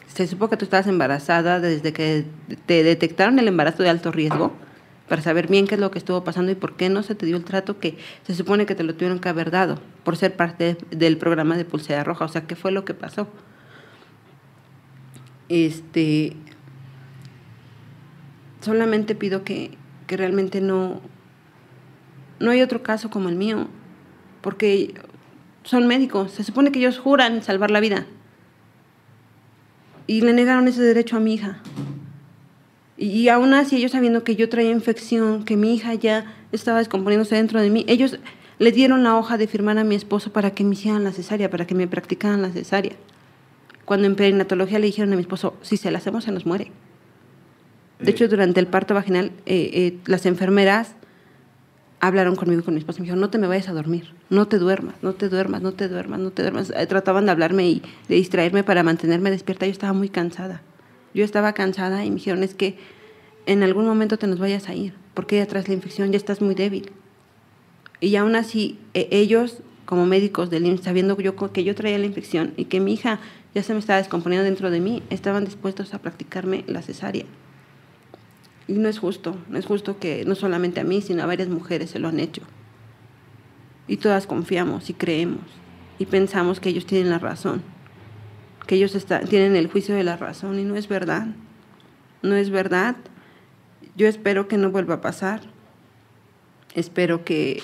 se 0.07 0.27
supo 0.27 0.49
que 0.49 0.57
tú 0.57 0.65
estabas 0.65 0.87
embarazada, 0.87 1.59
desde 1.59 1.91
que 1.91 2.25
te 2.65 2.83
detectaron 2.83 3.39
el 3.39 3.47
embarazo 3.47 3.83
de 3.83 3.89
alto 3.89 4.11
riesgo, 4.11 4.53
para 5.07 5.21
saber 5.21 5.47
bien 5.47 5.67
qué 5.67 5.75
es 5.75 5.81
lo 5.81 5.91
que 5.91 5.99
estuvo 5.99 6.23
pasando 6.23 6.51
y 6.51 6.55
por 6.55 6.75
qué 6.75 6.89
no 6.89 7.03
se 7.03 7.15
te 7.15 7.25
dio 7.25 7.37
el 7.37 7.43
trato 7.43 7.79
que 7.79 7.97
se 8.23 8.33
supone 8.33 8.65
que 8.65 8.75
te 8.75 8.83
lo 8.83 8.95
tuvieron 8.95 9.19
que 9.19 9.29
haber 9.29 9.51
dado 9.51 9.79
por 10.03 10.17
ser 10.17 10.35
parte 10.35 10.77
del 10.91 11.17
programa 11.17 11.57
de 11.57 11.65
Pulsera 11.65 12.03
Roja. 12.03 12.25
O 12.25 12.27
sea, 12.27 12.47
¿qué 12.47 12.55
fue 12.55 12.71
lo 12.71 12.85
que 12.85 12.93
pasó? 12.93 13.27
Este, 15.47 16.35
solamente 18.61 19.13
pido 19.13 19.43
que, 19.43 19.77
que 20.07 20.17
realmente 20.17 20.59
no, 20.59 21.01
no 22.39 22.51
hay 22.51 22.61
otro 22.61 22.81
caso 22.81 23.09
como 23.11 23.29
el 23.29 23.35
mío, 23.35 23.67
porque 24.41 24.95
son 25.63 25.87
médicos, 25.87 26.31
se 26.31 26.43
supone 26.43 26.71
que 26.71 26.79
ellos 26.79 26.97
juran 26.97 27.43
salvar 27.43 27.69
la 27.69 27.79
vida. 27.79 28.05
Y 30.07 30.21
le 30.21 30.33
negaron 30.33 30.67
ese 30.67 30.81
derecho 30.81 31.17
a 31.17 31.19
mi 31.19 31.33
hija. 31.33 31.61
Y 32.97 33.27
aún 33.27 33.53
así 33.53 33.75
ellos 33.77 33.91
sabiendo 33.91 34.23
que 34.23 34.35
yo 34.35 34.47
traía 34.47 34.71
infección, 34.71 35.43
que 35.43 35.57
mi 35.57 35.73
hija 35.73 35.93
ya 35.95 36.33
estaba 36.51 36.79
descomponiéndose 36.79 37.35
dentro 37.35 37.61
de 37.61 37.69
mí, 37.69 37.85
ellos 37.87 38.19
le 38.57 38.71
dieron 38.71 39.03
la 39.03 39.17
hoja 39.17 39.37
de 39.37 39.47
firmar 39.47 39.77
a 39.77 39.83
mi 39.83 39.95
esposo 39.95 40.31
para 40.31 40.51
que 40.51 40.63
me 40.63 40.73
hicieran 40.73 41.03
la 41.03 41.11
cesárea, 41.11 41.49
para 41.49 41.67
que 41.67 41.75
me 41.75 41.87
practicaran 41.87 42.41
la 42.41 42.51
cesárea. 42.51 42.93
Cuando 43.83 44.07
en 44.07 44.15
perinatología 44.15 44.79
le 44.79 44.87
dijeron 44.87 45.11
a 45.13 45.15
mi 45.15 45.21
esposo, 45.21 45.55
si 45.61 45.77
se 45.77 45.91
la 45.91 45.97
hacemos 45.97 46.23
se 46.23 46.31
nos 46.31 46.45
muere. 46.45 46.71
De 47.99 48.11
hecho, 48.11 48.27
durante 48.27 48.59
el 48.59 48.67
parto 48.67 48.93
vaginal, 48.93 49.31
eh, 49.45 49.69
eh, 49.73 49.97
las 50.05 50.25
enfermeras 50.25 50.95
hablaron 51.99 52.35
conmigo 52.35 52.61
y 52.61 52.63
con 52.63 52.73
mi 52.73 52.79
esposo. 52.79 52.99
Me 52.99 53.03
dijeron, 53.03 53.21
no 53.21 53.29
te 53.29 53.37
me 53.37 53.47
vayas 53.47 53.69
a 53.69 53.73
dormir, 53.73 54.13
no 54.29 54.47
te 54.47 54.57
duermas, 54.57 54.95
no 55.01 55.13
te 55.13 55.29
duermas, 55.29 55.61
no 55.61 55.73
te 55.73 55.87
duermas, 55.87 56.19
no 56.19 56.31
te 56.31 56.41
duermas. 56.41 56.73
Eh, 56.75 56.85
trataban 56.87 57.25
de 57.25 57.31
hablarme 57.31 57.67
y 57.67 57.81
de 58.07 58.15
distraerme 58.15 58.63
para 58.63 58.83
mantenerme 58.83 59.31
despierta. 59.31 59.65
Yo 59.65 59.71
estaba 59.71 59.93
muy 59.93 60.09
cansada. 60.09 60.61
Yo 61.15 61.23
estaba 61.23 61.53
cansada 61.53 62.03
y 62.03 62.09
me 62.09 62.17
dijeron, 62.17 62.43
es 62.43 62.53
que 62.53 62.77
en 63.45 63.63
algún 63.63 63.85
momento 63.85 64.17
te 64.17 64.27
nos 64.27 64.37
vayas 64.37 64.67
a 64.67 64.75
ir, 64.75 64.93
porque 65.13 65.37
ya 65.37 65.45
traes 65.45 65.69
la 65.69 65.73
infección, 65.73 66.11
ya 66.11 66.17
estás 66.17 66.41
muy 66.41 66.55
débil. 66.55 66.91
Y 68.01 68.17
aún 68.17 68.35
así, 68.35 68.77
e, 68.93 69.07
ellos, 69.11 69.61
como 69.85 70.05
médicos 70.05 70.49
del 70.49 70.65
IMSS, 70.65 70.83
sabiendo 70.83 71.17
yo, 71.17 71.35
que 71.37 71.63
yo 71.63 71.73
traía 71.73 71.97
la 71.97 72.05
infección 72.05 72.53
y 72.57 72.65
que 72.65 72.81
mi 72.81 72.93
hija 72.93 73.21
ya 73.55 73.63
se 73.63 73.71
me 73.71 73.79
estaba 73.79 73.99
descomponiendo 73.99 74.43
dentro 74.43 74.69
de 74.69 74.81
mí, 74.81 75.03
estaban 75.09 75.45
dispuestos 75.45 75.93
a 75.93 75.99
practicarme 75.99 76.65
la 76.67 76.81
cesárea. 76.81 77.25
Y 78.67 78.73
no 78.73 78.89
es 78.89 78.99
justo, 78.99 79.37
no 79.47 79.57
es 79.57 79.65
justo 79.65 79.99
que 79.99 80.25
no 80.25 80.35
solamente 80.35 80.81
a 80.81 80.83
mí, 80.83 81.01
sino 81.01 81.23
a 81.23 81.27
varias 81.27 81.47
mujeres 81.47 81.91
se 81.91 81.99
lo 81.99 82.09
han 82.09 82.19
hecho. 82.19 82.41
Y 83.87 83.97
todas 83.97 84.27
confiamos 84.27 84.89
y 84.89 84.93
creemos 84.93 85.45
y 85.97 86.07
pensamos 86.07 86.59
que 86.59 86.69
ellos 86.69 86.85
tienen 86.85 87.09
la 87.09 87.19
razón, 87.19 87.61
que 88.65 88.75
ellos 88.75 88.93
tienen 89.29 89.55
el 89.55 89.67
juicio 89.67 89.95
de 89.95 90.03
la 90.03 90.17
razón 90.17 90.59
y 90.59 90.63
no 90.63 90.75
es 90.75 90.87
verdad. 90.87 91.27
No 92.21 92.35
es 92.35 92.49
verdad. 92.49 92.95
Yo 93.95 94.07
espero 94.07 94.47
que 94.47 94.57
no 94.57 94.71
vuelva 94.71 94.95
a 94.95 95.01
pasar. 95.01 95.41
Espero 96.73 97.23
que, 97.23 97.61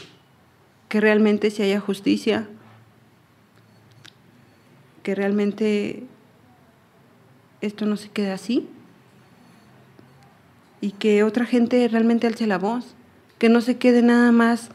que 0.87 1.01
realmente 1.01 1.51
se 1.51 1.63
haya 1.63 1.79
justicia, 1.79 2.47
que 5.03 5.15
realmente 5.15 6.03
esto 7.61 7.85
no 7.85 7.97
se 7.97 8.09
quede 8.09 8.31
así 8.31 8.67
y 10.81 10.91
que 10.91 11.23
otra 11.23 11.45
gente 11.45 11.87
realmente 11.87 12.27
alce 12.27 12.47
la 12.47 12.57
voz, 12.57 12.95
que 13.37 13.49
no 13.49 13.61
se 13.61 13.77
quede 13.77 14.01
nada 14.01 14.31
más 14.31 14.69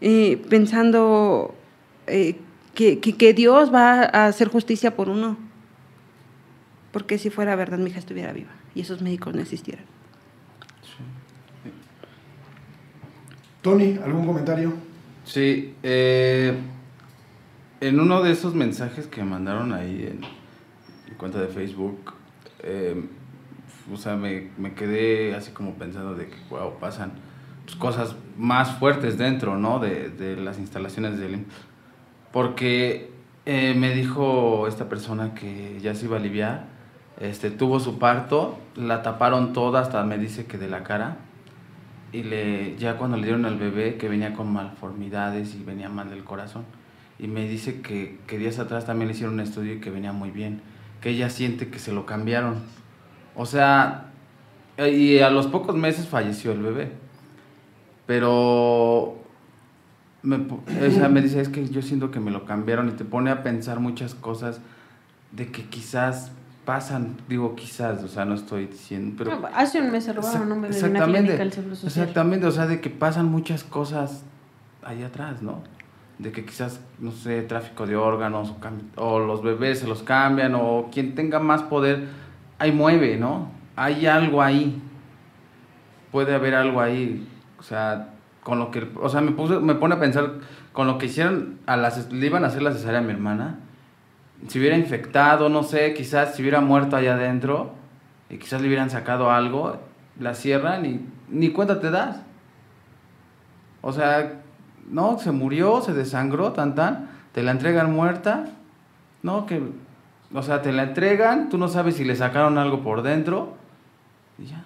eh, 0.00 0.40
pensando 0.48 1.54
eh, 2.06 2.36
que, 2.74 3.00
que, 3.00 3.34
Dios 3.34 3.72
va 3.72 4.02
a 4.02 4.26
hacer 4.26 4.48
justicia 4.48 4.96
por 4.96 5.08
uno. 5.08 5.36
Porque 6.92 7.18
si 7.18 7.30
fuera 7.30 7.56
verdad, 7.56 7.78
mi 7.78 7.90
hija 7.90 7.98
estuviera 7.98 8.32
viva 8.32 8.50
y 8.74 8.82
esos 8.82 9.02
médicos 9.02 9.34
no 9.34 9.40
existieran. 9.40 9.84
Tony, 13.62 13.98
¿algún 14.04 14.26
comentario? 14.26 14.72
Sí, 15.24 15.74
eh, 15.82 16.54
en 17.80 18.00
uno 18.00 18.22
de 18.22 18.32
esos 18.32 18.54
mensajes 18.54 19.06
que 19.06 19.22
mandaron 19.22 19.72
ahí 19.72 20.08
en 20.10 20.20
mi 21.08 21.16
cuenta 21.16 21.40
de 21.40 21.46
Facebook, 21.46 22.14
o 23.92 23.96
sea, 23.96 24.16
me, 24.16 24.50
me, 24.58 24.74
quedé 24.74 25.34
así 25.34 25.52
como 25.52 25.74
pensando 25.74 26.14
de 26.14 26.28
que, 26.28 26.36
wow, 26.50 26.78
pasan 26.78 27.12
pues, 27.64 27.76
cosas 27.76 28.14
más 28.36 28.78
fuertes 28.78 29.18
dentro, 29.18 29.56
¿no? 29.56 29.78
De, 29.78 30.10
de 30.10 30.36
las 30.36 30.58
instalaciones 30.58 31.18
del 31.18 31.44
Porque 32.32 33.10
eh, 33.46 33.74
me 33.76 33.94
dijo 33.94 34.66
esta 34.68 34.88
persona 34.88 35.34
que 35.34 35.78
ya 35.80 35.94
se 35.94 36.06
iba 36.06 36.16
a 36.16 36.20
aliviar, 36.20 36.66
este, 37.22 37.50
tuvo 37.50 37.80
su 37.80 37.98
parto, 37.98 38.58
la 38.76 39.02
taparon 39.02 39.52
toda, 39.52 39.80
hasta 39.80 40.04
me 40.04 40.18
dice 40.18 40.46
que 40.46 40.58
de 40.58 40.68
la 40.68 40.82
cara, 40.82 41.16
y 42.12 42.22
le, 42.24 42.76
ya 42.76 42.98
cuando 42.98 43.16
le 43.16 43.24
dieron 43.24 43.46
al 43.46 43.56
bebé, 43.56 43.96
que 43.96 44.08
venía 44.08 44.34
con 44.34 44.52
malformidades 44.52 45.54
y 45.54 45.64
venía 45.64 45.88
mal 45.88 46.10
del 46.10 46.24
corazón, 46.24 46.64
y 47.18 47.26
me 47.28 47.48
dice 47.48 47.80
que, 47.80 48.18
que 48.26 48.38
días 48.38 48.58
atrás 48.58 48.84
también 48.84 49.08
le 49.08 49.14
hicieron 49.14 49.34
un 49.34 49.40
estudio 49.40 49.74
y 49.74 49.80
que 49.80 49.90
venía 49.90 50.12
muy 50.12 50.30
bien, 50.30 50.60
que 51.00 51.10
ella 51.10 51.30
siente 51.30 51.68
que 51.68 51.78
se 51.78 51.92
lo 51.92 52.04
cambiaron 52.04 52.56
o 53.34 53.46
sea, 53.46 54.10
y 54.78 55.18
a 55.20 55.30
los 55.30 55.46
pocos 55.46 55.74
meses 55.74 56.06
falleció 56.06 56.52
el 56.52 56.62
bebé. 56.62 56.92
Pero 58.06 59.16
me, 60.22 60.38
me 60.38 61.22
dice, 61.22 61.40
es 61.40 61.48
que 61.48 61.68
yo 61.68 61.82
siento 61.82 62.10
que 62.10 62.20
me 62.20 62.30
lo 62.30 62.44
cambiaron 62.44 62.88
y 62.88 62.92
te 62.92 63.04
pone 63.04 63.30
a 63.30 63.42
pensar 63.42 63.80
muchas 63.80 64.14
cosas 64.14 64.60
de 65.30 65.50
que 65.50 65.64
quizás 65.64 66.32
pasan, 66.64 67.16
digo 67.28 67.54
quizás, 67.56 68.02
o 68.04 68.08
sea, 68.08 68.24
no 68.24 68.34
estoy 68.34 68.66
diciendo, 68.66 69.16
pero... 69.18 69.48
hace 69.54 69.80
un 69.80 69.90
mes 69.90 70.04
se 70.04 70.12
robaron 70.12 70.52
un 70.52 70.62
bebé 70.62 70.74
de 70.74 70.88
una 70.88 71.04
clínica 71.04 71.36
del 71.36 71.52
Seguro 71.52 71.74
Social. 71.74 72.04
Exactamente, 72.04 72.46
o 72.46 72.50
sea, 72.50 72.66
de 72.66 72.80
que 72.80 72.90
pasan 72.90 73.26
muchas 73.26 73.64
cosas 73.64 74.24
ahí 74.82 75.02
atrás, 75.02 75.42
¿no? 75.42 75.62
De 76.18 76.30
que 76.30 76.44
quizás, 76.44 76.80
no 77.00 77.10
sé, 77.10 77.42
tráfico 77.42 77.86
de 77.86 77.96
órganos, 77.96 78.54
o, 78.96 79.02
o 79.04 79.18
los 79.18 79.42
bebés 79.42 79.80
se 79.80 79.88
los 79.88 80.02
cambian, 80.02 80.54
o 80.54 80.88
quien 80.92 81.14
tenga 81.14 81.40
más 81.40 81.62
poder 81.62 82.06
ahí 82.58 82.70
mueve, 82.70 83.16
¿no? 83.16 83.48
Hay 83.74 84.06
algo 84.06 84.40
ahí. 84.40 84.80
Puede 86.12 86.34
haber 86.34 86.54
algo 86.54 86.80
ahí. 86.80 87.26
O 87.58 87.62
sea, 87.62 88.10
con 88.42 88.58
lo 88.58 88.70
que, 88.70 88.88
o 89.00 89.08
sea, 89.08 89.20
me, 89.20 89.32
me 89.32 89.74
pone 89.74 89.94
a 89.94 90.00
pensar, 90.00 90.34
con 90.72 90.86
lo 90.86 90.98
que 90.98 91.06
hicieron, 91.06 91.58
a 91.66 91.76
las, 91.76 92.12
le 92.12 92.26
iban 92.26 92.44
a 92.44 92.48
hacer 92.48 92.62
la 92.62 92.72
cesárea 92.72 93.00
a 93.00 93.02
mi 93.02 93.12
hermana, 93.12 93.58
si 94.48 94.58
hubiera 94.58 94.76
infectado, 94.76 95.48
no 95.48 95.62
sé, 95.62 95.94
quizás 95.94 96.34
si 96.34 96.42
hubiera 96.42 96.60
muerto 96.60 96.96
allá 96.96 97.14
adentro, 97.14 97.72
y 98.28 98.38
quizás 98.38 98.60
le 98.60 98.68
hubieran 98.68 98.90
sacado 98.90 99.30
algo, 99.30 99.78
la 100.18 100.34
cierran 100.34 100.86
y 100.86 101.00
ni 101.28 101.50
cuenta 101.50 101.80
te 101.80 101.90
das. 101.90 102.22
O 103.80 103.92
sea, 103.92 104.40
no, 104.88 105.18
se 105.18 105.32
murió, 105.32 105.80
se 105.80 105.92
desangró, 105.92 106.52
tan 106.52 106.74
tan, 106.74 107.10
te 107.32 107.42
la 107.42 107.50
entregan 107.50 107.92
muerta, 107.92 108.46
no, 109.22 109.46
que 109.46 109.62
o 110.34 110.42
sea, 110.42 110.62
te 110.62 110.72
la 110.72 110.84
entregan, 110.84 111.48
tú 111.50 111.58
no 111.58 111.68
sabes 111.68 111.96
si 111.96 112.04
le 112.04 112.16
sacaron 112.16 112.56
algo 112.56 112.82
por 112.82 113.02
dentro 113.02 113.54
y 114.38 114.46
ya. 114.46 114.64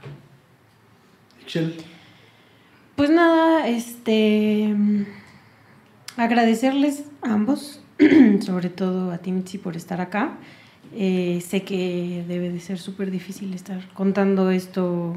Pues 2.96 3.10
nada, 3.10 3.66
este. 3.68 4.74
Agradecerles 6.16 7.04
a 7.22 7.32
ambos, 7.32 7.82
sobre 8.40 8.70
todo 8.70 9.10
a 9.10 9.18
Timothy 9.18 9.58
por 9.58 9.76
estar 9.76 10.00
acá. 10.00 10.36
Eh, 10.94 11.42
sé 11.46 11.62
que 11.62 12.24
debe 12.28 12.50
de 12.50 12.60
ser 12.60 12.78
súper 12.78 13.10
difícil 13.10 13.54
estar 13.54 13.86
contando 13.94 14.50
esto 14.50 15.16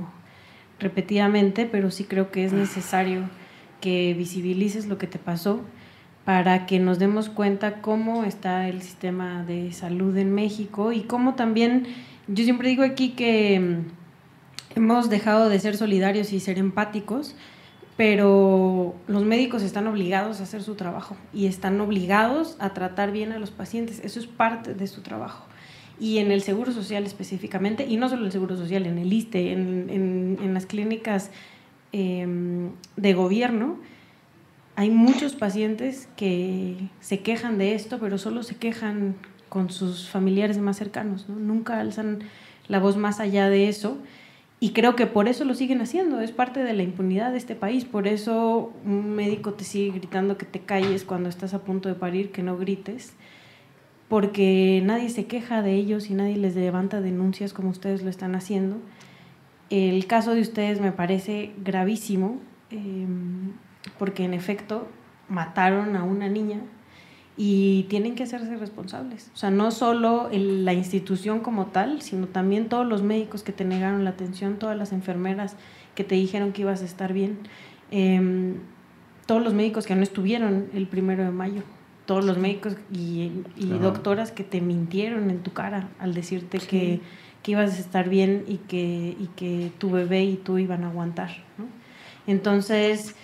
repetidamente, 0.80 1.66
pero 1.66 1.92
sí 1.92 2.06
creo 2.06 2.32
que 2.32 2.46
es 2.46 2.54
necesario 2.54 3.30
que 3.82 4.14
visibilices 4.14 4.88
lo 4.88 4.98
que 4.98 5.08
te 5.08 5.20
pasó 5.20 5.62
para 6.26 6.66
que 6.66 6.80
nos 6.80 7.00
demos 7.00 7.30
cuenta 7.30 7.82
cómo 7.82 8.24
está 8.24 8.68
el 8.68 8.82
sistema 8.82 9.44
de 9.44 9.72
salud 9.74 10.16
en 10.18 10.34
México 10.34 10.92
y 10.92 11.02
cómo 11.02 11.36
también, 11.36 11.88
yo 12.28 12.44
siempre 12.44 12.70
digo 12.70 12.84
aquí 12.84 13.10
que 13.12 13.60
mm, 13.60 14.78
hemos 14.78 15.10
dejado 15.10 15.50
de 15.50 15.60
ser 15.60 15.76
solidarios 15.76 16.32
y 16.34 16.40
ser 16.40 16.60
empáticos, 16.60 17.36
pero 18.00 18.96
los 19.08 19.26
médicos 19.26 19.62
están 19.62 19.86
obligados 19.86 20.40
a 20.40 20.44
hacer 20.44 20.64
su 20.64 20.76
trabajo 20.76 21.18
y 21.34 21.48
están 21.48 21.82
obligados 21.82 22.56
a 22.60 22.74
tratar 22.74 23.12
bien 23.12 23.34
a 23.34 23.40
los 23.40 23.52
pacientes, 23.52 24.00
eso 24.06 24.22
es 24.22 24.26
parte 24.26 24.74
de 24.74 24.88
su 24.88 25.02
trabajo. 25.02 25.44
Y 26.00 26.20
en 26.20 26.32
el 26.32 26.42
Seguro 26.42 26.72
Social 26.72 27.04
específicamente, 27.04 27.86
y 27.86 27.98
no 27.98 28.08
solo 28.08 28.22
en 28.22 28.28
el 28.28 28.32
Seguro 28.32 28.56
Social, 28.56 28.86
en 28.86 29.00
el 29.00 29.12
ISTE, 29.12 29.52
en, 29.52 30.38
en, 30.42 30.54
las 30.54 30.66
clínicas 30.66 31.30
em, 31.92 32.70
de 32.96 33.14
gobierno, 33.14 33.78
hay 34.78 34.92
muchos 34.92 35.36
pacientes 35.36 36.08
que 36.16 36.78
se 37.02 37.20
quejan 37.20 37.58
de 37.58 37.76
esto, 37.76 38.00
pero 38.00 38.18
solo 38.18 38.44
se 38.44 38.56
quejan 38.56 39.16
con 39.50 39.72
sus 39.72 40.08
familiares 40.08 40.58
más 40.58 40.78
cercanos, 40.78 41.28
nunca 41.28 41.82
alzan 41.82 42.20
la 42.70 42.80
voz 42.80 42.96
más 42.96 43.20
allá 43.20 43.50
de 43.50 43.68
eso. 43.68 43.98
Y 44.60 44.72
creo 44.72 44.96
que 44.96 45.08
por 45.08 45.30
eso 45.30 45.46
lo 45.46 45.54
siguen 45.54 45.82
haciendo, 45.82 46.20
es 46.20 46.32
parte 46.32 46.62
de 46.64 46.74
la 46.74 46.84
impunidad 46.84 47.32
de 47.32 47.38
este 47.38 47.56
país, 47.56 47.86
por 47.86 48.08
eso 48.08 48.74
un 48.86 49.12
médico 49.12 49.54
te 49.54 49.64
sigue 49.64 49.98
gritando 49.98 50.38
que 50.38 50.46
te 50.46 50.60
calles 50.60 51.06
cuando 51.06 51.30
estás 51.30 51.54
a 51.54 51.64
punto 51.64 51.88
de 51.88 51.96
parir, 51.96 52.32
que 52.32 52.44
no 52.44 52.58
grites, 52.58 53.14
porque 54.10 54.82
nadie 54.84 55.10
se 55.10 55.28
queja 55.28 55.62
de 55.62 55.76
ellos 55.76 56.10
y 56.10 56.14
nadie 56.14 56.36
les 56.36 56.56
levanta 56.56 57.00
denuncias 57.00 57.54
como 57.54 57.70
ustedes 57.70 58.04
lo 58.04 58.10
están 58.10 58.36
haciendo. 58.36 58.78
El 59.70 60.08
caso 60.08 60.34
de 60.34 60.42
ustedes 60.42 60.82
me 60.82 60.92
parece 60.92 61.52
gravísimo. 61.64 62.40
Em, 62.72 63.54
porque 63.98 64.24
en 64.24 64.34
efecto 64.34 64.88
mataron 65.28 65.96
a 65.96 66.04
una 66.04 66.28
niña 66.28 66.60
y 67.42 67.84
tienen 67.84 68.16
que 68.16 68.24
hacerse 68.24 68.58
responsables. 68.58 69.32
O 69.34 69.38
sea, 69.38 69.50
no 69.50 69.72
solo 69.72 70.30
la 70.30 70.74
institución 70.74 71.40
como 71.40 71.68
tal, 71.68 72.02
sino 72.02 72.28
también 72.28 72.68
todos 72.68 72.86
los 72.86 73.02
médicos 73.02 73.44
que 73.44 73.54
te 73.54 73.64
negaron 73.64 74.04
la 74.04 74.10
atención, 74.10 74.60
todas 74.60 74.78
las 74.78 74.92
enfermeras 74.92 75.56
que 75.96 76.04
te 76.04 76.16
dijeron 76.16 76.52
que 76.52 76.64
ibas 76.64 76.82
a 76.82 76.86
estar 76.86 77.14
bien, 77.14 77.40
em, 77.92 78.56
todos 79.26 79.42
los 79.42 79.54
médicos 79.54 79.86
que 79.86 79.96
no 79.96 80.04
estuvieron 80.04 80.68
el 80.74 80.86
primero 80.86 81.24
de 81.24 81.32
mayo, 81.32 81.64
todos 82.06 82.26
los 82.26 82.38
médicos 82.38 82.76
y, 82.92 83.32
doctoras 83.82 84.34
que 84.34 84.44
te 84.44 84.60
mintieron 84.60 85.30
en 85.30 85.40
tu 85.40 85.54
cara 85.54 85.88
al 85.98 86.14
decirte 86.14 86.58
que, 86.58 87.00
que, 87.42 87.52
ibas 87.52 87.78
a 87.78 87.80
estar 87.80 88.10
bien 88.10 88.44
y 88.50 88.58
que, 88.58 89.16
y 89.18 89.30
que 89.38 89.72
tu 89.78 89.92
bebé 89.92 90.26
y 90.26 90.36
tú 90.36 90.58
iban 90.58 90.84
a 90.84 90.90
aguantar. 90.90 91.30
¿no? 91.58 91.68
Entonces, 92.28 93.16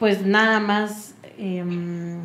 pues 0.00 0.26
nada 0.26 0.58
más 0.58 1.14
em, 1.38 2.18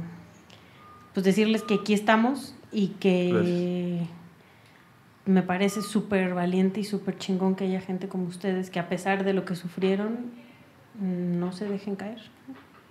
pues 1.15 1.23
decirles 1.23 1.63
que 1.63 1.75
aquí 1.75 1.93
estamos 1.93 2.53
y 2.73 2.89
que 2.99 4.05
me 5.25 5.41
parece 5.41 5.81
súper 5.81 6.33
valiente 6.33 6.81
y 6.81 6.83
súper 6.83 7.17
chingón 7.17 7.55
que 7.55 7.63
haya 7.63 7.79
gente 7.79 8.09
como 8.09 8.25
ustedes 8.25 8.69
que 8.69 8.79
a 8.79 8.89
pesar 8.89 9.23
de 9.23 9.31
lo 9.31 9.45
que 9.45 9.55
sufrieron, 9.55 10.31
no 10.99 11.53
se 11.53 11.69
dejen 11.69 11.95
caer. 11.95 12.19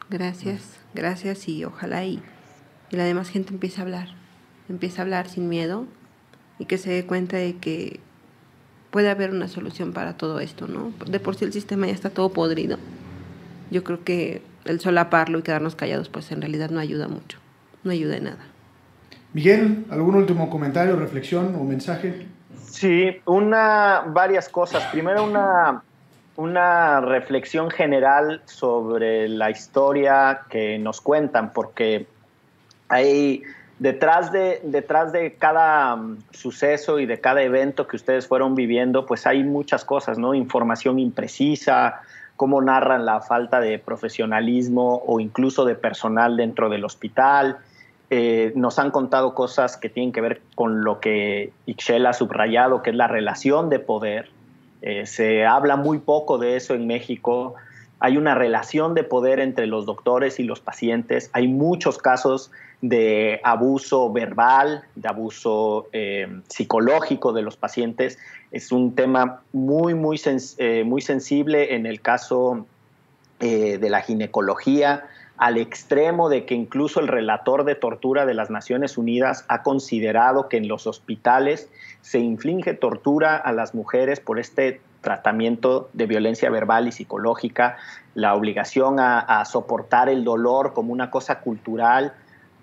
Gracias, 0.08 0.80
gracias 0.94 1.48
y 1.48 1.66
ojalá 1.66 2.04
y, 2.06 2.22
y 2.90 2.96
la 2.96 3.04
demás 3.04 3.28
gente 3.28 3.52
empiece 3.52 3.82
a 3.82 3.84
hablar, 3.84 4.08
empiece 4.70 5.00
a 5.00 5.04
hablar 5.04 5.28
sin 5.28 5.50
miedo 5.50 5.86
y 6.58 6.64
que 6.64 6.78
se 6.78 6.90
dé 6.90 7.04
cuenta 7.04 7.36
de 7.36 7.56
que 7.58 8.00
puede 8.90 9.10
haber 9.10 9.32
una 9.32 9.48
solución 9.48 9.92
para 9.92 10.16
todo 10.16 10.40
esto, 10.40 10.66
¿no? 10.66 10.94
De 11.10 11.20
por 11.20 11.36
sí 11.36 11.44
el 11.44 11.52
sistema 11.52 11.88
ya 11.88 11.92
está 11.92 12.08
todo 12.08 12.30
podrido. 12.30 12.78
Yo 13.70 13.84
creo 13.84 14.02
que 14.02 14.40
el 14.64 14.80
solaparlo 14.80 15.40
y 15.40 15.42
quedarnos 15.42 15.76
callados, 15.76 16.08
pues 16.08 16.32
en 16.32 16.40
realidad 16.40 16.70
no 16.70 16.80
ayuda 16.80 17.06
mucho, 17.06 17.38
no 17.84 17.90
ayuda 17.90 18.16
en 18.16 18.24
nada. 18.24 18.44
Miguel, 19.32 19.84
¿algún 19.90 20.14
último 20.14 20.48
comentario, 20.48 20.96
reflexión 20.96 21.54
o 21.56 21.64
mensaje? 21.64 22.26
Sí, 22.70 23.20
una, 23.26 24.04
varias 24.06 24.48
cosas. 24.48 24.84
Primero 24.92 25.24
una, 25.24 25.82
una 26.36 27.00
reflexión 27.00 27.70
general 27.70 28.42
sobre 28.46 29.28
la 29.28 29.50
historia 29.50 30.42
que 30.48 30.78
nos 30.78 31.00
cuentan, 31.00 31.52
porque 31.52 32.06
hay 32.88 33.42
detrás 33.78 34.32
de, 34.32 34.60
detrás 34.64 35.12
de 35.12 35.34
cada 35.34 35.94
um, 35.94 36.16
suceso 36.30 36.98
y 36.98 37.06
de 37.06 37.20
cada 37.20 37.42
evento 37.42 37.86
que 37.86 37.96
ustedes 37.96 38.26
fueron 38.26 38.54
viviendo, 38.54 39.06
pues 39.06 39.26
hay 39.26 39.44
muchas 39.44 39.84
cosas, 39.84 40.18
¿no? 40.18 40.34
Información 40.34 40.98
imprecisa, 40.98 42.00
cómo 42.36 42.60
narran 42.60 43.04
la 43.04 43.20
falta 43.20 43.60
de 43.60 43.78
profesionalismo 43.78 45.02
o 45.06 45.20
incluso 45.20 45.64
de 45.64 45.74
personal 45.74 46.36
dentro 46.36 46.68
del 46.68 46.84
hospital. 46.84 47.58
Eh, 48.10 48.52
nos 48.54 48.78
han 48.78 48.90
contado 48.90 49.34
cosas 49.34 49.76
que 49.76 49.88
tienen 49.88 50.12
que 50.12 50.20
ver 50.20 50.42
con 50.54 50.84
lo 50.84 51.00
que 51.00 51.52
Ixchel 51.66 52.06
ha 52.06 52.12
subrayado, 52.12 52.82
que 52.82 52.90
es 52.90 52.96
la 52.96 53.08
relación 53.08 53.70
de 53.70 53.78
poder. 53.78 54.30
Eh, 54.82 55.06
se 55.06 55.46
habla 55.46 55.76
muy 55.76 55.98
poco 55.98 56.38
de 56.38 56.56
eso 56.56 56.74
en 56.74 56.86
México. 56.86 57.54
Hay 58.00 58.18
una 58.18 58.34
relación 58.34 58.94
de 58.94 59.04
poder 59.04 59.40
entre 59.40 59.66
los 59.66 59.86
doctores 59.86 60.38
y 60.38 60.42
los 60.42 60.60
pacientes. 60.60 61.30
Hay 61.32 61.48
muchos 61.48 61.96
casos 61.96 62.50
de 62.82 63.40
abuso 63.42 64.12
verbal, 64.12 64.84
de 64.94 65.08
abuso 65.08 65.88
eh, 65.92 66.28
psicológico 66.48 67.32
de 67.32 67.40
los 67.40 67.56
pacientes. 67.56 68.18
Es 68.50 68.70
un 68.72 68.94
tema 68.94 69.40
muy, 69.52 69.94
muy, 69.94 70.20
muy 70.84 71.00
sensible 71.00 71.74
en 71.74 71.86
el 71.86 72.00
caso 72.02 72.66
de 73.40 73.90
la 73.90 74.00
ginecología 74.00 75.04
al 75.36 75.56
extremo 75.58 76.28
de 76.28 76.46
que 76.46 76.54
incluso 76.54 77.00
el 77.00 77.08
relator 77.08 77.64
de 77.64 77.74
tortura 77.74 78.24
de 78.24 78.34
las 78.34 78.50
Naciones 78.50 78.96
Unidas 78.96 79.44
ha 79.48 79.62
considerado 79.62 80.48
que 80.48 80.56
en 80.56 80.68
los 80.68 80.86
hospitales 80.86 81.68
se 82.02 82.20
inflige 82.20 82.74
tortura 82.74 83.36
a 83.36 83.52
las 83.52 83.74
mujeres 83.74 84.20
por 84.20 84.38
este 84.38 84.80
tratamiento 85.00 85.90
de 85.92 86.06
violencia 86.06 86.50
verbal 86.50 86.88
y 86.88 86.92
psicológica, 86.92 87.76
la 88.14 88.34
obligación 88.34 88.98
a, 89.00 89.44
soportar 89.44 90.08
el 90.08 90.24
dolor 90.24 90.72
como 90.72 90.92
una 90.92 91.10
cosa 91.10 91.40
cultural. 91.40 92.14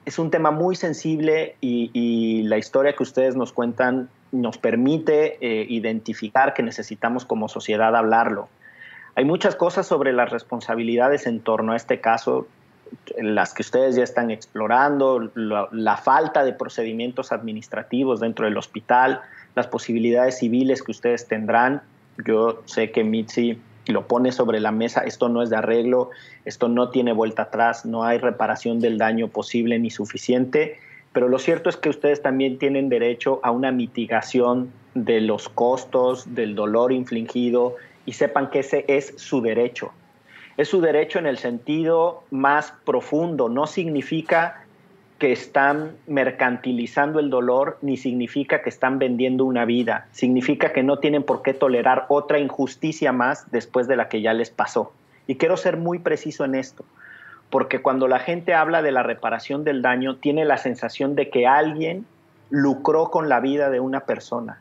Es 0.06 0.18
un 0.18 0.32
tema 0.32 0.52
muy 0.52 0.76
sensible 0.76 1.56
y, 1.62 2.44
la 2.44 2.58
historia 2.58 2.94
que 2.94 3.04
ustedes 3.04 3.36
nos 3.36 3.54
cuentan 3.54 4.10
nos 4.32 4.58
permite 4.58 5.38
eh, 5.42 5.66
identificar 5.70 6.54
que 6.54 6.64
necesitamos 6.64 7.26
como 7.26 7.50
sociedad 7.50 7.96
hablarlo. 7.96 8.48
Hay 9.16 9.26
muchas 9.26 9.58
cosas 9.58 9.86
sobre 9.86 10.14
las 10.14 10.30
responsabilidades 10.30 11.28
en 11.28 11.42
torno 11.42 11.74
a 11.74 11.76
este 11.76 12.00
caso 12.00 12.48
las 13.18 13.54
que 13.54 13.62
ustedes 13.62 13.96
ya 13.96 14.04
están 14.04 14.32
explorando, 14.32 15.32
la, 15.36 15.98
falta 15.98 16.44
de 16.44 16.54
procedimientos 16.54 17.32
administrativos 17.32 18.20
dentro 18.20 18.46
del 18.46 18.58
hospital, 18.58 19.22
las 19.56 19.68
posibilidades 19.68 20.40
civiles 20.40 20.84
que 20.84 20.92
ustedes 20.92 21.28
tendrán. 21.28 21.82
Yo 22.26 22.62
sé 22.66 22.92
que 22.92 23.04
Mitzi 23.04 23.60
lo 23.88 24.08
pone 24.08 24.32
sobre 24.32 24.60
la 24.60 24.72
mesa, 24.72 25.02
esto 25.02 25.30
no 25.30 25.42
es 25.42 25.50
de 25.50 25.58
arreglo, 25.58 26.12
esto 26.46 26.68
no 26.68 26.90
tiene 26.90 27.14
vuelta 27.14 27.44
atrás, 27.44 27.86
no 27.86 28.04
hay 28.04 28.20
reparación 28.20 28.80
del 28.80 28.98
daño 28.98 29.28
posible 29.28 29.80
ni 29.80 29.90
suficiente, 29.90 30.78
pero 31.14 31.28
lo 31.28 31.40
cierto 31.40 31.70
es 31.70 31.78
que 31.78 31.90
ustedes 31.90 32.22
también 32.22 32.58
tienen 32.58 32.90
derecho 32.90 33.40
a 33.44 33.52
una 33.52 33.72
mitigación 33.72 34.72
de 34.94 35.22
los 35.22 35.50
costos, 35.50 36.36
del 36.36 36.56
dolor 36.56 36.92
infligido 36.92 37.76
y 38.06 38.14
sepan 38.14 38.50
que 38.50 38.60
ese 38.60 38.86
es 38.88 39.14
su 39.18 39.42
derecho 39.42 39.92
es 40.58 40.68
su 40.68 40.82
derecho 40.82 41.20
en 41.20 41.28
el 41.28 41.38
sentido 41.38 42.24
más 42.32 42.74
profundo. 42.86 43.50
No 43.50 43.68
significa 43.68 44.66
que 45.22 45.32
están 45.32 45.92
mercantilizando 46.08 47.20
el 47.20 47.30
dolor, 47.30 47.78
ni 47.84 47.96
significa 47.96 48.64
que 48.64 48.70
están 48.70 48.98
vendiendo 48.98 49.46
una 49.46 49.66
vida. 49.66 50.08
Significa 50.12 50.74
que 50.74 50.82
no 50.82 50.98
tienen 50.98 51.22
por 51.22 51.44
qué 51.44 51.54
tolerar 51.54 52.06
otra 52.10 52.40
injusticia 52.40 53.12
más 53.12 53.50
después 53.52 53.88
de 53.88 53.98
la 53.98 54.10
que 54.10 54.22
ya 54.22 54.34
les 54.34 54.50
pasó. 54.50 54.94
Y 55.28 55.36
quiero 55.36 55.58
ser 55.58 55.78
muy 55.78 56.00
preciso 56.00 56.44
en 56.44 56.56
esto, 56.56 56.84
porque 57.52 57.84
cuando 57.84 58.08
la 58.08 58.18
gente 58.18 58.56
habla 58.56 58.82
de 58.82 58.92
la 58.92 59.04
reparación 59.04 59.64
del 59.64 59.84
daño, 59.84 60.16
tiene 60.16 60.44
la 60.44 60.58
sensación 60.58 61.14
de 61.16 61.30
que 61.30 61.46
alguien 61.46 62.08
lucró 62.50 63.12
con 63.12 63.30
la 63.30 63.40
vida 63.40 63.70
de 63.70 63.80
una 63.80 64.02
persona. 64.02 64.60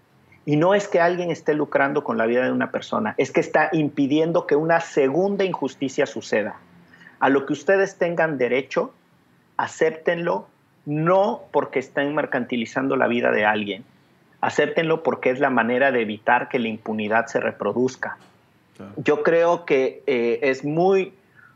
Y 0.51 0.57
no 0.57 0.74
es 0.74 0.88
que 0.88 0.98
alguien 0.98 1.30
esté 1.30 1.55
lucrando 1.55 2.03
con 2.03 2.18
la 2.18 2.26
vida 2.26 2.42
de 2.42 2.51
una 2.51 2.72
persona, 2.72 3.14
es 3.18 3.30
que 3.30 3.38
está 3.38 3.68
impidiendo 3.70 4.48
que 4.48 4.57
una 4.57 4.80
segunda 4.80 5.44
injusticia 5.44 6.07
suceda. 6.07 6.57
A 7.20 7.28
lo 7.28 7.46
que 7.46 7.53
ustedes 7.53 7.98
tengan 7.98 8.36
derecho, 8.36 8.92
acéptenlo, 9.57 10.48
no 10.86 11.42
porque 11.53 11.78
estén 11.78 12.16
mercantilizando 12.16 12.96
la 12.96 13.07
vida 13.07 13.30
de 13.30 13.44
alguien, 13.44 13.84
acéptenlo 14.40 15.05
porque 15.05 15.30
es 15.30 15.38
la 15.38 15.51
manera 15.51 15.92
de 15.92 16.01
evitar 16.03 16.48
que 16.48 16.59
la 16.59 16.66
impunidad 16.66 17.26
se 17.26 17.38
reproduzca. 17.38 18.18
Yo 18.96 19.22
creo 19.22 19.64
que 19.64 20.03
eh, 20.09 20.40
es 20.42 20.64
muy, 20.64 21.12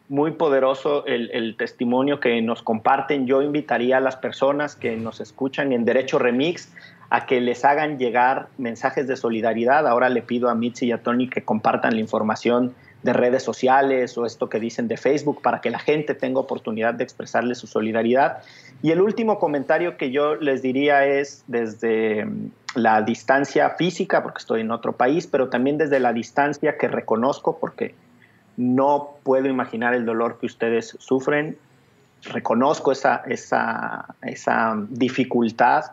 muy 0.09 0.30
poderoso 0.30 1.05
el, 1.07 1.32
el, 1.32 1.57
testimonio 1.57 2.20
que 2.20 2.40
nos 2.42 2.62
comparten. 2.62 3.26
Yo 3.26 3.42
invitaría 3.42 3.97
a 3.97 4.01
las 4.01 4.14
personas 4.14 4.76
que 4.76 4.97
nos 4.97 5.18
escuchan 5.18 5.72
en 5.72 5.84
Derecho 5.84 6.20
Remix 6.20 6.72
a 7.11 7.26
que 7.26 7.40
les 7.40 7.64
hagan 7.64 7.98
llegar 7.98 8.48
mensajes 8.59 9.07
de 9.07 9.16
solidaridad. 9.16 9.86
Ahora 9.86 10.09
le 10.09 10.22
pido 10.22 10.48
a 10.48 10.55
Mitzi 10.55 10.86
y 10.86 10.92
a 10.92 11.02
Tony 11.02 11.28
que 11.28 11.42
compartan 11.42 11.94
la 11.94 12.00
información 12.00 12.74
de 13.05 13.12
redes 13.12 13.42
sociales 13.42 14.16
o 14.16 14.24
esto 14.24 14.48
que 14.48 14.59
dicen 14.59 14.88
de 14.88 14.96
Facebook 14.96 15.42
para 15.42 15.61
que 15.61 15.70
la 15.70 15.78
gente 15.78 16.14
tenga 16.14 16.40
oportunidad 16.40 16.94
de 16.94 17.05
expresarle 17.05 17.55
su 17.55 17.66
solidaridad. 17.66 18.38
Y 18.82 18.92
el 18.92 19.02
último 19.02 19.38
comentario 19.38 19.98
que 19.98 20.11
yo 20.11 20.36
les 20.36 20.62
diría 20.62 21.05
es 21.05 21.44
desde 21.46 22.24
mm, 22.24 22.50
la 22.76 23.02
distancia 23.02 23.70
física, 23.70 24.22
porque 24.22 24.38
estoy 24.38 24.62
en 24.62 24.70
otro 24.70 24.96
país, 24.96 25.26
pero 25.26 25.50
también 25.50 25.76
desde 25.76 26.00
la 26.00 26.14
distancia 26.14 26.78
que 26.78 26.88
reconozco, 26.88 27.59
porque 27.59 27.94
no 28.57 29.11
puedo 29.22 29.48
imaginar 29.48 29.94
el 29.94 30.07
dolor 30.07 30.38
que 30.38 30.46
ustedes 30.46 30.96
sufren. 30.98 31.59
Reconozco 32.22 32.90
esa, 32.90 33.22
esa, 33.26 34.14
esa 34.22 34.76
dificultad 34.88 35.84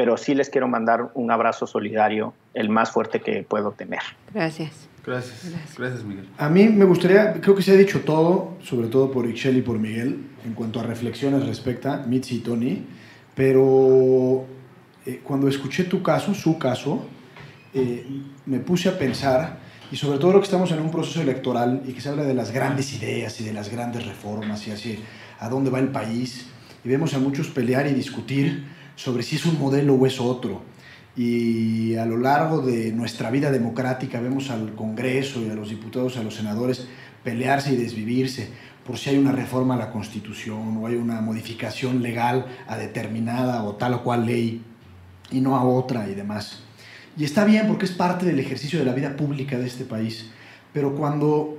pero 0.00 0.16
sí 0.16 0.34
les 0.34 0.48
quiero 0.48 0.66
mandar 0.66 1.10
un 1.12 1.30
abrazo 1.30 1.66
solidario, 1.66 2.32
el 2.54 2.70
más 2.70 2.90
fuerte 2.90 3.20
que 3.20 3.42
puedo 3.42 3.72
tener. 3.72 4.00
Gracias. 4.32 4.88
Gracias. 5.04 5.52
Gracias, 5.76 6.04
Miguel. 6.04 6.26
A 6.38 6.48
mí 6.48 6.70
me 6.70 6.86
gustaría, 6.86 7.34
creo 7.34 7.54
que 7.54 7.60
se 7.60 7.72
ha 7.72 7.76
dicho 7.76 8.00
todo, 8.00 8.56
sobre 8.62 8.88
todo 8.88 9.12
por 9.12 9.26
Ixchel 9.26 9.58
y 9.58 9.60
por 9.60 9.78
Miguel, 9.78 10.24
en 10.46 10.54
cuanto 10.54 10.80
a 10.80 10.84
reflexiones 10.84 11.46
respecto 11.46 11.90
a 11.90 11.98
Mitzi 11.98 12.36
y 12.36 12.38
Tony, 12.38 12.82
pero 13.34 14.46
eh, 15.04 15.20
cuando 15.22 15.48
escuché 15.48 15.84
tu 15.84 16.02
caso, 16.02 16.32
su 16.32 16.58
caso, 16.58 17.04
eh, 17.74 18.06
me 18.46 18.60
puse 18.60 18.88
a 18.88 18.98
pensar, 18.98 19.58
y 19.92 19.96
sobre 19.96 20.18
todo 20.18 20.32
lo 20.32 20.38
que 20.38 20.46
estamos 20.46 20.72
en 20.72 20.80
un 20.80 20.90
proceso 20.90 21.20
electoral 21.20 21.82
y 21.86 21.92
que 21.92 22.00
se 22.00 22.08
habla 22.08 22.22
de 22.22 22.32
las 22.32 22.52
grandes 22.52 22.94
ideas 22.94 23.38
y 23.42 23.44
de 23.44 23.52
las 23.52 23.70
grandes 23.70 24.06
reformas 24.06 24.66
y 24.66 24.70
así, 24.70 24.98
a 25.40 25.50
dónde 25.50 25.68
va 25.68 25.78
el 25.78 25.88
país, 25.88 26.46
y 26.82 26.88
vemos 26.88 27.12
a 27.12 27.18
muchos 27.18 27.48
pelear 27.48 27.86
y 27.86 27.92
discutir 27.92 28.79
sobre 29.02 29.22
si 29.22 29.36
es 29.36 29.46
un 29.46 29.58
modelo 29.58 29.94
o 29.94 30.06
es 30.06 30.20
otro. 30.20 30.60
Y 31.16 31.94
a 31.94 32.04
lo 32.04 32.18
largo 32.18 32.60
de 32.60 32.92
nuestra 32.92 33.30
vida 33.30 33.50
democrática 33.50 34.20
vemos 34.20 34.50
al 34.50 34.74
Congreso 34.74 35.40
y 35.40 35.48
a 35.48 35.54
los 35.54 35.70
diputados, 35.70 36.18
a 36.18 36.22
los 36.22 36.34
senadores 36.34 36.86
pelearse 37.24 37.72
y 37.72 37.76
desvivirse 37.76 38.50
por 38.86 38.98
si 38.98 39.10
hay 39.10 39.16
una 39.16 39.32
reforma 39.32 39.74
a 39.74 39.78
la 39.78 39.90
Constitución 39.90 40.76
o 40.76 40.86
hay 40.86 40.96
una 40.96 41.22
modificación 41.22 42.02
legal 42.02 42.44
a 42.68 42.76
determinada 42.76 43.64
o 43.64 43.74
tal 43.76 43.94
o 43.94 44.02
cual 44.02 44.26
ley 44.26 44.62
y 45.30 45.40
no 45.40 45.56
a 45.56 45.64
otra 45.64 46.06
y 46.08 46.14
demás. 46.14 46.62
Y 47.16 47.24
está 47.24 47.44
bien 47.44 47.68
porque 47.68 47.86
es 47.86 47.92
parte 47.92 48.26
del 48.26 48.38
ejercicio 48.38 48.78
de 48.78 48.84
la 48.84 48.92
vida 48.92 49.16
pública 49.16 49.58
de 49.58 49.66
este 49.66 49.84
país. 49.84 50.30
Pero 50.74 50.94
cuando 50.94 51.56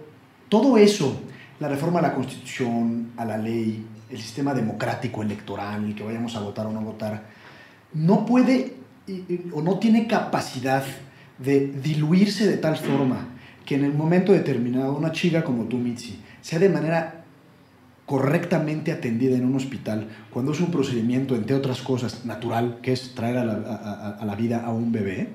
todo 0.48 0.78
eso, 0.78 1.20
la 1.60 1.70
reforma 1.70 2.00
a 2.00 2.04
la 2.04 2.14
Constitución, 2.14 3.12
a 3.18 3.26
la 3.26 3.38
ley, 3.38 3.84
el 4.12 4.20
sistema 4.20 4.54
democrático 4.54 5.22
electoral, 5.24 5.86
el 5.86 5.96
que 5.96 6.04
vayamos 6.04 6.36
a 6.36 6.40
votar 6.42 6.66
o 6.68 6.72
no 6.72 6.82
votar, 6.82 7.24
no 7.94 8.26
puede 8.26 8.74
o 9.54 9.62
no 9.62 9.80
tiene 9.80 10.08
capacidad 10.08 10.84
de 11.40 11.68
diluirse 11.68 12.46
de 12.48 12.58
tal 12.58 12.78
forma 12.78 13.28
que 13.66 13.76
en 13.76 13.84
el 13.86 13.94
momento 13.94 14.32
determinado 14.32 14.94
una 14.96 15.12
chica 15.12 15.44
como 15.44 15.64
tú, 15.66 15.78
Mitzi, 15.78 16.20
sea 16.42 16.60
de 16.60 16.70
manera 16.70 17.24
correctamente 18.06 18.92
atendida 18.92 19.38
en 19.38 19.46
un 19.46 19.56
hospital, 19.56 20.08
cuando 20.32 20.52
es 20.52 20.60
un 20.60 20.70
procedimiento, 20.72 21.36
entre 21.36 21.56
otras 21.56 21.82
cosas, 21.82 22.26
natural, 22.26 22.80
que 22.82 22.92
es 22.92 23.16
traer 23.16 23.38
a 23.38 23.46
la, 23.46 23.54
a- 23.54 24.18
a 24.22 24.26
la 24.26 24.36
vida 24.36 24.66
a 24.66 24.72
un 24.72 24.92
bebé, 24.92 25.30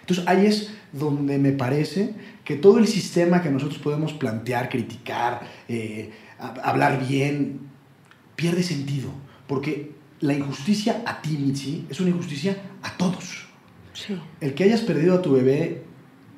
entonces 0.00 0.24
ahí 0.26 0.46
es 0.46 0.72
donde 0.92 1.38
me 1.38 1.52
parece 1.52 2.14
que 2.44 2.56
todo 2.56 2.78
el 2.78 2.86
sistema 2.86 3.42
que 3.42 3.50
nosotros 3.50 3.78
podemos 3.78 4.12
plantear, 4.12 4.68
criticar, 4.68 5.40
eh, 5.68 6.12
hablar 6.62 7.06
bien, 7.06 7.60
pierde 8.36 8.62
sentido. 8.62 9.10
Porque 9.46 9.92
la 10.20 10.34
injusticia 10.34 11.02
a 11.06 11.20
ti, 11.20 11.36
Mitzi, 11.38 11.86
es 11.90 12.00
una 12.00 12.10
injusticia 12.10 12.56
a 12.82 12.96
todos. 12.96 13.46
Sí. 13.92 14.18
El 14.40 14.54
que 14.54 14.64
hayas 14.64 14.80
perdido 14.80 15.14
a 15.14 15.22
tu 15.22 15.32
bebé 15.32 15.84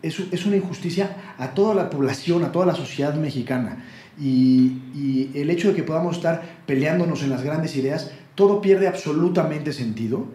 es, 0.03 0.20
es 0.30 0.47
una 0.47 0.57
injusticia 0.57 1.34
a 1.38 1.55
toda 1.55 1.74
la 1.74 1.90
población, 1.90 2.44
a 2.44 2.53
toda 2.53 2.66
la 2.66 2.74
sociedad 2.74 3.14
mexicana. 3.14 3.84
Y, 4.18 4.80
y 4.94 5.30
el 5.34 5.51
hecho 5.51 5.68
de 5.68 5.74
que 5.74 5.82
podamos 5.82 6.16
estar 6.16 6.62
peleándonos 6.66 7.22
en 7.22 7.30
las 7.30 7.42
grandes 7.42 7.76
ideas, 7.76 8.11
todo 8.34 8.61
pierde 8.61 8.88
absolutamente 8.88 9.72
sentido 9.72 10.26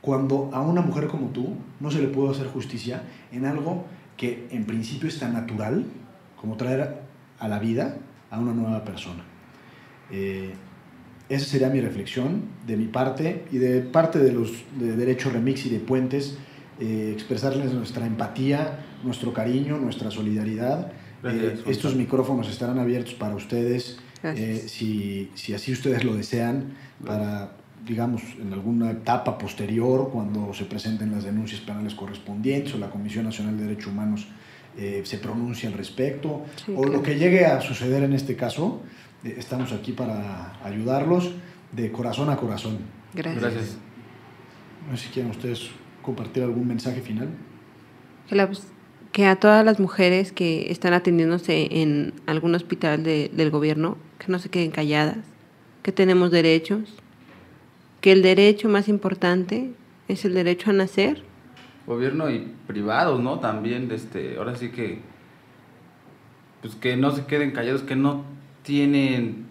cuando 0.00 0.50
a 0.52 0.60
una 0.60 0.82
mujer 0.82 1.06
como 1.06 1.28
tú 1.28 1.56
no 1.80 1.90
se 1.90 2.00
le 2.00 2.08
puede 2.08 2.32
hacer 2.32 2.48
justicia 2.48 3.04
en 3.30 3.46
algo 3.46 3.84
que 4.16 4.48
en 4.50 4.66
principio 4.66 5.08
es 5.08 5.18
tan 5.18 5.32
natural 5.32 5.86
como 6.36 6.56
traer 6.56 7.00
a 7.38 7.48
la 7.48 7.58
vida 7.58 7.96
a 8.30 8.38
una 8.38 8.52
nueva 8.52 8.84
persona. 8.84 9.24
Eh, 10.10 10.52
esa 11.34 11.46
sería 11.46 11.68
mi 11.68 11.80
reflexión 11.80 12.42
de 12.66 12.76
mi 12.76 12.86
parte 12.86 13.44
y 13.50 13.58
de 13.58 13.80
parte 13.80 14.18
de 14.18 14.32
los 14.32 14.52
de 14.78 14.96
Derecho 14.96 15.30
Remix 15.30 15.66
y 15.66 15.70
de 15.70 15.78
Puentes, 15.78 16.36
eh, 16.80 17.10
expresarles 17.12 17.72
nuestra 17.72 18.06
empatía, 18.06 18.78
nuestro 19.04 19.32
cariño, 19.32 19.78
nuestra 19.78 20.10
solidaridad. 20.10 20.92
Gracias, 21.22 21.60
Eh, 21.60 21.62
estos 21.68 21.94
micrófonos 21.94 22.48
estarán 22.48 22.78
abiertos 22.78 23.14
para 23.14 23.34
ustedes, 23.34 23.98
eh, 24.24 24.64
si, 24.66 25.30
si 25.34 25.54
así 25.54 25.72
ustedes 25.72 26.04
lo 26.04 26.14
desean, 26.14 26.74
para, 27.04 27.52
digamos, 27.86 28.22
en 28.40 28.52
alguna 28.52 28.90
etapa 28.90 29.38
posterior, 29.38 30.10
cuando 30.12 30.52
se 30.54 30.64
presenten 30.64 31.10
las 31.12 31.24
denuncias 31.24 31.60
penales 31.60 31.94
correspondientes 31.94 32.74
o 32.74 32.78
la 32.78 32.90
Comisión 32.90 33.24
Nacional 33.24 33.56
de 33.56 33.64
Derechos 33.64 33.88
Humanos 33.88 34.26
eh, 34.76 35.02
se 35.04 35.18
pronuncie 35.18 35.68
al 35.68 35.74
respecto, 35.74 36.42
Sí, 36.64 36.72
o 36.74 36.82
lo 36.82 36.88
claro. 36.88 37.02
que 37.02 37.18
llegue 37.18 37.44
a 37.44 37.60
suceder 37.60 38.02
en 38.04 38.14
este 38.14 38.36
caso, 38.36 38.80
estamos 39.24 39.72
aquí 39.72 39.92
para 39.92 40.52
ayudarlos 40.64 41.32
de 41.72 41.90
corazón 41.92 42.28
a 42.30 42.36
corazón. 42.36 42.78
Gracias. 43.14 43.42
Gracias. 43.42 43.76
No 44.90 44.96
sé 44.96 45.06
si 45.06 45.12
quieren 45.12 45.30
ustedes 45.30 45.70
compartir 46.02 46.42
algún 46.42 46.66
mensaje 46.66 47.00
final. 47.00 47.28
Que, 48.28 48.34
la- 48.36 48.50
que 49.12 49.26
a 49.26 49.36
todas 49.36 49.64
las 49.64 49.78
mujeres 49.78 50.32
que 50.32 50.70
están 50.72 50.92
atendiéndose 50.94 51.68
en 51.82 52.14
algún 52.26 52.54
hospital 52.54 53.02
de- 53.04 53.30
del 53.32 53.50
gobierno, 53.50 53.96
que 54.18 54.30
no 54.32 54.38
se 54.38 54.48
queden 54.48 54.70
calladas, 54.70 55.18
que 55.82 55.92
tenemos 55.92 56.30
derechos, 56.30 56.94
que 58.00 58.12
el 58.12 58.22
derecho 58.22 58.68
más 58.68 58.88
importante 58.88 59.72
es 60.08 60.24
el 60.24 60.34
derecho 60.34 60.70
a 60.70 60.72
nacer. 60.72 61.22
Gobierno 61.86 62.30
y 62.30 62.52
privados, 62.66 63.20
¿no? 63.20 63.38
También, 63.40 63.90
este, 63.92 64.36
ahora 64.38 64.56
sí 64.56 64.70
que, 64.70 65.00
pues 66.60 66.74
que 66.76 66.96
no 66.96 67.10
se 67.14 67.26
queden 67.26 67.50
callados, 67.52 67.82
que 67.82 67.96
no 67.96 68.24
tienen, 68.62 69.46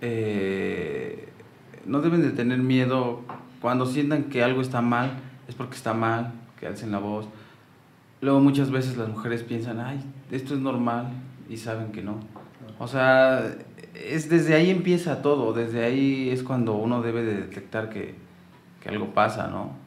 eh, 0.00 1.28
no 1.84 2.00
deben 2.00 2.22
de 2.22 2.30
tener 2.30 2.58
miedo 2.58 3.20
cuando 3.60 3.86
sientan 3.86 4.24
que 4.24 4.42
algo 4.42 4.60
está 4.60 4.80
mal, 4.80 5.10
es 5.48 5.54
porque 5.54 5.76
está 5.76 5.94
mal, 5.94 6.32
que 6.58 6.66
alcen 6.66 6.92
la 6.92 6.98
voz. 6.98 7.26
Luego 8.20 8.40
muchas 8.40 8.70
veces 8.70 8.96
las 8.96 9.08
mujeres 9.08 9.42
piensan, 9.42 9.80
ay, 9.80 10.00
esto 10.30 10.54
es 10.54 10.60
normal, 10.60 11.10
y 11.48 11.56
saben 11.56 11.92
que 11.92 12.02
no. 12.02 12.18
O 12.78 12.88
sea, 12.88 13.54
es 13.94 14.28
desde 14.28 14.54
ahí 14.54 14.70
empieza 14.70 15.22
todo, 15.22 15.52
desde 15.52 15.84
ahí 15.84 16.30
es 16.30 16.42
cuando 16.42 16.74
uno 16.74 17.02
debe 17.02 17.22
de 17.22 17.34
detectar 17.34 17.88
que, 17.88 18.14
que 18.82 18.88
algo 18.88 19.14
pasa, 19.14 19.48
¿no? 19.48 19.86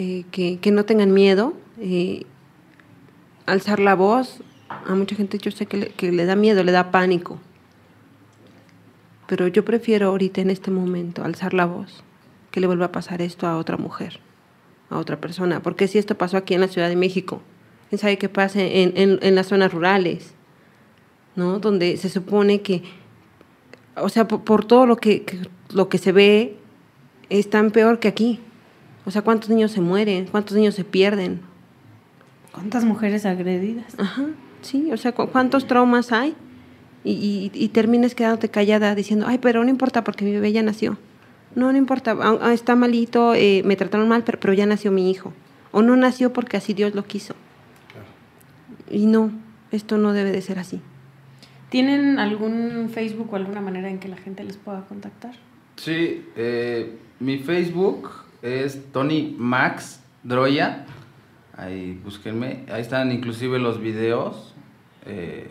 eh, 0.00 0.24
que, 0.30 0.58
que 0.58 0.70
no 0.70 0.84
tengan 0.86 1.12
miedo, 1.12 1.52
eh, 1.78 2.24
alzar 3.44 3.80
la 3.80 3.94
voz. 3.94 4.42
A 4.86 4.94
mucha 4.94 5.16
gente 5.16 5.38
yo 5.38 5.50
sé 5.50 5.66
que 5.66 5.76
le, 5.76 5.88
que 5.90 6.12
le 6.12 6.24
da 6.24 6.36
miedo, 6.36 6.62
le 6.64 6.72
da 6.72 6.90
pánico. 6.90 7.38
Pero 9.26 9.46
yo 9.48 9.64
prefiero 9.64 10.08
ahorita 10.08 10.40
en 10.40 10.50
este 10.50 10.70
momento 10.70 11.22
alzar 11.24 11.54
la 11.54 11.66
voz, 11.66 12.02
que 12.50 12.60
le 12.60 12.66
vuelva 12.66 12.86
a 12.86 12.92
pasar 12.92 13.22
esto 13.22 13.46
a 13.46 13.56
otra 13.56 13.76
mujer, 13.76 14.20
a 14.88 14.98
otra 14.98 15.20
persona. 15.20 15.60
Porque 15.62 15.86
si 15.88 15.98
esto 15.98 16.16
pasó 16.16 16.36
aquí 16.36 16.54
en 16.54 16.60
la 16.60 16.68
Ciudad 16.68 16.88
de 16.88 16.96
México, 16.96 17.40
quién 17.88 17.98
sabe 17.98 18.18
qué 18.18 18.28
pase 18.28 18.82
en, 18.82 18.92
en, 18.96 19.18
en 19.22 19.34
las 19.34 19.48
zonas 19.48 19.72
rurales, 19.72 20.34
¿no? 21.36 21.58
Donde 21.60 21.96
se 21.96 22.08
supone 22.08 22.60
que, 22.62 22.82
o 23.96 24.08
sea, 24.08 24.26
por, 24.26 24.42
por 24.42 24.64
todo 24.64 24.86
lo 24.86 24.96
que, 24.96 25.22
que- 25.24 25.48
lo 25.72 25.88
que 25.88 25.98
se 25.98 26.10
ve, 26.10 26.56
es 27.28 27.48
tan 27.50 27.70
peor 27.70 28.00
que 28.00 28.08
aquí. 28.08 28.40
O 29.06 29.12
sea, 29.12 29.22
¿cuántos 29.22 29.48
niños 29.50 29.70
se 29.70 29.80
mueren? 29.80 30.26
¿Cuántos 30.26 30.56
niños 30.56 30.74
se 30.74 30.82
pierden? 30.84 31.40
¿Cuántas 32.52 32.84
mujeres 32.84 33.24
agredidas? 33.24 33.94
Ajá, 33.98 34.26
sí, 34.62 34.90
o 34.92 34.96
sea, 34.96 35.12
¿cu- 35.12 35.28
¿cuántos 35.28 35.66
traumas 35.66 36.12
hay? 36.12 36.34
Y, 37.04 37.12
y, 37.12 37.50
y 37.54 37.68
terminas 37.68 38.14
quedándote 38.14 38.48
callada 38.50 38.94
diciendo, 38.94 39.26
ay, 39.28 39.38
pero 39.38 39.62
no 39.64 39.70
importa 39.70 40.04
porque 40.04 40.24
mi 40.24 40.32
bebé 40.32 40.52
ya 40.52 40.62
nació. 40.62 40.98
No, 41.54 41.72
no 41.72 41.78
importa, 41.78 42.16
ah, 42.20 42.38
ah, 42.42 42.52
está 42.52 42.76
malito, 42.76 43.34
eh, 43.34 43.62
me 43.64 43.74
trataron 43.76 44.08
mal, 44.08 44.22
pero, 44.24 44.38
pero 44.38 44.52
ya 44.52 44.66
nació 44.66 44.92
mi 44.92 45.10
hijo. 45.10 45.32
O 45.72 45.82
no 45.82 45.96
nació 45.96 46.32
porque 46.32 46.56
así 46.56 46.74
Dios 46.74 46.94
lo 46.94 47.04
quiso. 47.04 47.34
Y 48.90 49.06
no, 49.06 49.30
esto 49.70 49.98
no 49.98 50.12
debe 50.12 50.32
de 50.32 50.42
ser 50.42 50.58
así. 50.58 50.80
¿Tienen 51.70 52.18
algún 52.18 52.90
Facebook 52.92 53.32
o 53.32 53.36
alguna 53.36 53.60
manera 53.60 53.88
en 53.88 53.98
que 53.98 54.08
la 54.08 54.16
gente 54.16 54.42
les 54.44 54.56
pueda 54.56 54.84
contactar? 54.86 55.34
Sí, 55.76 56.24
eh, 56.36 56.98
mi 57.20 57.38
Facebook 57.38 58.10
es 58.42 58.80
Tony 58.92 59.34
Max 59.38 60.00
Droya. 60.24 60.84
Ahí 61.56 61.98
búsquenme. 62.02 62.64
Ahí 62.72 62.80
están 62.82 63.12
inclusive 63.12 63.58
los 63.60 63.80
videos. 63.80 64.49
Eh, 65.06 65.50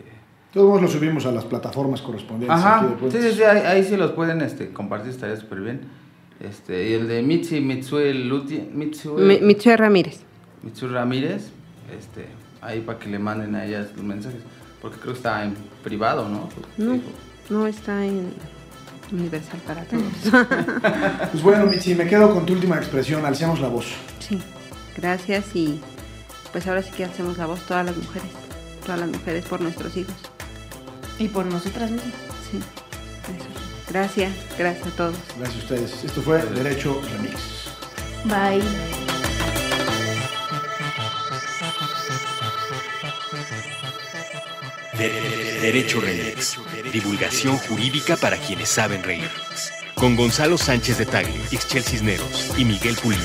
Todos 0.52 0.66
modos 0.68 0.82
lo 0.82 0.88
subimos 0.88 1.26
a 1.26 1.32
las 1.32 1.44
plataformas 1.44 2.00
correspondientes. 2.02 2.58
aquí 2.58 2.66
ajá, 2.68 2.82
de 2.84 2.88
sí, 2.90 2.94
Puentes. 3.00 3.24
sí, 3.24 3.32
sí, 3.38 3.42
ahí, 3.44 3.58
ahí 3.64 3.84
sí 3.84 3.96
los 3.96 4.12
pueden 4.12 4.40
este, 4.42 4.72
compartir, 4.72 5.10
estaría 5.10 5.36
súper 5.36 5.60
bien. 5.60 5.80
Este, 6.40 6.88
y 6.90 6.92
el 6.94 7.06
de 7.06 7.22
Mitzi 7.22 7.60
Mitsue 7.60 8.14
Luti, 8.14 8.60
Mitsue, 8.72 9.20
Mi- 9.40 9.76
Ramírez. 9.76 10.20
Mitsue 10.62 10.88
Ramírez, 10.88 11.50
este, 11.96 12.26
ahí 12.62 12.80
para 12.80 12.98
que 12.98 13.08
le 13.10 13.18
manden 13.18 13.54
a 13.54 13.64
ellas 13.66 13.88
los 13.94 14.04
mensajes. 14.04 14.40
Porque 14.80 14.98
creo 14.98 15.12
que 15.12 15.18
está 15.18 15.44
en 15.44 15.54
privado, 15.84 16.28
¿no? 16.28 16.48
No, 16.78 16.98
no 17.50 17.66
está 17.66 18.04
en 18.06 18.32
Universal 19.12 19.60
para 19.66 19.84
todos. 19.84 20.02
Pues 21.32 21.42
bueno, 21.42 21.66
Mitzi, 21.66 21.94
me 21.94 22.06
quedo 22.06 22.32
con 22.32 22.46
tu 22.46 22.54
última 22.54 22.76
expresión, 22.76 23.24
alcemos 23.26 23.60
la 23.60 23.68
voz. 23.68 23.86
Sí, 24.20 24.40
gracias 24.96 25.54
y 25.54 25.80
pues 26.52 26.66
ahora 26.66 26.82
sí 26.82 26.90
que 26.96 27.04
hacemos 27.04 27.36
la 27.38 27.46
voz 27.46 27.60
todas 27.66 27.84
las 27.86 27.96
mujeres, 27.96 28.30
todas 28.90 29.08
las 29.08 29.08
mujeres 29.20 29.44
por 29.44 29.60
nuestros 29.60 29.96
hijos. 29.96 30.14
Y 31.20 31.28
por 31.28 31.46
nosotras 31.46 31.92
mismas. 31.92 32.12
Sí, 32.50 32.56
eso. 32.58 33.46
Gracias, 33.88 34.32
gracias 34.58 34.86
a 34.88 34.90
todos. 34.90 35.16
Gracias 35.38 35.54
a 35.54 35.62
ustedes. 35.62 36.04
Esto 36.04 36.22
fue 36.22 36.42
Derecho 36.44 37.00
Remix. 37.12 37.38
Bye. 38.24 38.64
De- 44.98 45.08
de- 45.08 45.60
Derecho 45.60 46.00
Remix. 46.00 46.58
Divulgación 46.92 47.56
jurídica 47.58 48.16
para 48.16 48.36
quienes 48.36 48.68
saben 48.68 49.02
reír. 49.02 49.28
Con 49.94 50.16
Gonzalo 50.16 50.58
Sánchez 50.58 50.98
de 50.98 51.06
Tagle, 51.06 51.40
Ixchel 51.50 51.84
Cisneros 51.84 52.52
y 52.56 52.64
Miguel 52.64 52.96
Pulido. 52.96 53.22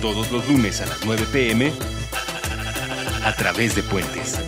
Todos 0.00 0.30
los 0.32 0.48
lunes 0.48 0.80
a 0.80 0.86
las 0.86 1.04
9 1.04 1.26
pm 1.32 1.72
a 3.24 3.32
través 3.34 3.74
de 3.74 3.82
Puentes. 3.82 4.38